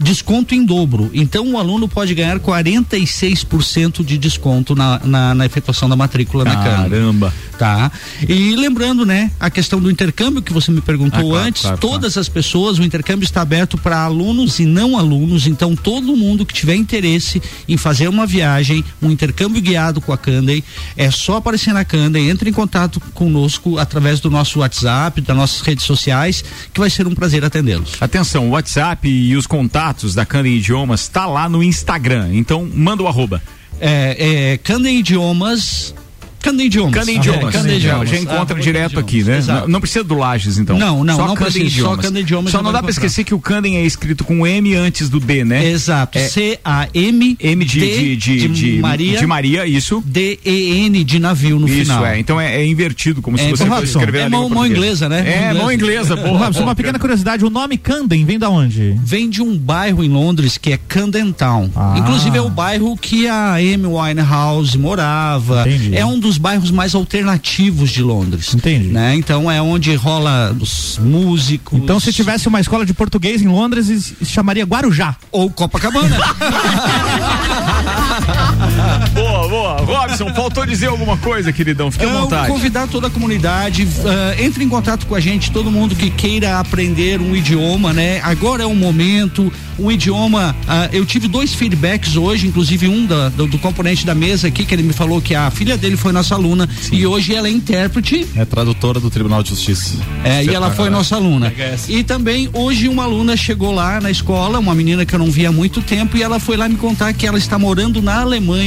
desconto 0.03 0.55
em 0.55 0.65
dobro. 0.65 1.11
Então 1.13 1.53
o 1.53 1.59
aluno 1.59 1.87
pode 1.87 2.15
ganhar 2.15 2.41
46% 2.41 4.03
de 4.03 4.17
desconto 4.17 4.75
na, 4.75 4.99
na, 5.05 5.35
na 5.35 5.47
efetuação 5.47 5.89
da 5.89 5.95
matrícula 5.95 6.43
na 6.43 6.57
Câmara. 6.57 6.89
Caramba. 6.89 7.35
Tá? 7.59 7.93
E 8.27 8.57
lembrando, 8.57 9.05
né, 9.05 9.31
a 9.39 9.51
questão 9.51 9.79
do 9.79 9.91
intercâmbio 9.91 10.41
que 10.41 10.53
você 10.53 10.71
me 10.71 10.81
perguntou 10.81 11.21
Ah, 11.21 11.23
claro, 11.23 11.47
antes, 11.47 11.63
claro, 11.63 11.79
todas 11.79 12.17
as 12.17 12.29
pessoas, 12.29 12.79
o 12.79 12.83
intercâmbio 12.83 13.25
está 13.25 13.43
aberto 13.43 13.77
para 13.77 14.01
alunos 14.01 14.59
e 14.59 14.65
não 14.65 14.97
alunos, 14.97 15.47
então 15.47 15.77
todo 15.77 16.17
mundo 16.17 16.47
que 16.47 16.55
tiver 16.55 16.75
interesse 16.75 17.43
em 17.69 17.77
fazer 17.77 18.09
uma 18.09 18.27
viagem, 18.27 18.83
um 19.03 19.11
intercâmbio 19.11 19.61
guiado 19.61 20.01
com 20.01 20.13
a 20.13 20.17
Candem, 20.17 20.65
é 20.97 21.11
só 21.11 21.37
aparecer 21.37 21.75
na 21.75 21.85
Candem, 21.85 22.31
entre 22.31 22.49
em 22.49 22.53
contato 22.53 22.99
conosco 23.13 23.79
através 23.79 24.21
do 24.21 24.31
nosso 24.31 24.61
WhatsApp, 24.61 25.21
das 25.21 25.37
nossas 25.37 25.61
redes 25.61 25.85
sociais, 25.85 26.43
que 26.73 26.81
vai 26.81 26.89
ser 26.89 27.07
um 27.07 27.15
prazer 27.15 27.45
atendê-los. 27.45 27.93
Atenção, 28.01 28.49
o 28.49 28.51
WhatsApp 28.53 29.07
e 29.07 29.37
os 29.37 29.47
contatos 29.47 29.90
da 30.15 30.25
Candem 30.25 30.57
Idiomas 30.57 31.09
tá 31.09 31.27
lá 31.27 31.49
no 31.49 31.63
Instagram. 31.63 32.31
Então, 32.33 32.69
manda 32.73 33.03
o 33.03 33.09
arroba. 33.09 33.43
É, 33.81 34.53
é 34.53 34.59
Candem 34.59 34.99
Idiomas. 34.99 35.95
Candem 36.43 36.67
Idiomas. 36.67 36.95
Candem 36.95 37.17
Idiomas. 37.17 37.55
É, 37.55 38.17
Já- 38.17 38.21
encontra 38.21 38.57
Ah, 38.57 38.61
direto 38.61 38.99
aqui, 38.99 39.23
né? 39.23 39.43
Não, 39.47 39.69
não 39.69 39.81
precisa 39.81 40.03
do 40.05 40.15
Lages, 40.15 40.59
então. 40.59 40.79
Não, 40.79 41.05
não, 41.05 41.17
só 41.17 41.27
não 41.27 41.35
precisa, 41.35 41.83
só 41.83 41.83
Só 41.83 41.93
não 41.95 41.99
dá 42.01 42.01
pra 42.03 42.69
encontrar. 42.79 42.91
esquecer 42.91 43.25
que 43.25 43.35
o 43.35 43.39
Candem 43.39 43.77
é 43.77 43.85
escrito 43.85 44.25
com 44.25 44.47
M 44.47 44.75
antes 44.75 45.09
do 45.09 45.21
D, 45.21 45.45
né? 45.45 45.65
Exato. 45.67 46.19
É- 46.19 46.29
C-A-M. 46.29 47.37
M 47.41 47.65
de, 47.65 47.81
de, 47.81 48.17
de, 48.17 48.49
de, 48.49 48.79
Maria. 48.81 49.19
de 49.19 49.27
Maria, 49.27 49.67
isso. 49.67 50.03
D-E-N 50.07 51.05
de 51.05 51.19
navio 51.19 51.59
no 51.59 51.69
isso, 51.69 51.81
final. 51.83 52.05
é. 52.07 52.19
Então 52.19 52.41
é, 52.41 52.57
é 52.57 52.67
invertido, 52.67 53.21
como 53.23 53.37
se 53.39 53.45
É, 53.45 53.49
você 53.51 53.65
ô, 53.65 53.67
fosse 53.67 53.71
Robson, 53.81 53.99
escrever 53.99 54.19
é 54.19 54.23
na 54.23 54.29
língua 54.29 54.41
mão- 54.41 54.51
mão 54.51 54.67
inglesa, 54.67 55.09
né? 55.09 55.49
É, 55.51 55.55
Mão 55.55 55.71
inglesa, 55.73 56.15
Ô, 56.15 56.17
boa. 56.17 56.39
Robson, 56.39 56.63
uma 56.63 56.75
pequena 56.75 56.99
curiosidade, 56.99 57.45
o 57.45 57.51
nome 57.51 57.77
Candem 57.77 58.25
vem 58.25 58.39
da 58.39 58.49
onde? 58.49 58.99
Vem 59.05 59.29
de 59.29 59.43
um 59.43 59.57
bairro 59.57 60.03
em 60.05 60.09
Londres 60.09 60.57
que 60.59 60.73
é 60.73 60.79
Camden 60.89 61.33
Town. 61.33 61.71
Ah. 61.75 61.95
Inclusive 61.99 62.37
é 62.37 62.41
o 62.41 62.51
bairro 62.51 62.97
que 62.97 63.27
a 63.29 63.55
Amy 63.55 63.87
Winehouse 63.87 64.77
morava. 64.79 65.63
Entendi. 65.69 65.97
É 65.97 66.05
um 66.05 66.19
dos 66.19 66.30
bairros 66.39 66.71
mais 66.71 66.95
alternativos 66.95 67.91
de 67.91 68.03
Londres. 68.03 68.55
Entendi. 68.55 68.89
Né? 68.89 69.15
Então 69.17 69.51
é 69.51 69.61
onde 69.61 69.95
rola 69.95 70.57
os 70.59 70.99
músicos. 70.99 71.79
Então 71.79 72.01
se 72.01 72.13
tivesse 72.13 72.49
uma 72.49 72.61
escola 72.61 72.87
de 72.87 72.95
português 72.95 73.43
em 73.43 73.49
Londres, 73.49 73.87
se 73.87 74.27
chamaria 74.27 74.65
Guarujá. 74.65 75.17
Ou 75.31 75.51
Copacabana. 75.51 76.17
boa, 79.15 79.49
boa. 79.49 79.77
Robson, 79.81 80.33
faltou 80.35 80.65
dizer 80.67 80.87
alguma 80.87 81.17
coisa, 81.17 81.53
queridão? 81.53 81.91
Fique 81.91 82.05
à 82.05 82.09
Eu 82.09 82.21
vontade. 82.21 82.49
convidar 82.49 82.87
toda 82.89 83.09
a 83.09 83.11
comunidade, 83.11 83.85
uh, 83.85 84.43
entre 84.43 84.65
em 84.65 84.69
contato 84.69 85.07
com 85.07 85.15
a 85.15 85.21
gente, 85.21 85.51
todo 85.51 85.71
mundo 85.71 85.95
que 85.95 86.11
queira 86.11 86.59
aprender 86.59 87.21
um 87.21 87.35
idioma, 87.35 87.93
né? 87.93 88.21
Agora 88.23 88.63
é 88.63 88.67
o 88.67 88.75
momento, 88.75 89.53
um 89.79 89.91
idioma. 89.91 90.55
uh, 90.63 90.89
eu 90.95 91.05
tive 91.05 91.29
dois 91.29 91.55
feedbacks 91.55 92.17
hoje, 92.17 92.47
inclusive 92.47 92.89
um 92.89 93.07
da- 93.07 93.29
do, 93.31 93.47
do 93.47 93.59
componente 93.59 94.07
da 94.07 94.15
mesa 94.15 94.49
aqui, 94.49 94.65
que 94.65 94.75
ele 94.75 94.83
me 94.83 94.93
falou 94.93 95.21
que 95.21 95.35
a 95.35 95.51
filha 95.51 95.77
dele 95.77 95.97
foi 95.97 96.13
nossa 96.13 96.35
aluna 96.35 96.69
e 96.93 97.07
hoje 97.07 97.35
ela 97.35 97.49
é 97.49 97.51
intérprete. 97.51 98.27
É 98.37 98.45
tradutora 98.45 99.01
do 99.01 99.11
Tribunal 99.11 99.43
de 99.43 99.51
Justiça. 99.51 99.97
É, 100.25 100.45
e 100.45 100.55
ela 100.55 100.71
foi 100.71 100.91
nossa 100.91 101.17
aluna. 101.17 101.53
E 101.89 102.03
também 102.03 102.49
hoje 102.53 102.89
uma 102.89 103.05
aluna 103.05 103.37
chegou 103.37 103.73
lá 103.73 104.01
na 104.01 104.11
escola, 104.11 104.59
uma 104.59 104.75
menina 104.75 105.05
que 105.05 105.15
eu 105.15 105.19
não 105.19 105.31
via 105.31 105.49
há 105.49 105.53
muito 105.53 105.83
tempo, 105.83 106.17
e 106.17 106.23
ela 106.23 106.39
foi 106.39 106.57
lá 106.57 106.69
me 106.69 106.77
contar 106.77 107.13
que 107.13 107.27
ela 107.27 107.39
está 107.39 107.59
morando 107.59 108.01
na 108.03 108.21
Alemanha 108.21 108.60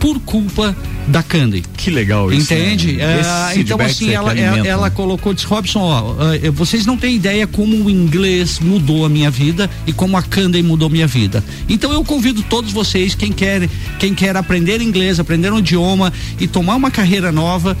por 0.00 0.18
culpa 0.20 0.74
da 1.06 1.22
Candy. 1.22 1.62
Que 1.76 1.90
legal 1.90 2.32
isso. 2.32 2.52
Entende? 2.52 2.92
né? 2.94 3.20
É, 3.54 3.58
então 3.58 3.78
assim, 3.80 4.10
ela, 4.10 4.36
ela, 4.36 4.66
ela 4.66 4.90
colocou, 4.90 5.34
disse, 5.34 5.46
Robson, 5.46 5.80
ó, 5.80 6.14
eh, 6.34 6.50
vocês 6.50 6.86
não 6.86 6.96
têm 6.96 7.16
ideia 7.16 7.46
como 7.46 7.84
o 7.84 7.90
inglês 7.90 8.58
mudou 8.58 9.04
a 9.04 9.08
minha 9.08 9.30
vida 9.30 9.68
e 9.86 9.92
como 9.92 10.16
a 10.16 10.22
Candy 10.22 10.62
mudou 10.62 10.88
minha 10.88 11.06
vida. 11.06 11.44
Então 11.68 11.92
eu 11.92 12.02
convido 12.02 12.42
todos 12.42 12.72
vocês, 12.72 13.14
quem 13.14 13.32
quer, 13.32 13.68
quem 13.98 14.14
quer 14.14 14.36
aprender 14.36 14.80
inglês, 14.80 15.20
aprender 15.20 15.52
um 15.52 15.58
idioma 15.58 16.12
e 16.38 16.48
tomar 16.48 16.76
uma 16.76 16.90
carreira 16.90 17.30
nova, 17.30 17.76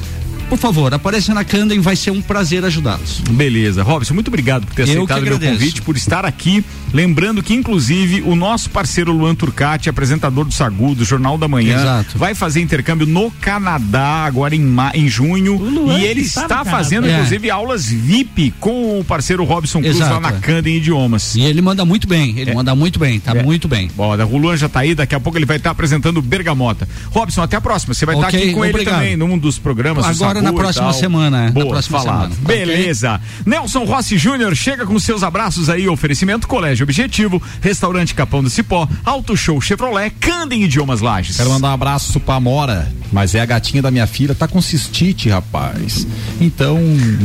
por 0.50 0.58
favor, 0.58 0.92
apareça 0.92 1.32
na 1.32 1.44
Candem, 1.44 1.80
vai 1.80 1.94
ser 1.96 2.10
um 2.10 2.20
prazer 2.20 2.64
ajudá-los. 2.64 3.20
Beleza. 3.30 3.82
Robson, 3.82 4.12
muito 4.14 4.28
obrigado 4.28 4.66
por 4.66 4.74
ter 4.74 4.82
aceitado 4.82 5.22
o 5.22 5.24
meu 5.24 5.38
convite, 5.40 5.80
por 5.80 5.96
estar 5.96 6.24
aqui. 6.26 6.64
Lembrando 6.92 7.40
que, 7.42 7.54
inclusive, 7.54 8.20
o 8.22 8.34
nosso 8.34 8.68
parceiro 8.68 9.12
Luan 9.12 9.34
Turcati, 9.34 9.88
apresentador 9.88 10.44
do 10.44 10.52
Sagu, 10.52 10.94
do 10.94 11.04
Jornal 11.04 11.38
da 11.38 11.46
Manhã, 11.46 11.76
Exato. 11.80 12.18
vai 12.18 12.34
fazer 12.34 12.60
intercâmbio 12.60 13.06
no 13.06 13.30
Canadá 13.30 14.24
agora 14.26 14.56
em, 14.56 14.60
ma- 14.60 14.90
em 14.92 15.08
junho. 15.08 15.60
E 15.96 16.04
ele 16.04 16.22
está 16.22 16.42
está 16.42 16.56
Canadá. 16.56 16.70
fazendo, 16.70 17.06
É. 17.06 17.12
inclusive, 17.14 17.48
aulas 17.50 17.86
VIP 17.86 18.52
com 18.58 18.98
o 18.98 19.04
parceiro 19.04 19.44
Robson 19.44 19.80
Cruz 19.80 19.96
Exato. 19.96 20.14
lá 20.14 20.20
na 20.20 20.32
Candem 20.32 20.76
Idiomas. 20.78 21.36
E 21.36 21.42
ele 21.42 21.62
manda 21.62 21.84
muito 21.84 22.08
bem, 22.08 22.36
ele 22.38 22.50
É. 22.50 22.54
manda 22.54 22.74
muito 22.74 22.98
bem, 22.98 23.20
tá 23.20 23.32
É. 23.36 23.42
muito 23.42 23.68
bem. 23.68 23.88
Bom, 23.96 24.12
o 24.16 24.36
Luan 24.36 24.56
já 24.56 24.68
tá 24.68 24.80
aí, 24.80 24.94
daqui 24.94 25.14
a 25.14 25.20
pouco 25.20 25.38
ele 25.38 25.46
vai 25.46 25.58
estar 25.58 25.70
apresentando 25.70 26.20
Bergamota. 26.20 26.88
Robson, 27.10 27.42
até 27.42 27.56
a 27.56 27.60
próxima. 27.60 27.94
Você 27.94 28.04
vai 28.04 28.16
estar 28.16 28.26
Ok, 28.28 28.40
aqui 28.42 28.52
com 28.52 28.58
obrigado. 28.60 29.02
ele 29.02 29.12
também, 29.12 29.16
num 29.16 29.38
dos 29.38 29.58
programas. 29.58 30.04
do 30.04 30.24
Agora 30.24 30.39
Na 30.42 30.52
próxima 30.52 30.92
semana, 30.92 31.42
é, 31.42 31.46
na 31.46 31.50
Boa, 31.50 31.68
próxima 31.68 31.98
falado. 32.00 32.34
semana. 32.34 32.48
Beleza. 32.48 33.20
Nelson 33.44 33.84
Rossi 33.84 34.18
Júnior 34.18 34.54
chega 34.54 34.86
com 34.86 34.98
seus 34.98 35.22
abraços 35.22 35.68
aí, 35.68 35.88
oferecimento 35.88 36.46
Colégio 36.48 36.84
Objetivo, 36.84 37.42
Restaurante 37.60 38.14
Capão 38.14 38.42
do 38.42 38.50
Cipó, 38.50 38.88
Auto 39.04 39.36
Show 39.36 39.60
Chevrolet, 39.60 40.10
Candem 40.18 40.62
Idiomas 40.64 41.00
Lages. 41.00 41.36
Quero 41.36 41.50
mandar 41.50 41.68
um 41.68 41.74
abraço 41.74 42.18
pra 42.20 42.36
Amora, 42.36 42.90
mas 43.12 43.34
é 43.34 43.40
a 43.40 43.46
gatinha 43.46 43.82
da 43.82 43.90
minha 43.90 44.06
filha, 44.06 44.34
tá 44.34 44.46
com 44.48 44.60
cistite, 44.60 45.28
rapaz. 45.28 46.06
Então, 46.40 46.78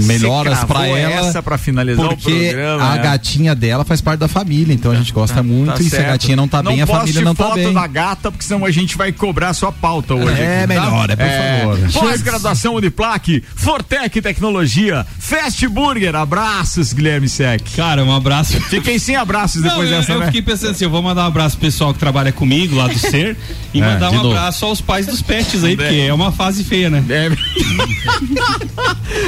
melhoras 0.06 0.64
cravou 0.64 0.98
ela. 0.98 1.28
essa 1.28 1.42
pra 1.42 1.58
finalizar 1.58 2.06
o 2.06 2.10
porque 2.10 2.50
programa, 2.50 2.84
a 2.84 2.96
né? 2.96 3.02
gatinha 3.04 3.56
dela 3.56 3.84
faz 3.86 4.02
parte 4.02 4.20
da 4.20 4.28
família, 4.28 4.74
então 4.74 4.92
a 4.92 4.96
gente 4.96 5.12
gosta 5.14 5.42
muito. 5.42 5.74
Tá 5.74 5.80
e 5.80 5.84
se 5.84 5.96
a 5.96 6.00
certo. 6.00 6.08
gatinha 6.12 6.36
não 6.36 6.48
tá 6.48 6.62
bem, 6.62 6.82
a 6.82 6.88
família 6.88 7.22
não 7.22 7.36
tá 7.36 7.46
foto 7.46 7.56
bem. 7.56 7.74
da 7.74 7.88
gata, 7.88 8.32
porque 8.32 8.46
senão 8.46 8.66
a 8.66 8.72
gente 8.72 8.98
vai 8.98 9.12
cobrar 9.12 9.54
sua 9.54 9.72
pauta 9.72 10.14
hoje. 10.14 10.42
É, 10.42 10.64
aqui, 10.64 10.74
tá? 10.74 10.82
melhor, 10.82 11.10
é, 11.10 11.16
por 11.16 11.80
favor. 11.80 11.92
Pós-graduação 11.94 12.74
Fortec 13.56 14.22
Tecnologia, 14.22 15.06
Fast 15.20 15.68
Burger, 15.68 16.16
abraços, 16.16 16.92
Guilherme 16.94 17.30
Sec. 17.30 17.62
Cara, 17.76 18.04
um 18.04 18.14
abraço. 18.14 18.60
Fiquei 18.62 18.98
sem 19.00 19.16
abraços 19.16 19.62
Não, 19.62 19.70
depois 19.70 19.92
eu, 19.92 19.98
dessa, 19.98 20.12
eu 20.14 20.20
né? 20.20 20.26
fiquei 20.28 20.42
pensando 20.42 20.72
assim, 20.72 20.86
eu 20.86 20.90
vou 20.90 21.02
mandar 21.02 21.24
um 21.24 21.28
abraço 21.28 21.58
pro 21.58 21.68
pessoal 21.68 21.94
que 21.94 22.00
trabalha 22.00 22.32
comigo 22.32 22.76
lá 22.76 22.88
do 22.88 22.98
Ser 22.98 23.38
e 23.74 23.82
É, 23.86 23.94
mandar 23.94 24.10
de 24.10 24.16
um 24.16 24.24
novo. 24.24 24.36
abraço 24.36 24.66
aos 24.66 24.82
pais 24.82 25.06
dos 25.06 25.22
pets 25.22 25.64
aí, 25.64 25.76
porque 25.78 25.94
é 25.96 26.14
uma 26.14 26.32
fase 26.32 26.64
feia, 26.64 26.90
né? 26.90 27.04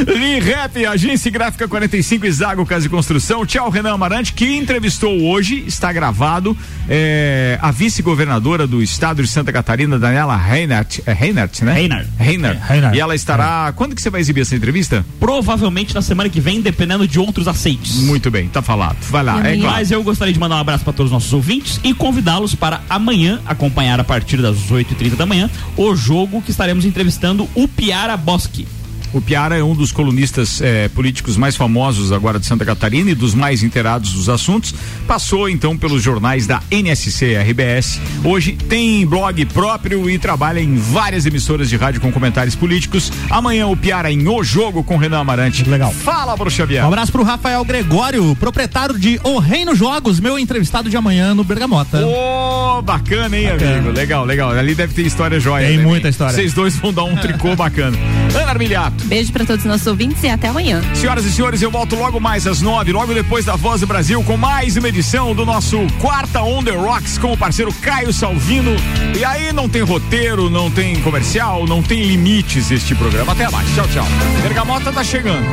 Lean 0.08 0.42
Rap, 0.44 0.86
Agência 0.86 1.30
Gráfica 1.32 1.68
45 1.68 2.26
e 2.26 2.32
Zago 2.32 2.66
Casa 2.66 2.86
e 2.86 2.90
Construção. 2.90 3.46
Tchau, 3.46 3.70
Renan 3.70 3.94
Amarante, 3.94 4.34
que 4.34 4.56
entrevistou 4.58 5.22
hoje, 5.24 5.64
está 5.68 5.92
gravado, 5.92 6.58
é, 6.90 7.58
a 7.62 7.72
vice-governadora 7.72 8.66
do 8.68 8.82
estado 8.82 9.22
de 9.22 9.30
Santa 9.30 9.52
Catarina, 9.52 9.98
Daniela 10.00 10.36
Reinhardt. 10.36 11.04
É 11.06 11.14
Reinhardt, 11.14 11.64
né? 11.64 11.74
Reinhardt. 11.74 12.10
Reinhardt. 12.18 12.62
É, 12.62 12.68
Reinhardt. 12.68 12.98
E 12.98 13.02
ela 13.02 13.16
estará. 13.16 13.67
Quando 13.72 13.96
que 13.96 14.02
você 14.02 14.10
vai 14.10 14.22
exibir 14.22 14.42
essa 14.42 14.56
entrevista? 14.56 15.06
Provavelmente 15.20 15.94
na 15.94 16.02
semana 16.02 16.30
que 16.30 16.40
vem, 16.40 16.62
dependendo 16.62 17.08
de 17.08 17.20
outros 17.20 17.48
aceites. 17.48 17.98
Muito 17.98 18.30
bem, 18.30 18.48
tá 18.48 18.62
falado. 18.62 18.98
Vai 19.10 19.24
lá, 19.24 19.40
é 19.48 19.58
claro. 19.58 19.76
Mas 19.76 19.92
eu 19.92 20.04
gostaria 20.04 20.34
de 20.34 20.40
mandar 20.40 20.56
um 20.56 20.60
abraço 20.60 20.84
para 20.84 20.94
todos 20.94 21.12
os 21.12 21.14
nossos 21.14 21.34
ouvintes 21.34 21.80
e 21.84 21.94
convidá-los 21.94 22.56
para 22.56 22.82
amanhã 22.90 23.42
acompanhar 23.46 24.00
a 24.00 24.04
partir 24.04 24.38
das 24.38 24.58
8h30 24.70 25.16
da 25.16 25.26
manhã 25.26 25.50
o 25.76 25.96
jogo 25.96 26.42
que 26.42 26.52
estaremos 26.52 26.86
entrevistando 26.86 27.48
o 27.56 27.68
Piara 27.68 28.16
Bosque. 28.18 28.68
O 29.14 29.22
Piara 29.22 29.58
é 29.58 29.64
um 29.64 29.74
dos 29.74 29.92
colunistas 29.92 30.62
eh, 30.62 30.90
políticos 30.90 31.38
mais 31.38 31.56
famosos 31.56 32.12
agora 32.12 32.40
de 32.40 32.46
Santa 32.46 32.66
Catarina 32.66 33.12
e 33.12 33.16
dos 33.16 33.34
mais 33.34 33.64
inteirados 33.64 34.12
dos 34.14 34.30
assuntos. 34.30 34.74
Passou 35.08 35.48
então 35.50 35.78
pelos 35.78 36.04
jornais 36.04 36.46
da 36.46 36.62
NSC 36.70 37.36
RBS. 37.38 38.00
Hoje 38.24 38.54
tem 38.54 39.06
blog 39.06 39.46
próprio 39.46 40.10
e 40.10 40.20
trabalha 40.20 40.60
em 40.60 40.76
várias 40.76 41.26
emissoras 41.26 41.70
de 41.70 41.78
rádio 41.78 42.02
com 42.02 42.12
comentários 42.12 42.56
políticos. 42.56 43.12
Amanhã 43.30 43.68
o 43.68 43.78
Piara 43.78 44.12
em 44.12 44.28
O 44.28 44.44
Jogo 44.44 44.84
com 44.84 44.98
Renan 44.98 45.20
Amarante. 45.20 45.64
Legal. 45.68 45.92
Fala, 45.92 46.36
Bruno 46.36 46.52
Xavier. 46.52 46.84
Um 46.84 46.88
abraço 46.88 47.12
pro 47.12 47.24
Rafael 47.24 47.64
Gregório, 47.64 48.36
proprietário 48.36 49.00
de 49.00 49.20
O 49.24 49.40
Reino 49.40 49.74
Jogos, 49.74 50.20
meu 50.20 50.38
entrevistado 50.38 50.90
de 50.90 50.98
amanhã 50.98 51.34
no 51.34 51.44
Bergamota. 51.44 52.06
Ô, 52.06 52.82
bacana, 52.82 53.38
hein, 53.38 53.50
Bacana. 53.50 53.78
amigo? 53.78 53.92
Legal, 53.92 54.26
legal. 54.26 54.52
Ali 54.52 54.76
deve 54.76 54.94
ter 54.94 55.06
história 55.06 55.40
jóia. 55.40 55.68
Tem 55.68 55.78
né, 55.78 55.84
muita 55.84 56.10
história. 56.10 56.34
Vocês 56.34 56.54
dois 56.54 56.76
vão 56.76 56.94
dar 56.94 57.04
um 57.04 57.16
tricô 57.16 57.56
bacana. 57.58 57.98
Ana 58.36 58.50
Armiliato. 58.50 58.97
Beijo 59.06 59.32
para 59.32 59.46
todos 59.46 59.64
os 59.64 59.70
nossos 59.70 59.88
ouvintes 59.88 60.24
e 60.24 60.28
até 60.28 60.48
amanhã. 60.48 60.82
Senhoras 60.94 61.26
e 61.26 61.32
senhores, 61.32 61.62
eu 61.62 61.72
volto 61.72 61.96
logo 61.96 62.20
mais 62.20 62.46
às 62.48 62.62
nove, 62.62 62.92
logo 62.92 63.14
depois 63.14 63.46
da 63.46 63.56
Voz 63.56 63.82
do 63.82 63.88
Brasil, 63.88 64.22
com 64.24 64.38
mais 64.38 64.78
uma 64.78 64.90
edição 64.90 65.34
do 65.34 65.46
nosso 65.46 65.80
Quarta 66.00 66.42
On 66.42 66.64
The 66.64 66.72
Rocks 66.72 67.18
com 67.18 67.34
o 67.34 67.38
parceiro 67.38 67.74
Caio 67.82 68.12
Salvino. 68.12 68.76
E 69.18 69.24
aí 69.24 69.54
não 69.54 69.70
tem 69.70 69.82
roteiro, 69.82 70.50
não 70.50 70.70
tem 70.70 71.00
comercial, 71.02 71.66
não 71.66 71.82
tem 71.82 72.04
limites 72.04 72.72
este 72.72 72.96
programa. 72.96 73.32
Até 73.32 73.50
mais. 73.50 73.68
Tchau, 73.74 73.88
tchau. 73.88 74.06
Bergamota 74.42 74.92
tá 74.92 75.04
chegando. 75.04 75.46